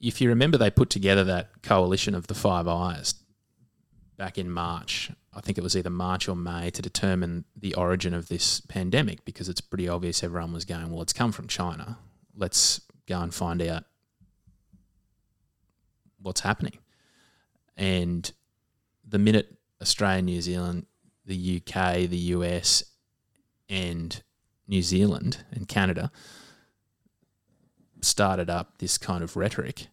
if 0.00 0.20
you 0.20 0.28
remember, 0.28 0.58
they 0.58 0.70
put 0.70 0.90
together 0.90 1.24
that 1.24 1.62
coalition 1.62 2.14
of 2.14 2.26
the 2.26 2.34
Five 2.34 2.68
Eyes 2.68 3.14
back 4.16 4.38
in 4.38 4.50
March. 4.50 5.10
I 5.34 5.40
think 5.40 5.56
it 5.56 5.64
was 5.64 5.76
either 5.76 5.90
March 5.90 6.28
or 6.28 6.36
May 6.36 6.70
to 6.70 6.82
determine 6.82 7.44
the 7.56 7.74
origin 7.74 8.12
of 8.12 8.28
this 8.28 8.60
pandemic 8.60 9.24
because 9.24 9.48
it's 9.48 9.60
pretty 9.60 9.88
obvious 9.88 10.22
everyone 10.22 10.52
was 10.52 10.64
going, 10.64 10.90
well, 10.90 11.02
it's 11.02 11.12
come 11.12 11.32
from 11.32 11.46
China. 11.46 11.98
Let's 12.34 12.80
go 13.06 13.20
and 13.20 13.32
find 13.32 13.62
out 13.62 13.84
what's 16.20 16.40
happening. 16.40 16.78
And 17.76 18.30
the 19.06 19.18
minute 19.18 19.56
Australia, 19.80 20.22
New 20.22 20.42
Zealand, 20.42 20.86
the 21.24 21.62
UK, 21.62 22.08
the 22.08 22.32
US, 22.34 22.82
and 23.68 24.22
New 24.66 24.82
Zealand 24.82 25.44
and 25.52 25.68
Canada 25.68 26.10
started 28.00 28.48
up 28.50 28.78
this 28.78 28.98
kind 28.98 29.22
of 29.22 29.36
rhetoric, 29.36 29.88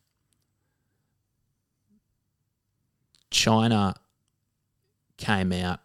China 3.29 3.95
came 5.17 5.51
out 5.51 5.79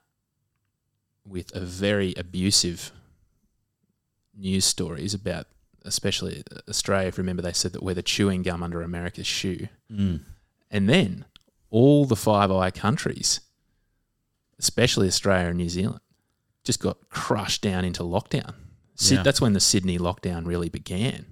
with 1.27 1.55
a 1.55 1.61
very 1.61 2.15
abusive 2.17 2.93
news 4.37 4.65
stories 4.65 5.15
about 5.15 5.47
especially 5.85 6.43
Australia, 6.69 7.09
if 7.09 7.17
you 7.19 7.23
remember, 7.23 7.43
they 7.43 7.53
said 7.53 7.73
that 7.73 7.83
we're 7.83 7.95
the 7.95 8.03
chewing 8.03 8.43
gum 8.43 8.63
under 8.63 8.83
America's 8.83 9.27
shoe. 9.27 9.69
Mm. 9.93 10.21
And 10.71 10.89
then 10.89 11.25
all 11.71 12.05
the 12.05 12.17
Five 12.17 12.51
Eye 12.51 12.71
countries, 12.71 13.41
especially 14.59 15.07
Australia 15.09 15.49
and 15.49 15.57
New 15.57 15.69
Zealand, 15.69 16.01
just 16.65 16.81
got 16.81 17.09
crushed 17.09 17.63
down 17.63 17.85
into 17.85 18.03
lockdown. 18.03 18.55
Syd- 18.95 19.19
Yeah. 19.19 19.23
That's 19.23 19.41
when 19.41 19.53
the 19.55 19.61
Sydney 19.61 19.99
lockdown 19.99 20.47
really 20.47 20.69
began. 20.69 21.27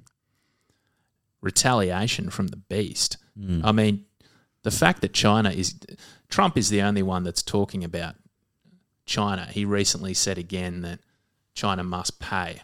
Retaliation 1.41 2.31
from 2.31 2.49
the 2.49 2.57
beast. 2.57 3.17
Mm. 3.39 3.61
I 3.65 3.71
mean, 3.73 4.07
the 4.65 4.71
fact 4.73 5.03
that 5.03 5.13
China 5.13 5.51
is, 5.51 5.79
Trump 6.29 6.57
is 6.57 6.69
the 6.69 6.83
only 6.83 7.03
one 7.03 7.23
that's 7.23 7.43
talking 7.43 7.85
about 7.85 8.17
China. 9.07 9.47
He 9.47 9.65
recently 9.65 10.15
said 10.15 10.37
again 10.37 10.81
that 10.83 10.99
China 11.55 11.85
must 11.85 12.19
pay. 12.19 12.61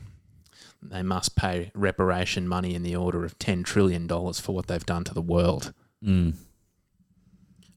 They 0.84 1.02
must 1.02 1.34
pay 1.34 1.70
reparation 1.74 2.46
money 2.46 2.74
in 2.74 2.82
the 2.82 2.94
order 2.94 3.24
of 3.24 3.38
$10 3.38 3.64
trillion 3.64 4.06
for 4.06 4.54
what 4.54 4.66
they've 4.66 4.84
done 4.84 5.04
to 5.04 5.14
the 5.14 5.22
world. 5.22 5.72
Mm. 6.04 6.34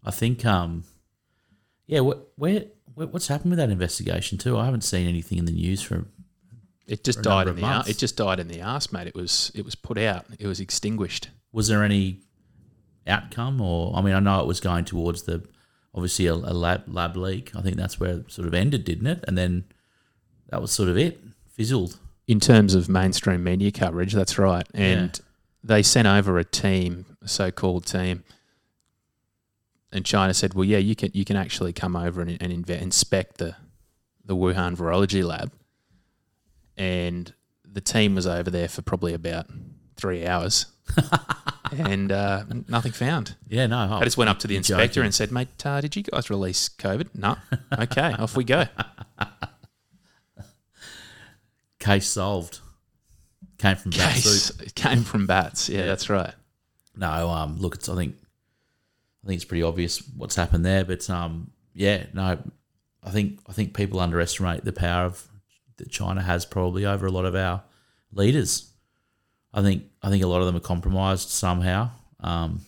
I 0.03 0.11
think, 0.11 0.45
um, 0.45 0.83
yeah, 1.85 2.01
what, 2.01 2.27
where, 2.35 2.65
where, 2.93 3.07
what's 3.07 3.27
happened 3.27 3.51
with 3.51 3.59
that 3.59 3.69
investigation 3.69 4.37
too? 4.37 4.57
I 4.57 4.65
haven't 4.65 4.81
seen 4.81 5.07
anything 5.07 5.37
in 5.37 5.45
the 5.45 5.51
news 5.51 5.81
for. 5.81 6.05
It 6.87 7.03
just 7.03 7.21
died 7.21 7.47
in 7.47 7.57
the 7.57 7.63
ar- 7.63 7.83
it 7.85 7.97
just 7.97 8.15
died 8.15 8.39
in 8.39 8.47
the 8.47 8.61
arse, 8.61 8.93
mate. 8.93 9.07
It 9.07 9.15
was 9.15 9.51
it 9.53 9.65
was 9.65 9.75
put 9.75 9.97
out. 9.97 10.25
It 10.39 10.47
was 10.47 10.61
extinguished. 10.61 11.29
Was 11.51 11.67
there 11.67 11.83
any 11.83 12.21
outcome, 13.05 13.59
or 13.59 13.93
I 13.95 14.01
mean, 14.01 14.13
I 14.13 14.21
know 14.21 14.39
it 14.39 14.47
was 14.47 14.61
going 14.61 14.85
towards 14.85 15.23
the 15.23 15.43
obviously 15.93 16.27
a, 16.27 16.33
a 16.33 16.53
lab 16.53 16.83
lab 16.87 17.17
leak. 17.17 17.51
I 17.55 17.61
think 17.61 17.75
that's 17.75 17.99
where 17.99 18.19
it 18.19 18.31
sort 18.31 18.47
of 18.47 18.53
ended, 18.53 18.85
didn't 18.85 19.07
it? 19.07 19.23
And 19.27 19.37
then 19.37 19.65
that 20.49 20.61
was 20.61 20.71
sort 20.71 20.87
of 20.87 20.97
it, 20.97 21.19
fizzled. 21.49 21.97
In 22.27 22.39
terms 22.41 22.75
of 22.75 22.89
mainstream 22.89 23.43
media 23.43 23.71
coverage, 23.71 24.11
that's 24.13 24.37
right. 24.37 24.67
And 24.73 25.17
they 25.63 25.81
sent 25.81 26.07
over 26.07 26.37
a 26.37 26.43
team, 26.43 27.05
a 27.21 27.27
so-called 27.27 27.85
team, 27.85 28.23
and 29.93 30.05
China 30.05 30.33
said, 30.33 30.53
"Well, 30.53 30.65
yeah, 30.65 30.77
you 30.79 30.93
can 30.95 31.11
you 31.13 31.23
can 31.23 31.37
actually 31.37 31.71
come 31.71 31.95
over 31.95 32.21
and, 32.21 32.31
and 32.41 32.51
inve- 32.65 32.81
inspect 32.81 33.37
the 33.37 33.55
the 34.25 34.35
Wuhan 34.35 34.75
virology 34.75 35.23
lab." 35.23 35.53
And 36.75 37.33
the 37.63 37.81
team 37.81 38.13
was 38.15 38.27
over 38.27 38.49
there 38.51 38.67
for 38.67 38.81
probably 38.81 39.13
about 39.13 39.47
three 39.95 40.27
hours, 40.27 40.65
and 41.71 42.11
uh, 42.11 42.43
nothing 42.67 42.91
found. 42.91 43.35
Yeah, 43.47 43.67
no. 43.67 43.77
I 43.77 44.03
just 44.03 44.17
went 44.17 44.29
up 44.29 44.39
to 44.39 44.47
the 44.47 44.57
inspector 44.57 44.87
joking. 44.95 45.03
and 45.05 45.15
said, 45.15 45.31
"Mate, 45.31 45.65
uh, 45.65 45.79
did 45.79 45.95
you 45.95 46.03
guys 46.03 46.29
release 46.29 46.67
COVID?" 46.69 47.15
No. 47.15 47.37
Okay, 47.79 48.13
off 48.19 48.35
we 48.35 48.43
go. 48.43 48.65
Case 51.79 52.07
solved. 52.07 52.59
Came 53.57 53.75
from 53.75 53.91
Case 53.91 54.23
soup. 54.23 54.61
it 54.65 54.75
came 54.75 55.03
from 55.03 55.27
bats. 55.27 55.69
Yeah, 55.69 55.85
that's 55.85 56.09
right. 56.09 56.33
No, 56.95 57.29
um, 57.29 57.57
look, 57.57 57.75
it's 57.75 57.89
I 57.89 57.95
think 57.95 58.15
I 59.23 59.27
think 59.27 59.37
it's 59.37 59.45
pretty 59.45 59.63
obvious 59.63 60.01
what's 60.15 60.35
happened 60.35 60.65
there, 60.65 60.85
but 60.85 61.07
um, 61.09 61.51
yeah, 61.73 62.05
no, 62.13 62.39
I 63.03 63.09
think 63.09 63.39
I 63.47 63.53
think 63.53 63.73
people 63.73 63.99
underestimate 63.99 64.63
the 64.63 64.73
power 64.73 65.05
of 65.05 65.27
that 65.77 65.91
China 65.91 66.21
has 66.21 66.45
probably 66.45 66.85
over 66.85 67.05
a 67.05 67.11
lot 67.11 67.25
of 67.25 67.35
our 67.35 67.63
leaders. 68.11 68.71
I 69.53 69.61
think 69.61 69.83
I 70.01 70.09
think 70.09 70.23
a 70.23 70.27
lot 70.27 70.41
of 70.41 70.47
them 70.47 70.55
are 70.55 70.61
compromised 70.61 71.29
somehow. 71.29 71.91
Um, 72.19 72.61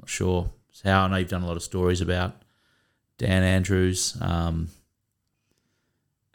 not 0.00 0.08
sure 0.08 0.50
how. 0.84 1.04
I 1.04 1.08
know 1.08 1.16
you've 1.16 1.28
done 1.28 1.42
a 1.42 1.46
lot 1.46 1.56
of 1.56 1.62
stories 1.62 2.00
about 2.00 2.42
Dan 3.18 3.42
Andrews 3.42 4.16
um, 4.20 4.68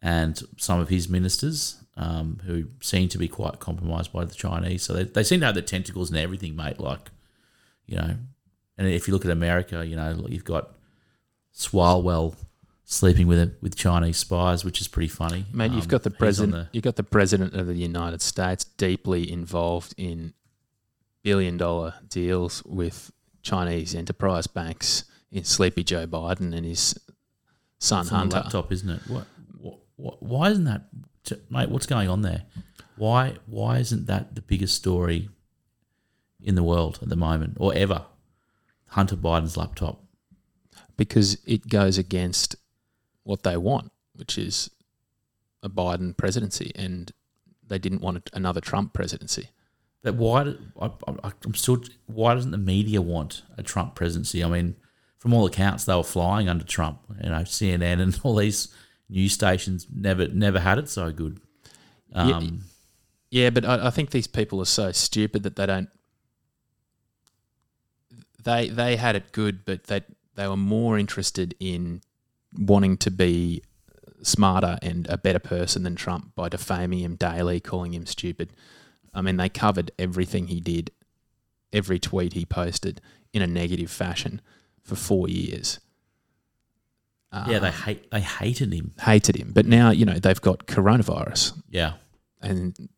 and 0.02 0.42
some 0.58 0.80
of 0.80 0.90
his 0.90 1.08
ministers 1.10 1.78
um, 1.98 2.40
who 2.46 2.66
seem 2.82 3.08
to 3.10 3.18
be 3.18 3.28
quite 3.28 3.60
compromised 3.60 4.12
by 4.12 4.26
the 4.26 4.34
Chinese. 4.34 4.84
So 4.84 4.94
they, 4.94 5.04
they 5.04 5.24
seem 5.24 5.40
to 5.42 5.46
have 5.48 5.56
the 5.56 5.62
tentacles 5.62 6.10
and 6.10 6.18
everything, 6.20 6.56
mate. 6.56 6.80
Like, 6.80 7.12
you 7.86 7.98
know, 7.98 8.16
and 8.78 8.88
if 8.88 9.08
you 9.08 9.14
look 9.14 9.26
at 9.26 9.32
America, 9.32 9.86
you 9.86 9.96
know, 9.96 10.26
you've 10.30 10.46
got 10.46 10.72
Swalwell 11.56 12.36
sleeping 12.86 13.28
with 13.28 13.56
with 13.62 13.76
Chinese 13.76 14.18
spies, 14.18 14.66
which 14.66 14.82
is 14.82 14.88
pretty 14.88 15.08
funny. 15.10 15.46
Mate, 15.54 15.72
you've 15.72 15.84
Um, 15.84 15.90
got 15.90 16.04
the 16.04 16.10
president. 16.12 16.52
the- 16.54 16.70
You've 16.74 16.84
got 16.84 16.96
the 16.96 17.04
president 17.04 17.54
of 17.54 17.68
the 17.68 17.76
United 17.76 18.22
States 18.22 18.64
deeply 18.78 19.30
involved 19.32 19.94
in 19.98 20.34
billion-dollar 21.24 21.94
deals 22.10 22.64
with 22.66 23.12
Chinese 23.44 23.94
enterprise 23.94 24.48
banks 24.48 25.04
in 25.32 25.44
Sleepy 25.44 25.84
Joe 25.84 26.08
Biden 26.08 26.54
and 26.56 26.66
his 26.66 26.98
son 27.80 28.02
It's 28.02 28.12
on 28.12 28.30
the 28.30 28.36
Hunter. 28.36 28.36
laptop, 28.38 28.72
isn't 28.72 28.90
it? 28.90 29.02
What, 29.08 29.26
why 30.20 30.50
isn't 30.50 30.66
that, 30.66 30.88
mate? 31.50 31.70
What's 31.70 31.86
going 31.86 32.10
on 32.10 32.22
there? 32.22 32.44
Why, 32.98 33.36
why 33.46 33.78
isn't 33.80 34.08
that 34.08 34.36
the 34.36 34.42
biggest 34.42 34.76
story 34.76 35.30
in 36.42 36.56
the 36.56 36.64
world 36.64 37.00
at 37.02 37.10
the 37.10 37.16
moment 37.16 37.58
or 37.60 37.74
ever? 37.74 38.06
Hunter 38.90 39.16
Biden's 39.16 39.58
laptop. 39.58 40.04
because 40.98 41.38
it 41.46 41.68
goes 41.68 41.98
against 41.98 42.56
what 43.24 43.44
they 43.44 43.58
want, 43.58 43.92
which 44.14 44.38
is 44.38 44.70
a 45.64 45.70
Biden 45.70 46.16
presidency, 46.16 46.72
and 46.76 47.12
they 47.68 47.80
didn't 47.80 48.02
want 48.02 48.30
another 48.34 48.62
Trump 48.62 48.94
presidency. 48.94 49.50
But 50.04 50.16
why? 50.16 50.54
I, 50.80 50.86
I, 51.08 51.32
I'm 51.46 51.54
still. 51.54 51.82
Why 52.08 52.34
doesn't 52.34 52.52
the 52.52 52.58
media 52.58 53.02
want 53.02 53.44
a 53.58 53.64
Trump 53.64 53.96
presidency? 53.96 54.44
I 54.44 54.50
mean, 54.50 54.76
from 55.20 55.34
all 55.34 55.46
accounts, 55.46 55.86
they 55.86 55.96
were 55.96 56.04
flying 56.04 56.50
under 56.50 56.66
Trump. 56.66 57.00
You 57.24 57.30
know, 57.30 57.42
CNN 57.42 58.02
and 58.02 58.20
all 58.24 58.36
these 58.36 58.74
news 59.12 59.34
stations 59.34 59.86
never 59.94 60.28
never 60.30 60.60
had 60.60 60.80
it 60.80 60.90
so 60.90 61.12
good. 61.12 61.40
Yeah, 62.16 62.38
Um, 62.38 62.62
yeah, 63.30 63.50
but 63.52 63.66
I, 63.66 63.88
I 63.88 63.90
think 63.92 64.10
these 64.10 64.28
people 64.28 64.60
are 64.62 64.66
so 64.66 64.92
stupid 64.92 65.44
that 65.44 65.56
they 65.56 65.66
don't. 65.66 65.90
They 68.44 68.70
they 68.70 68.96
had 68.96 69.16
it 69.16 69.32
good, 69.32 69.66
but 69.66 69.84
they 69.86 70.02
they 70.36 70.48
were 70.48 70.58
more 70.58 70.98
interested 70.98 71.54
in 71.60 72.02
wanting 72.58 72.98
to 72.98 73.12
be 73.12 73.62
smarter 74.24 74.78
and 74.82 75.08
a 75.10 75.18
better 75.18 75.40
person 75.40 75.84
than 75.84 75.96
Trump 75.96 76.36
by 76.36 76.50
defaming 76.50 77.00
him 77.00 77.16
daily, 77.16 77.60
calling 77.60 77.94
him 77.94 78.06
stupid. 78.06 78.52
I 79.14 79.22
mean, 79.22 79.38
they 79.38 79.50
covered 79.50 79.92
everything 80.00 80.48
he 80.48 80.62
did, 80.62 80.92
every 81.74 82.00
tweet 82.00 82.34
he 82.34 82.46
posted 82.46 83.02
in 83.34 83.42
a 83.42 83.48
negative 83.48 83.92
fashion 83.92 84.42
for 84.84 84.96
four 84.96 85.28
years. 85.28 85.80
Yeah, 87.34 87.60
they 87.60 87.68
Um, 87.68 87.74
hate. 87.74 88.12
They 88.12 88.22
hated 88.22 88.74
him. 88.74 88.94
hated 89.02 89.36
him. 89.36 89.52
But 89.54 89.66
now, 89.66 89.90
you 89.92 90.06
know, 90.06 90.20
they've 90.20 90.42
got 90.42 90.66
coronavirus. 90.68 91.54
Yeah. 91.70 91.94
And 92.42 92.90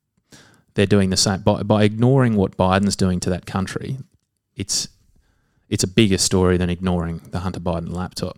they're 0.74 0.86
doing 0.88 1.10
the 1.12 1.18
same 1.18 1.42
by, 1.42 1.64
by 1.64 1.84
ignoring 1.84 2.36
what 2.36 2.58
Biden's 2.58 2.96
doing 2.96 3.20
to 3.22 3.30
that 3.30 3.46
country. 3.46 3.98
It's 4.56 4.88
it's 5.70 5.84
a 5.84 5.88
bigger 5.88 6.18
story 6.18 6.58
than 6.58 6.70
ignoring 6.70 7.22
the 7.32 7.40
Hunter 7.40 7.60
Biden 7.60 7.92
laptop, 7.92 8.38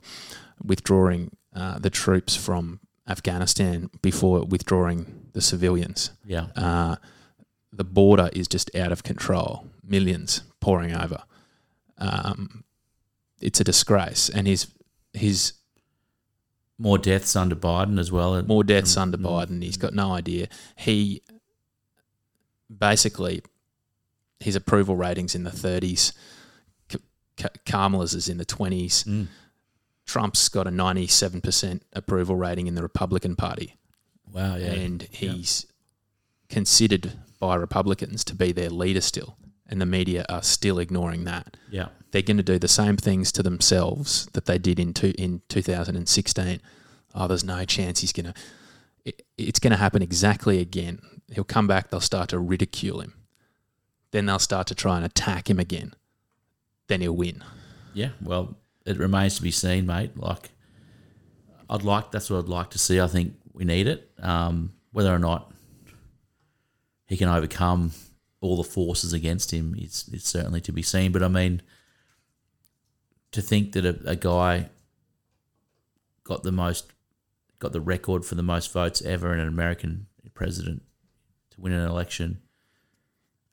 withdrawing 0.63 1.31
uh, 1.53 1.79
the 1.79 1.89
troops 1.89 2.35
from 2.35 2.79
Afghanistan 3.07 3.89
before 4.01 4.41
withdrawing 4.45 5.29
the 5.33 5.41
civilians. 5.41 6.11
Yeah. 6.25 6.47
Uh, 6.55 6.95
the 7.73 7.83
border 7.83 8.29
is 8.33 8.47
just 8.47 8.73
out 8.75 8.91
of 8.91 9.03
control. 9.03 9.65
Millions 9.83 10.41
pouring 10.61 10.93
over. 10.95 11.23
Um, 11.97 12.63
it's 13.41 13.59
a 13.59 13.63
disgrace, 13.63 14.29
and 14.29 14.47
his 14.47 14.67
his 15.13 15.53
More 16.77 16.97
deaths 16.97 17.35
under 17.35 17.55
Biden 17.55 17.99
as 17.99 18.11
well. 18.11 18.41
more 18.43 18.63
deaths 18.63 18.97
under. 18.97 19.17
Biden. 19.17 19.63
He's 19.63 19.77
got 19.77 19.93
no 19.93 20.11
idea. 20.11 20.47
He 20.75 21.21
basically 22.75 23.41
his 24.39 24.55
approval 24.55 24.95
ratings 24.95 25.33
in 25.35 25.43
the 25.43 25.49
30s. 25.51 26.11
K- 26.89 26.99
K- 27.37 27.47
Kamala's 27.65 28.13
is 28.13 28.27
in 28.27 28.37
the 28.37 28.45
20s. 28.45 29.05
Mm. 29.05 29.27
Trump's 30.05 30.49
got 30.49 30.67
a 30.67 30.69
97% 30.69 31.81
approval 31.93 32.35
rating 32.35 32.67
in 32.67 32.75
the 32.75 32.81
Republican 32.83 33.35
Party. 33.35 33.75
Wow, 34.31 34.55
yeah. 34.55 34.73
And 34.73 35.01
he's 35.09 35.65
considered 36.49 37.13
by 37.39 37.55
Republicans 37.55 38.23
to 38.25 38.35
be 38.35 38.51
their 38.51 38.69
leader 38.69 39.01
still. 39.01 39.37
And 39.67 39.81
the 39.81 39.85
media 39.85 40.25
are 40.29 40.43
still 40.43 40.77
ignoring 40.77 41.23
that. 41.23 41.57
Yeah. 41.71 41.87
They're 42.15 42.21
going 42.21 42.37
to 42.37 42.43
do 42.43 42.57
the 42.57 42.69
same 42.69 42.95
things 42.95 43.29
to 43.33 43.43
themselves 43.43 44.27
that 44.27 44.45
they 44.45 44.57
did 44.57 44.79
in 44.79 44.93
two, 44.93 45.13
in 45.17 45.41
2016. 45.49 46.61
Oh, 47.13 47.27
there's 47.27 47.43
no 47.43 47.65
chance 47.65 47.99
he's 47.99 48.13
going 48.13 48.27
to. 48.27 48.33
It, 49.03 49.25
it's 49.37 49.59
going 49.59 49.71
to 49.71 49.77
happen 49.77 50.01
exactly 50.01 50.61
again. 50.61 51.01
He'll 51.33 51.43
come 51.43 51.67
back. 51.67 51.89
They'll 51.89 51.99
start 51.99 52.29
to 52.29 52.39
ridicule 52.39 53.01
him. 53.01 53.15
Then 54.11 54.27
they'll 54.27 54.39
start 54.39 54.65
to 54.67 54.75
try 54.75 54.95
and 54.95 55.05
attack 55.05 55.49
him 55.49 55.59
again. 55.59 55.93
Then 56.87 57.01
he'll 57.01 57.17
win. 57.17 57.43
Yeah, 57.93 58.11
well, 58.21 58.55
it 58.85 58.97
remains 58.97 59.35
to 59.35 59.41
be 59.41 59.51
seen, 59.51 59.85
mate. 59.85 60.15
Like, 60.15 60.51
I'd 61.69 61.83
like 61.83 62.11
that's 62.11 62.29
what 62.29 62.37
I'd 62.37 62.47
like 62.47 62.69
to 62.69 62.79
see. 62.79 63.01
I 63.01 63.07
think 63.07 63.33
we 63.51 63.65
need 63.65 63.87
it. 63.87 64.09
Um, 64.19 64.71
whether 64.93 65.13
or 65.13 65.19
not 65.19 65.51
he 67.07 67.17
can 67.17 67.27
overcome 67.27 67.91
all 68.39 68.55
the 68.55 68.63
forces 68.63 69.11
against 69.11 69.51
him 69.51 69.75
is 69.77 70.09
is 70.13 70.23
certainly 70.23 70.61
to 70.61 70.71
be 70.71 70.81
seen. 70.81 71.11
But 71.11 71.21
I 71.21 71.27
mean, 71.27 71.61
to 73.35 73.41
think 73.41 73.73
that 73.73 73.85
a, 73.85 73.99
a 74.05 74.15
guy 74.15 74.69
got 76.23 76.43
the 76.43 76.53
most 76.53 76.91
got 77.59 77.73
the 77.73 77.81
record 77.81 78.25
for 78.25 78.35
the 78.35 78.43
most 78.43 78.71
votes 78.71 79.01
ever 79.01 79.33
in 79.33 79.39
an 79.39 79.47
American 79.47 80.07
president 80.33 80.83
to 81.51 81.61
win 81.61 81.73
an 81.73 81.87
election, 81.87 82.39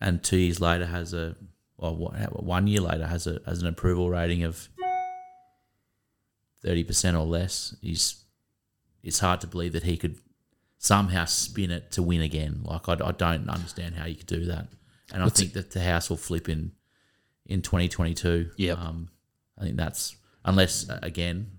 and 0.01 0.22
two 0.22 0.37
years 0.37 0.61
later 0.61 0.87
has 0.87 1.12
a 1.12 1.35
well, 1.76 1.97
one 1.97 2.68
year 2.68 2.80
later 2.80 3.09
has 3.09 3.26
a 3.26 3.41
has 3.45 3.61
an 3.61 3.66
approval 3.66 4.09
rating 4.09 4.45
of 4.45 4.68
thirty 6.62 6.85
percent 6.85 7.16
or 7.16 7.26
less. 7.26 7.74
Is 7.83 8.22
it's 9.03 9.18
hard 9.18 9.41
to 9.41 9.49
believe 9.49 9.72
that 9.72 9.83
he 9.83 9.97
could 9.97 10.16
somehow 10.78 11.24
spin 11.24 11.72
it 11.72 11.91
to 11.91 12.05
win 12.05 12.20
again. 12.20 12.61
Like 12.62 12.89
I, 12.89 12.93
I 12.93 13.11
don't 13.11 13.49
understand 13.49 13.97
how 13.97 14.07
you 14.07 14.14
could 14.14 14.26
do 14.26 14.45
that, 14.45 14.68
and 15.12 15.24
What's 15.24 15.41
I 15.41 15.43
think 15.43 15.55
that 15.55 15.72
the 15.72 15.83
House 15.83 16.09
will 16.09 16.16
flip 16.16 16.49
in 16.49 16.70
in 17.47 17.62
twenty 17.62 17.89
twenty 17.89 18.14
two. 18.14 18.51
Yeah. 18.57 18.74
Um, 18.74 19.09
I 19.62 19.66
think 19.66 19.76
that's 19.76 20.16
unless 20.44 20.90
uh, 20.90 20.98
again, 21.02 21.58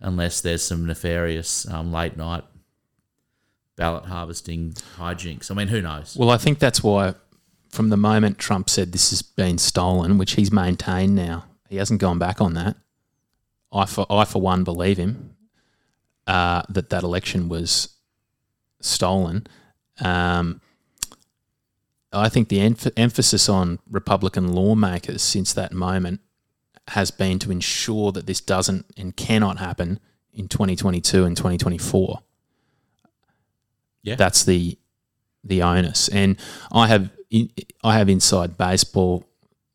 unless 0.00 0.42
there's 0.42 0.62
some 0.62 0.86
nefarious 0.86 1.68
um, 1.70 1.90
late 1.90 2.16
night 2.16 2.44
ballot 3.76 4.04
harvesting 4.04 4.72
hijinks. 4.98 5.50
I 5.50 5.54
mean, 5.54 5.68
who 5.68 5.80
knows? 5.80 6.16
Well, 6.18 6.30
I 6.30 6.36
think 6.36 6.58
that's 6.58 6.82
why, 6.82 7.14
from 7.70 7.88
the 7.88 7.96
moment 7.96 8.38
Trump 8.38 8.68
said 8.68 8.92
this 8.92 9.10
has 9.10 9.22
been 9.22 9.56
stolen, 9.56 10.18
which 10.18 10.32
he's 10.32 10.52
maintained 10.52 11.14
now, 11.14 11.46
he 11.70 11.76
hasn't 11.76 12.00
gone 12.00 12.18
back 12.18 12.40
on 12.40 12.52
that. 12.54 12.76
I 13.72 13.86
for 13.86 14.04
I 14.10 14.26
for 14.26 14.42
one 14.42 14.62
believe 14.62 14.98
him 14.98 15.36
uh, 16.26 16.62
that 16.68 16.90
that 16.90 17.02
election 17.02 17.48
was 17.48 17.96
stolen. 18.80 19.46
Um, 20.00 20.60
I 22.12 22.28
think 22.28 22.48
the 22.50 22.58
emph- 22.58 22.92
emphasis 22.96 23.48
on 23.48 23.78
Republican 23.90 24.52
lawmakers 24.52 25.22
since 25.22 25.54
that 25.54 25.72
moment 25.72 26.20
has 26.88 27.10
been 27.10 27.38
to 27.40 27.50
ensure 27.50 28.12
that 28.12 28.26
this 28.26 28.40
doesn't 28.40 28.86
and 28.96 29.16
cannot 29.16 29.58
happen 29.58 29.98
in 30.32 30.48
2022 30.48 31.24
and 31.24 31.36
2024. 31.36 32.20
Yeah. 34.02 34.14
That's 34.14 34.44
the 34.44 34.78
the 35.42 35.62
onus. 35.62 36.08
And 36.08 36.38
I 36.72 36.86
have 36.88 37.10
in, 37.30 37.50
I 37.82 37.98
have 37.98 38.08
inside 38.08 38.56
baseball 38.56 39.24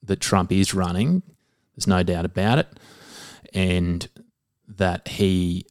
that 0.03 0.20
Trump 0.20 0.51
is 0.51 0.74
running. 0.74 1.22
There's 1.76 1.88
no 1.88 2.03
doubt 2.03 2.26
about 2.26 2.59
it, 2.59 2.68
and 3.53 4.07
that 4.68 5.07
he 5.07 5.66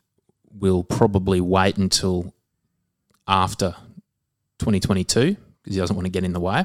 will 0.52 0.82
probably 0.82 1.40
wait 1.40 1.76
until 1.78 2.34
after 3.26 3.74
2022 4.58 5.36
because 5.62 5.74
he 5.74 5.80
doesn't 5.80 5.96
want 5.96 6.06
to 6.06 6.10
get 6.10 6.24
in 6.24 6.32
the 6.32 6.40
way. 6.40 6.64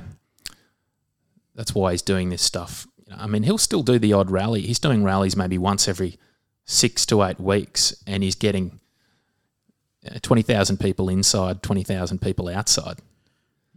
That's 1.54 1.74
why 1.74 1.92
he's 1.92 2.02
doing 2.02 2.30
this 2.30 2.42
stuff. 2.42 2.88
You 3.08 3.14
know, 3.16 3.22
I 3.22 3.28
mean, 3.28 3.44
he'll 3.44 3.58
still 3.58 3.84
do 3.84 4.00
the 4.00 4.14
odd 4.14 4.32
rally. 4.32 4.62
He's 4.62 4.80
doing 4.80 5.04
rallies 5.04 5.36
maybe 5.36 5.58
once 5.58 5.88
every 5.88 6.18
six 6.66 7.06
to 7.08 7.24
eight 7.24 7.40
weeks, 7.40 7.96
and 8.08 8.24
he's 8.24 8.36
getting 8.36 8.80
uh, 10.10 10.20
20,000 10.22 10.80
people 10.80 11.10
inside, 11.10 11.62
20,000 11.64 12.20
people 12.22 12.48
outside. 12.50 13.00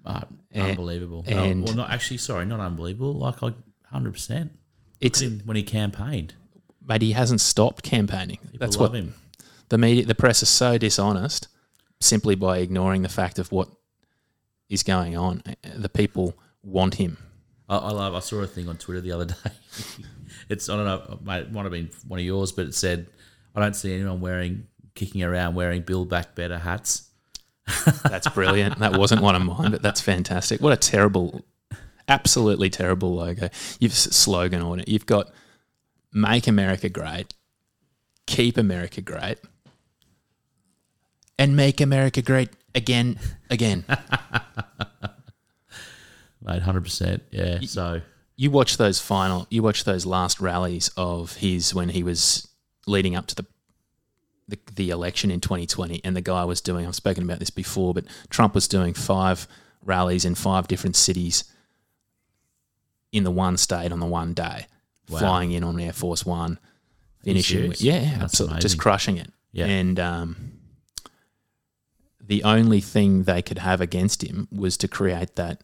Uh, 0.04 0.22
And- 0.52 0.70
unbelievable. 0.70 1.24
and- 1.26 1.64
well, 1.64 1.74
not 1.74 1.90
actually. 1.90 2.16
Sorry, 2.18 2.46
not 2.46 2.60
unbelievable. 2.60 3.12
Like 3.14 3.42
like 3.42 3.54
hundred 3.86 4.12
percent. 4.12 4.52
It's 5.00 5.22
when 5.22 5.56
he 5.56 5.62
campaigned. 5.62 6.34
But 6.80 7.02
he 7.02 7.12
hasn't 7.12 7.40
stopped 7.42 7.82
campaigning. 7.84 8.38
That's 8.58 8.76
love 8.76 8.90
what 8.92 8.98
him. 8.98 9.14
the 9.68 9.76
media, 9.78 10.06
the 10.06 10.14
press 10.14 10.42
is 10.42 10.48
so 10.48 10.78
dishonest 10.78 11.48
simply 12.00 12.34
by 12.34 12.58
ignoring 12.58 13.02
the 13.02 13.08
fact 13.10 13.38
of 13.38 13.52
what 13.52 13.68
is 14.70 14.82
going 14.82 15.16
on. 15.16 15.42
The 15.62 15.88
people 15.90 16.34
want 16.62 16.94
him. 16.94 17.18
I, 17.68 17.76
I 17.76 17.90
love. 17.90 18.14
I 18.14 18.20
saw 18.20 18.40
a 18.40 18.46
thing 18.46 18.68
on 18.68 18.76
Twitter 18.76 19.00
the 19.00 19.12
other 19.12 19.24
day. 19.26 19.34
it's 20.48 20.68
I 20.68 20.76
don't 20.76 20.84
know. 20.84 21.34
It 21.34 21.52
might 21.52 21.62
have 21.62 21.72
been 21.72 21.90
one 22.06 22.20
of 22.20 22.24
yours, 22.24 22.52
but 22.52 22.66
it 22.66 22.74
said, 22.74 23.06
"I 23.54 23.60
don't 23.60 23.74
see 23.74 23.94
anyone 23.94 24.20
wearing 24.20 24.66
kicking 24.94 25.22
around 25.22 25.54
wearing 25.54 25.82
Build 25.82 26.08
Back 26.08 26.34
Better 26.34 26.58
hats." 26.58 27.10
That's 28.04 28.28
brilliant. 28.28 28.78
that 28.78 28.96
wasn't 28.96 29.20
one 29.20 29.34
of 29.34 29.42
mine, 29.42 29.70
but 29.70 29.82
that's 29.82 30.00
fantastic. 30.00 30.62
What 30.62 30.72
a 30.72 30.76
terrible, 30.76 31.44
absolutely 32.08 32.70
terrible 32.70 33.14
logo. 33.14 33.50
You've 33.78 33.92
slogan 33.92 34.62
on 34.62 34.80
it. 34.80 34.88
You've 34.88 35.04
got 35.04 35.30
"Make 36.10 36.46
America 36.46 36.88
Great," 36.88 37.34
"Keep 38.24 38.56
America 38.56 39.02
Great," 39.02 39.36
and 41.38 41.56
"Make 41.56 41.82
America 41.82 42.22
Great 42.22 42.48
Again, 42.74 43.18
again." 43.50 43.84
Mate, 46.48 46.62
hundred 46.62 46.82
percent. 46.84 47.22
Yeah. 47.30 47.60
So 47.60 48.00
you 48.36 48.50
watch 48.50 48.76
those 48.76 49.00
final, 49.00 49.46
you 49.50 49.62
watch 49.62 49.84
those 49.84 50.06
last 50.06 50.40
rallies 50.40 50.90
of 50.96 51.36
his 51.36 51.74
when 51.74 51.90
he 51.90 52.02
was 52.02 52.48
leading 52.86 53.14
up 53.14 53.26
to 53.28 53.34
the 53.36 53.46
the, 54.48 54.58
the 54.76 54.88
election 54.90 55.30
in 55.30 55.40
2020, 55.40 56.00
and 56.04 56.16
the 56.16 56.22
guy 56.22 56.42
was 56.44 56.62
doing. 56.62 56.86
I've 56.86 56.94
spoken 56.94 57.22
about 57.22 57.38
this 57.38 57.50
before, 57.50 57.92
but 57.92 58.04
Trump 58.30 58.54
was 58.54 58.66
doing 58.66 58.94
five 58.94 59.46
rallies 59.84 60.24
in 60.24 60.34
five 60.34 60.66
different 60.68 60.96
cities 60.96 61.44
in 63.12 63.24
the 63.24 63.30
one 63.30 63.58
state 63.58 63.92
on 63.92 64.00
the 64.00 64.06
one 64.06 64.32
day, 64.32 64.66
Wow. 65.10 65.18
flying 65.18 65.52
in 65.52 65.64
on 65.64 65.78
Air 65.78 65.92
Force 65.92 66.24
One, 66.24 66.58
you 67.24 67.32
finishing 67.32 67.68
with 67.68 67.82
yeah, 67.82 68.00
That's 68.12 68.22
absolutely, 68.24 68.60
just 68.60 68.78
crushing 68.78 69.18
it. 69.18 69.30
Yeah. 69.52 69.66
and 69.66 69.98
um, 70.00 70.52
the 72.20 72.42
only 72.44 72.80
thing 72.80 73.24
they 73.24 73.42
could 73.42 73.58
have 73.58 73.80
against 73.80 74.22
him 74.22 74.48
was 74.50 74.76
to 74.78 74.88
create 74.88 75.36
that 75.36 75.62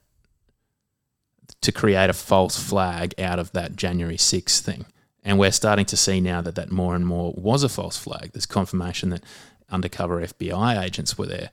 to 1.65 1.73
create 1.73 2.11
a 2.11 2.13
false 2.13 2.59
flag 2.59 3.15
out 3.19 3.39
of 3.39 3.53
that 3.53 3.75
January 3.77 4.17
6th 4.17 4.61
thing. 4.61 4.87
And 5.23 5.39
we're 5.39 5.53
starting 5.53 5.87
to 5.87 5.97
see 5.97 6.21
now 6.21 6.43
that 6.43 6.55
that 6.57 6.71
more 6.71 6.95
and 6.95 7.07
more 7.07 7.33
was 7.37 7.63
a 7.63 7.69
false 7.69 7.97
flag. 7.97 8.33
There's 8.33 8.45
confirmation 8.47 9.09
that 9.11 9.23
undercover 9.71 10.21
FBI 10.21 10.83
agents 10.83 11.17
were 11.17 11.27
there. 11.27 11.51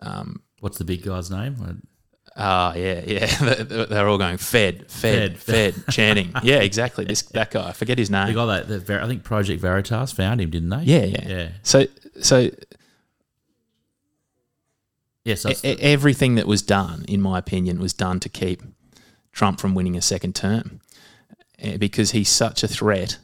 Um, 0.00 0.42
what's 0.60 0.78
the 0.78 0.84
big 0.84 1.02
guy's 1.02 1.30
name? 1.30 1.82
Ah, 2.36 2.72
yeah, 2.74 3.02
yeah. 3.06 3.26
They're 3.64 4.08
all 4.08 4.16
going 4.16 4.38
Fed, 4.38 4.90
Fed, 4.90 5.38
Fed, 5.38 5.74
chanting. 5.90 6.32
Yeah, 6.42 6.60
exactly. 6.60 7.04
This 7.04 7.20
that 7.22 7.50
guy. 7.50 7.68
I 7.68 7.72
forget 7.72 7.98
his 7.98 8.08
name. 8.08 8.28
The 8.28 8.32
guy 8.34 8.62
that, 8.62 9.02
I 9.02 9.06
think 9.06 9.24
Project 9.24 9.60
Veritas 9.60 10.12
found 10.12 10.40
him, 10.40 10.48
didn't 10.48 10.70
they? 10.70 10.82
Yeah, 10.84 11.04
yeah, 11.04 11.28
yeah. 11.28 11.48
So, 11.62 11.86
so 12.22 12.48
Yes, 15.24 15.44
e- 15.64 15.76
everything 15.80 16.36
that 16.36 16.46
was 16.46 16.62
done, 16.62 17.04
in 17.06 17.20
my 17.20 17.38
opinion, 17.38 17.78
was 17.78 17.92
done 17.92 18.20
to 18.20 18.28
keep 18.30 18.62
Trump 19.32 19.60
from 19.60 19.74
winning 19.74 19.96
a 19.96 20.02
second 20.02 20.34
term, 20.34 20.80
Eh, 21.62 21.76
because 21.76 22.12
he's 22.12 22.30
such 22.30 22.62
a 22.62 22.68
threat 22.68 23.18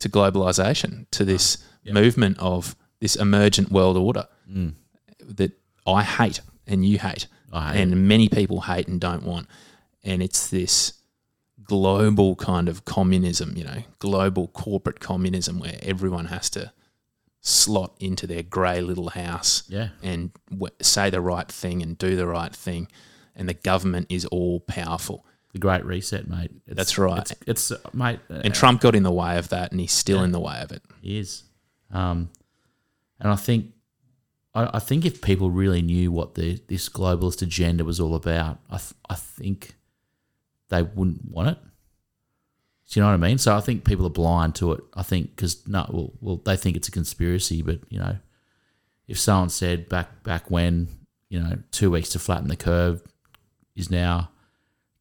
to 0.00 0.08
globalization, 0.08 1.06
to 1.12 1.24
this 1.24 1.56
movement 1.90 2.38
of 2.38 2.76
this 3.00 3.16
emergent 3.16 3.70
world 3.72 3.96
order 3.96 4.26
Mm. 4.50 4.74
that 5.20 5.52
I 5.86 6.02
hate 6.02 6.40
and 6.66 6.84
you 6.84 6.98
hate, 6.98 7.26
hate 7.52 7.80
and 7.80 8.06
many 8.06 8.28
people 8.28 8.60
hate 8.62 8.86
and 8.86 9.00
don't 9.00 9.22
want, 9.22 9.48
and 10.04 10.22
it's 10.22 10.48
this 10.48 10.92
global 11.64 12.36
kind 12.36 12.68
of 12.68 12.84
communism, 12.84 13.56
you 13.56 13.64
know, 13.64 13.82
global 13.98 14.48
corporate 14.48 15.00
communism 15.00 15.58
where 15.58 15.78
everyone 15.82 16.26
has 16.26 16.50
to 16.50 16.70
slot 17.40 17.94
into 17.98 18.26
their 18.26 18.42
grey 18.42 18.80
little 18.82 19.08
house 19.10 19.62
Yeah. 19.68 19.88
and 20.02 20.30
w- 20.50 20.74
say 20.82 21.08
the 21.08 21.20
right 21.22 21.50
thing 21.50 21.82
and 21.82 21.96
do 21.96 22.14
the 22.14 22.26
right 22.26 22.54
thing, 22.54 22.88
and 23.36 23.48
the 23.48 23.54
government 23.54 24.06
is 24.10 24.24
all 24.26 24.60
powerful. 24.60 25.24
the 25.52 25.58
Great 25.58 25.84
Reset, 25.84 26.26
mate. 26.28 26.50
It's, 26.66 26.76
That's 26.76 26.96
right. 26.98 27.30
It's, 27.30 27.34
it's 27.46 27.72
uh, 27.72 27.78
mate. 27.92 28.20
uh, 28.30 28.40
And 28.44 28.54
Trump 28.54 28.80
got 28.80 28.94
in 28.94 29.02
the 29.02 29.12
way 29.12 29.36
of 29.36 29.50
that, 29.50 29.70
and 29.70 29.78
he's 29.80 29.92
still 29.92 30.18
Yeah. 30.18 30.24
in 30.24 30.32
the 30.32 30.40
way 30.40 30.60
of 30.62 30.72
it. 30.72 30.82
He 31.02 31.18
is. 31.18 31.42
Um, 31.90 32.30
and 33.20 33.30
I 33.30 33.36
think, 33.36 33.72
I, 34.54 34.70
I 34.74 34.78
think 34.78 35.04
if 35.04 35.20
people 35.20 35.50
really 35.50 35.82
knew 35.82 36.10
what 36.10 36.34
the 36.36 36.58
this 36.68 36.88
globalist 36.88 37.42
agenda 37.42 37.84
was 37.84 38.00
all 38.00 38.14
about, 38.14 38.60
I, 38.70 38.78
th- 38.78 38.94
I 39.10 39.14
think 39.14 39.76
they 40.70 40.82
wouldn't 40.82 41.30
want 41.30 41.50
it. 41.50 41.58
Do 42.90 42.98
you 43.00 43.02
know 43.04 43.08
what 43.10 43.14
I 43.24 43.28
mean? 43.28 43.38
So 43.38 43.54
I 43.56 43.60
think 43.60 43.84
people 43.84 44.06
are 44.06 44.10
blind 44.10 44.54
to 44.56 44.72
it. 44.72 44.82
I 44.94 45.02
think 45.02 45.30
because 45.36 45.66
no, 45.68 45.86
well, 45.90 46.12
well, 46.20 46.36
they 46.44 46.56
think 46.56 46.76
it's 46.76 46.88
a 46.88 46.92
conspiracy, 46.92 47.62
but 47.62 47.80
you 47.90 47.98
know, 47.98 48.16
if 49.08 49.18
someone 49.18 49.48
said 49.50 49.88
back 49.88 50.22
back 50.24 50.50
when, 50.50 50.88
you 51.28 51.40
know, 51.40 51.58
two 51.70 51.90
weeks 51.90 52.08
to 52.10 52.18
flatten 52.18 52.48
the 52.48 52.56
curve 52.56 53.02
is 53.76 53.90
now 53.90 54.30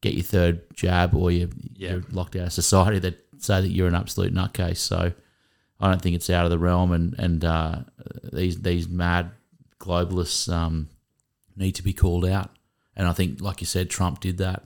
get 0.01 0.13
your 0.13 0.23
third 0.23 0.61
jab 0.73 1.13
or 1.13 1.29
you're, 1.31 1.49
Yeah. 1.75 1.91
you're 1.91 2.03
locked 2.11 2.35
out 2.35 2.47
of 2.47 2.53
society, 2.53 2.99
they 2.99 3.15
say 3.37 3.61
that 3.61 3.69
you're 3.69 3.87
an 3.87 3.95
absolute 3.95 4.33
nutcase. 4.33 4.77
So 4.77 5.13
I 5.79 5.89
don't 5.89 6.01
think 6.01 6.15
it's 6.15 6.29
out 6.29 6.45
of 6.45 6.51
the 6.51 6.59
realm, 6.59 6.91
and 6.91 7.15
and 7.17 7.43
uh, 7.43 7.79
these 8.31 8.61
these 8.61 8.87
mad 8.87 9.31
globalists 9.79 10.51
um, 10.51 10.89
need 11.55 11.73
to 11.73 11.83
be 11.83 11.93
called 11.93 12.25
out. 12.25 12.51
And 12.95 13.07
I 13.07 13.13
think, 13.13 13.41
like 13.41 13.61
you 13.61 13.67
said, 13.67 13.89
Trump 13.89 14.19
did 14.19 14.37
that, 14.37 14.63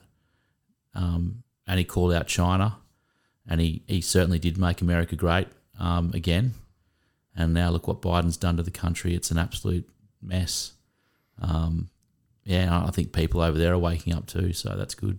um, 0.94 1.42
and 1.66 1.78
he 1.78 1.84
called 1.84 2.12
out 2.12 2.26
China, 2.26 2.76
and 3.48 3.60
he, 3.60 3.82
he 3.86 4.00
certainly 4.00 4.38
did 4.38 4.58
make 4.58 4.82
America 4.82 5.16
great 5.16 5.48
um, 5.78 6.10
again. 6.12 6.54
And 7.34 7.54
now 7.54 7.70
look 7.70 7.86
what 7.86 8.02
Biden's 8.02 8.36
done 8.36 8.56
to 8.56 8.62
the 8.62 8.70
country; 8.70 9.14
it's 9.14 9.30
an 9.30 9.38
absolute 9.38 9.88
mess. 10.20 10.72
Um, 11.40 11.88
yeah, 12.46 12.84
I 12.86 12.90
think 12.92 13.12
people 13.12 13.42
over 13.42 13.58
there 13.58 13.74
are 13.74 13.78
waking 13.78 14.14
up 14.14 14.26
too, 14.26 14.52
so 14.54 14.70
that's 14.76 14.94
good. 14.94 15.18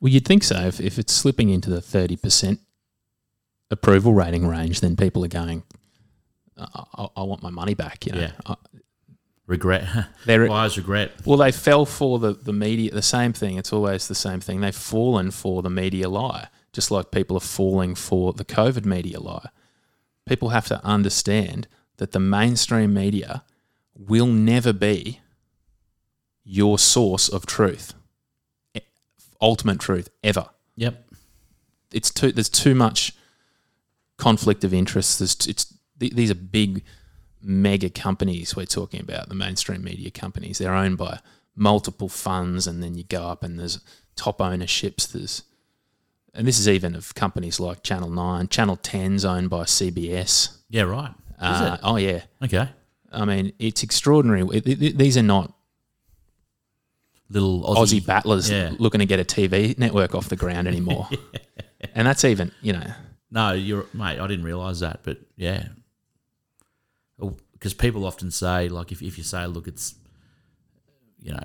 Well, 0.00 0.10
you'd 0.12 0.24
think 0.26 0.42
so. 0.42 0.56
If, 0.66 0.80
if 0.80 0.98
it's 0.98 1.12
slipping 1.12 1.50
into 1.50 1.70
the 1.70 1.80
30% 1.80 2.58
approval 3.70 4.14
rating 4.14 4.46
range, 4.48 4.80
then 4.80 4.96
people 4.96 5.24
are 5.24 5.28
going, 5.28 5.62
I, 6.58 6.84
I, 6.96 7.06
I 7.18 7.22
want 7.22 7.42
my 7.42 7.50
money 7.50 7.74
back. 7.74 8.06
You 8.06 8.12
know? 8.12 8.20
Yeah. 8.20 8.32
I- 8.46 8.56
Regret, 9.48 9.86
They're- 10.24 10.46
buyer's 10.48 10.76
regret. 10.78 11.12
well, 11.26 11.36
they 11.36 11.52
fell 11.52 11.84
for 11.84 12.18
the, 12.18 12.32
the 12.32 12.52
media, 12.52 12.90
the 12.92 13.02
same 13.02 13.32
thing. 13.32 13.58
It's 13.58 13.72
always 13.72 14.08
the 14.08 14.14
same 14.14 14.40
thing. 14.40 14.60
They've 14.60 14.74
fallen 14.74 15.30
for 15.30 15.62
the 15.62 15.68
media 15.68 16.08
lie, 16.08 16.46
just 16.72 16.90
like 16.90 17.10
people 17.10 17.36
are 17.36 17.40
falling 17.40 17.94
for 17.96 18.32
the 18.32 18.44
COVID 18.44 18.84
media 18.86 19.20
lie. 19.20 19.48
People 20.26 20.50
have 20.50 20.66
to 20.68 20.82
understand 20.84 21.66
that 21.98 22.12
the 22.12 22.20
mainstream 22.20 22.94
media 22.94 23.42
will 23.94 24.28
never 24.28 24.72
be 24.72 25.20
your 26.44 26.78
source 26.78 27.28
of 27.28 27.46
truth, 27.46 27.94
ultimate 29.40 29.80
truth, 29.80 30.08
ever 30.22 30.46
Yep. 30.76 31.04
it's 31.92 32.10
too 32.10 32.32
there's 32.32 32.48
too 32.48 32.74
much 32.74 33.12
conflict 34.16 34.64
of 34.64 34.72
interest. 34.72 35.18
There's 35.18 35.36
it's 35.46 35.74
th- 35.98 36.12
these 36.12 36.30
are 36.30 36.34
big 36.36 36.82
mega 37.42 37.90
companies 37.90 38.54
we're 38.56 38.66
talking 38.66 39.00
about. 39.00 39.28
The 39.28 39.34
mainstream 39.34 39.82
media 39.84 40.10
companies 40.10 40.58
they're 40.58 40.74
owned 40.74 40.98
by 40.98 41.20
multiple 41.54 42.08
funds, 42.08 42.66
and 42.66 42.82
then 42.82 42.94
you 42.96 43.04
go 43.04 43.24
up 43.26 43.42
and 43.42 43.58
there's 43.58 43.80
top 44.16 44.40
ownerships. 44.40 45.06
There's 45.06 45.42
and 46.34 46.46
this 46.46 46.58
is 46.58 46.66
even 46.68 46.94
of 46.94 47.14
companies 47.14 47.60
like 47.60 47.82
Channel 47.82 48.08
Nine, 48.10 48.48
Channel 48.48 48.78
10's 48.78 49.24
owned 49.24 49.50
by 49.50 49.64
CBS. 49.64 50.56
Yeah, 50.70 50.82
right. 50.84 51.12
Uh, 51.38 51.76
oh 51.82 51.96
yeah. 51.96 52.22
Okay. 52.42 52.68
I 53.12 53.24
mean, 53.26 53.52
it's 53.58 53.82
extraordinary. 53.82 54.42
It- 54.56 54.66
it- 54.82 54.96
these 54.98 55.18
are 55.18 55.22
not 55.22 55.52
Little 57.32 57.62
Aussie, 57.64 58.00
Aussie, 58.00 58.06
battlers 58.06 58.50
Yeah. 58.50 58.72
looking 58.78 58.98
to 59.00 59.06
get 59.06 59.18
a 59.20 59.24
TV 59.24 59.76
network 59.78 60.14
off 60.14 60.28
the 60.28 60.36
ground 60.36 60.68
anymore. 60.68 61.08
And 61.94 62.06
that's 62.06 62.24
even, 62.24 62.52
you 62.62 62.72
know, 62.74 62.86
No, 63.30 63.52
you're 63.52 63.86
mate. 63.92 64.18
I 64.20 64.26
didn't 64.28 64.44
realize 64.44 64.80
that, 64.80 65.00
but 65.02 65.18
yeah, 65.36 65.68
oh, 67.20 67.36
because 67.54 67.74
people 67.74 68.06
often 68.06 68.30
say 68.30 68.68
like 68.68 68.92
if 68.92 69.02
if 69.02 69.18
you 69.18 69.24
say 69.24 69.46
look, 69.46 69.66
it's 69.66 69.96
you 71.20 71.32
know 71.32 71.42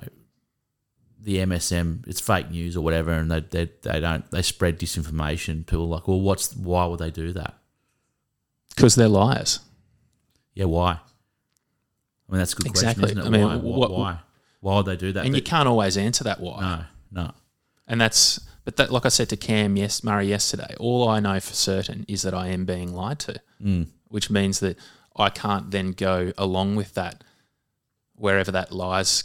the 1.20 1.38
MSM, 1.38 2.06
it's 2.06 2.20
fake 2.20 2.50
news 2.50 2.76
or 2.76 2.82
whatever, 2.82 3.10
and 3.12 3.28
they 3.30 3.40
they, 3.40 3.68
they 3.82 3.98
don't 4.00 4.30
they 4.30 4.42
spread 4.42 4.78
disinformation. 4.78 5.66
People 5.66 5.82
are 5.86 5.96
like, 5.96 6.06
well, 6.08 6.20
what's 6.20 6.54
why 6.56 6.86
would 6.86 7.00
they 7.00 7.10
do 7.10 7.32
that? 7.32 7.54
because 8.76 8.94
they're 8.94 9.08
liars. 9.08 9.58
Yeah, 10.54 10.66
why? 10.66 10.92
I 10.92 12.32
mean, 12.32 12.38
that's 12.38 12.52
a 12.52 12.56
good 12.56 12.66
Exactly. 12.68 13.02
question, 13.02 13.18
isn't 13.18 13.34
it? 13.34 13.36
I 13.36 13.38
mean, 13.38 13.62
why? 13.62 13.76
what- 13.78 13.90
why? 13.90 14.18
Why 14.60 14.76
would 14.76 14.86
they 14.86 14.96
do 14.96 15.12
that? 15.12 15.24
and 15.26 15.34
you 15.36 15.42
can't 15.42 15.68
always 15.68 15.96
answer 15.96 16.24
that 16.24 16.40
why. 16.40 16.84
No, 17.12 17.22
no. 17.24 17.30
And 17.86 18.00
that's, 18.00 18.40
but 18.64 18.76
that, 18.76 18.90
like 18.92 19.06
I 19.06 19.08
said 19.08 19.28
to 19.30 19.36
Cam 19.36 19.76
yes, 19.76 20.02
Murray 20.04 20.26
yesterday, 20.28 20.74
all 20.78 21.08
I 21.08 21.20
know 21.20 21.40
for 21.40 21.54
certain 21.54 22.04
is 22.08 22.22
that 22.22 22.34
I 22.34 22.48
am 22.48 22.64
being 22.64 22.92
lied 22.92 23.18
to, 23.20 23.40
Mm. 23.62 23.86
which 24.08 24.30
means 24.30 24.60
that 24.60 24.76
I 25.16 25.30
can't 25.30 25.70
then 25.70 25.92
go 25.92 26.32
along 26.36 26.76
with 26.76 26.94
that 26.94 27.24
wherever 28.14 28.50
that 28.52 28.72
lies 28.72 29.24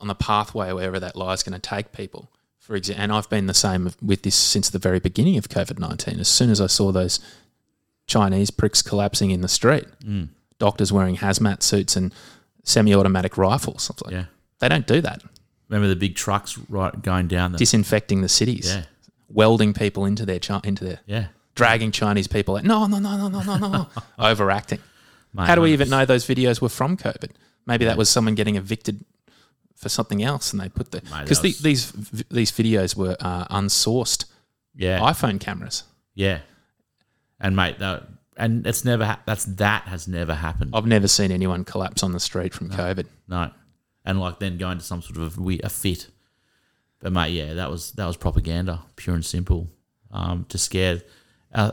on 0.00 0.08
the 0.08 0.14
pathway, 0.14 0.72
wherever 0.72 1.00
that 1.00 1.16
lie 1.16 1.32
is 1.32 1.42
going 1.42 1.58
to 1.58 1.68
take 1.68 1.92
people. 1.92 2.30
For 2.58 2.76
example, 2.76 3.02
and 3.02 3.12
I've 3.12 3.28
been 3.30 3.46
the 3.46 3.54
same 3.54 3.90
with 4.02 4.22
this 4.22 4.34
since 4.34 4.70
the 4.70 4.78
very 4.78 4.98
beginning 5.00 5.36
of 5.38 5.48
COVID 5.48 5.78
19. 5.78 6.18
As 6.20 6.28
soon 6.28 6.50
as 6.50 6.60
I 6.60 6.66
saw 6.66 6.92
those 6.92 7.20
Chinese 8.06 8.50
pricks 8.50 8.82
collapsing 8.82 9.30
in 9.30 9.40
the 9.40 9.48
street, 9.48 9.86
Mm. 10.04 10.28
doctors 10.58 10.92
wearing 10.92 11.16
hazmat 11.18 11.62
suits 11.62 11.96
and 11.96 12.12
semi 12.62 12.94
automatic 12.94 13.36
rifles, 13.38 13.90
I 13.90 13.94
was 13.94 14.02
like, 14.02 14.12
Yeah. 14.12 14.24
They 14.60 14.68
don't 14.68 14.86
do 14.86 15.00
that. 15.00 15.22
remember 15.68 15.88
the 15.88 15.96
big 15.96 16.14
trucks 16.14 16.58
right 16.68 17.00
going 17.02 17.26
down 17.26 17.52
the 17.52 17.58
disinfecting 17.58 18.20
the 18.22 18.28
cities, 18.28 18.66
Yeah. 18.68 18.84
welding 19.28 19.72
people 19.74 20.04
into 20.04 20.24
their 20.26 20.38
chi- 20.38 20.60
into 20.64 20.84
their 20.84 21.00
Yeah. 21.06 21.26
dragging 21.54 21.90
Chinese 21.90 22.26
people. 22.28 22.56
Out. 22.56 22.64
No, 22.64 22.86
no, 22.86 22.98
no, 22.98 23.16
no, 23.16 23.28
no, 23.28 23.42
no, 23.56 23.68
no, 23.68 23.88
overacting. 24.18 24.78
Mate, 25.32 25.46
How 25.48 25.54
do 25.56 25.62
we 25.62 25.72
even 25.72 25.88
know 25.90 26.04
those 26.04 26.24
videos 26.26 26.60
were 26.60 26.68
from 26.68 26.96
COVID? 26.96 27.30
Maybe 27.66 27.84
that 27.86 27.96
was 27.96 28.08
someone 28.10 28.34
getting 28.34 28.56
evicted 28.56 29.04
for 29.74 29.88
something 29.88 30.22
else, 30.22 30.52
and 30.52 30.60
they 30.60 30.68
put 30.68 30.92
the 30.92 31.00
because 31.00 31.40
the, 31.40 31.52
these 31.60 31.90
v- 31.90 32.24
these 32.30 32.52
videos 32.52 32.94
were 32.94 33.16
uh, 33.20 33.44
unsourced 33.46 34.26
Yeah. 34.76 35.00
iPhone 35.00 35.40
cameras. 35.40 35.82
Yeah. 36.14 36.40
And 37.40 37.56
mate, 37.56 37.78
that, 37.80 38.04
and 38.36 38.66
it's 38.66 38.84
never 38.84 39.04
ha- 39.06 39.20
that's 39.26 39.44
that 39.46 39.84
has 39.88 40.06
never 40.06 40.34
happened. 40.34 40.70
I've 40.74 40.86
never 40.86 41.08
seen 41.08 41.32
anyone 41.32 41.64
collapse 41.64 42.02
on 42.04 42.12
the 42.12 42.20
street 42.20 42.54
from 42.54 42.70
COVID. 42.70 43.06
No. 43.26 43.50
And 44.04 44.20
like 44.20 44.38
then 44.38 44.58
going 44.58 44.78
to 44.78 44.84
some 44.84 45.02
sort 45.02 45.18
of 45.18 45.38
a, 45.38 45.40
we- 45.40 45.60
a 45.60 45.68
fit. 45.68 46.08
But 47.00 47.12
mate, 47.12 47.30
yeah, 47.30 47.54
that 47.54 47.70
was 47.70 47.92
that 47.92 48.06
was 48.06 48.16
propaganda, 48.16 48.82
pure 48.96 49.14
and 49.14 49.24
simple, 49.24 49.68
um, 50.10 50.46
to 50.48 50.58
scare 50.58 51.02
uh, 51.54 51.72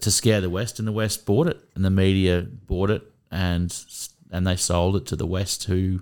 to 0.00 0.10
scare 0.10 0.40
the 0.40 0.50
West, 0.50 0.78
and 0.78 0.88
the 0.88 0.92
West 0.92 1.26
bought 1.26 1.46
it, 1.46 1.58
and 1.74 1.84
the 1.84 1.90
media 1.90 2.42
bought 2.42 2.90
it, 2.90 3.02
and 3.30 3.74
and 4.30 4.46
they 4.46 4.56
sold 4.56 4.96
it 4.96 5.06
to 5.06 5.16
the 5.16 5.26
West, 5.26 5.64
who 5.64 6.00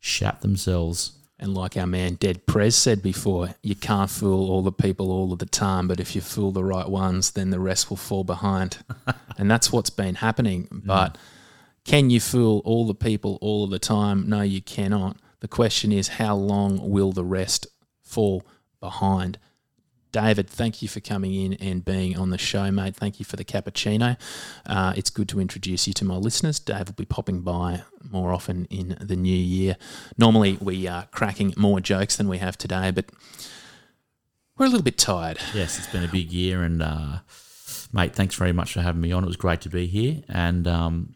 shat 0.00 0.40
themselves. 0.40 1.18
And 1.38 1.52
like 1.52 1.76
our 1.76 1.86
man 1.86 2.14
Dead 2.14 2.46
Prez 2.46 2.76
said 2.76 3.02
before, 3.02 3.54
you 3.62 3.74
can't 3.74 4.08
fool 4.08 4.50
all 4.50 4.62
the 4.62 4.72
people 4.72 5.10
all 5.10 5.32
of 5.32 5.40
the 5.40 5.46
time, 5.46 5.88
but 5.88 5.98
if 6.00 6.14
you 6.14 6.20
fool 6.20 6.52
the 6.52 6.64
right 6.64 6.88
ones, 6.88 7.32
then 7.32 7.50
the 7.50 7.58
rest 7.58 7.90
will 7.90 7.96
fall 7.96 8.24
behind. 8.24 8.78
and 9.38 9.50
that's 9.50 9.72
what's 9.72 9.90
been 9.90 10.14
happening. 10.14 10.68
But 10.70 11.18
can 11.84 12.10
you 12.10 12.20
fool 12.20 12.62
all 12.64 12.86
the 12.86 12.94
people 12.94 13.38
all 13.40 13.64
of 13.64 13.70
the 13.70 13.78
time? 13.78 14.28
No, 14.28 14.42
you 14.42 14.62
cannot. 14.62 15.18
The 15.40 15.48
question 15.48 15.92
is, 15.92 16.08
how 16.08 16.34
long 16.34 16.90
will 16.90 17.12
the 17.12 17.24
rest 17.24 17.66
fall 18.02 18.42
behind? 18.80 19.38
David, 20.10 20.48
thank 20.48 20.80
you 20.80 20.88
for 20.88 21.00
coming 21.00 21.34
in 21.34 21.54
and 21.54 21.84
being 21.84 22.16
on 22.16 22.30
the 22.30 22.38
show, 22.38 22.70
mate. 22.70 22.94
Thank 22.94 23.18
you 23.18 23.24
for 23.24 23.34
the 23.34 23.44
cappuccino. 23.44 24.16
Uh, 24.64 24.94
it's 24.96 25.10
good 25.10 25.28
to 25.30 25.40
introduce 25.40 25.88
you 25.88 25.92
to 25.94 26.04
my 26.04 26.14
listeners. 26.14 26.60
Dave 26.60 26.86
will 26.86 26.94
be 26.94 27.04
popping 27.04 27.40
by 27.40 27.82
more 28.08 28.32
often 28.32 28.66
in 28.66 28.96
the 29.00 29.16
new 29.16 29.36
year. 29.36 29.76
Normally, 30.16 30.56
we 30.60 30.86
are 30.86 31.06
cracking 31.10 31.52
more 31.56 31.80
jokes 31.80 32.16
than 32.16 32.28
we 32.28 32.38
have 32.38 32.56
today, 32.56 32.92
but 32.92 33.06
we're 34.56 34.66
a 34.66 34.68
little 34.68 34.84
bit 34.84 34.98
tired. 34.98 35.38
Yes, 35.52 35.78
it's 35.78 35.88
been 35.88 36.04
a 36.04 36.08
big 36.08 36.30
year, 36.30 36.62
and 36.62 36.80
uh, 36.80 37.18
mate, 37.92 38.14
thanks 38.14 38.36
very 38.36 38.52
much 38.52 38.72
for 38.72 38.82
having 38.82 39.00
me 39.00 39.10
on. 39.10 39.24
It 39.24 39.26
was 39.26 39.36
great 39.36 39.62
to 39.62 39.68
be 39.68 39.86
here, 39.88 40.22
and 40.28 40.68
um, 40.68 41.13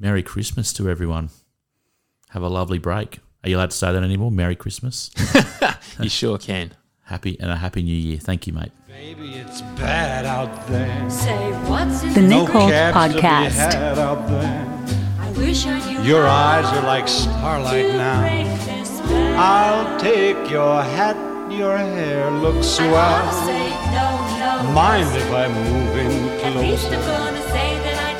Merry 0.00 0.22
Christmas 0.22 0.72
to 0.74 0.88
everyone. 0.88 1.28
Have 2.30 2.42
a 2.42 2.48
lovely 2.48 2.78
break. 2.78 3.18
Are 3.44 3.50
you 3.50 3.56
allowed 3.58 3.70
to 3.70 3.76
say 3.76 3.92
that 3.92 4.02
anymore? 4.02 4.30
Merry 4.30 4.56
Christmas. 4.56 5.10
you 6.00 6.08
sure 6.08 6.38
can. 6.38 6.72
Happy 7.04 7.38
and 7.38 7.50
a 7.50 7.56
happy 7.56 7.82
New 7.82 7.94
Year. 7.94 8.18
Thank 8.18 8.46
you, 8.46 8.54
mate. 8.54 8.72
Baby, 8.88 9.34
it's 9.34 9.60
bad 9.76 10.24
out 10.24 10.66
there. 10.68 11.10
Say 11.10 11.50
what's 11.68 12.02
in 12.02 12.14
The 12.14 12.22
No 12.22 12.42
Nick 12.44 12.50
Holt 12.50 12.70
cabs 12.70 13.14
to 13.14 13.20
be 13.20 13.26
Podcast. 13.26 13.74
out 13.98 14.26
there. 14.28 14.66
I 15.20 15.30
wish 15.32 15.66
I 15.66 15.78
knew 15.92 16.08
Your 16.08 16.26
eyes 16.26 16.64
are 16.66 16.82
like 16.86 17.06
starlight 17.06 17.88
now. 17.94 18.20
break 18.22 18.46
this 18.64 18.88
spell. 18.98 19.38
I'll 19.38 20.00
take 20.00 20.50
your 20.50 20.82
hat, 20.82 21.16
your 21.52 21.76
hair 21.76 22.30
looks 22.30 22.78
I 22.78 22.88
swell. 22.88 23.46
no, 23.92 24.64
no. 24.64 24.72
Mind 24.72 25.14
if 25.16 25.30
I 25.30 25.48
move 25.48 25.96
in 25.96 26.28
At 26.40 26.56
least 26.56 26.86
I'm 26.86 27.02
closer? 27.02 27.50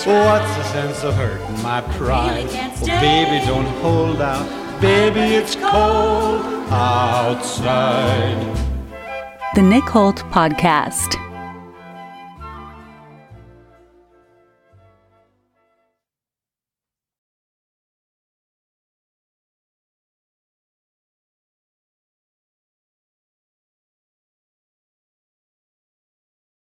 What's 0.06 0.56
the 0.56 0.62
sense 0.64 1.04
of 1.04 1.14
hurting 1.14 1.62
my 1.62 1.82
pride? 1.98 2.46
Oh, 2.48 2.86
baby, 2.86 3.44
don't 3.44 3.66
hold 3.82 4.22
out. 4.22 4.48
Baby, 4.80 5.34
it's 5.34 5.54
cold 5.56 6.40
outside. 6.72 8.56
The 9.54 9.60
Nick 9.60 9.84
Holt 9.84 10.20
Podcast. 10.30 11.29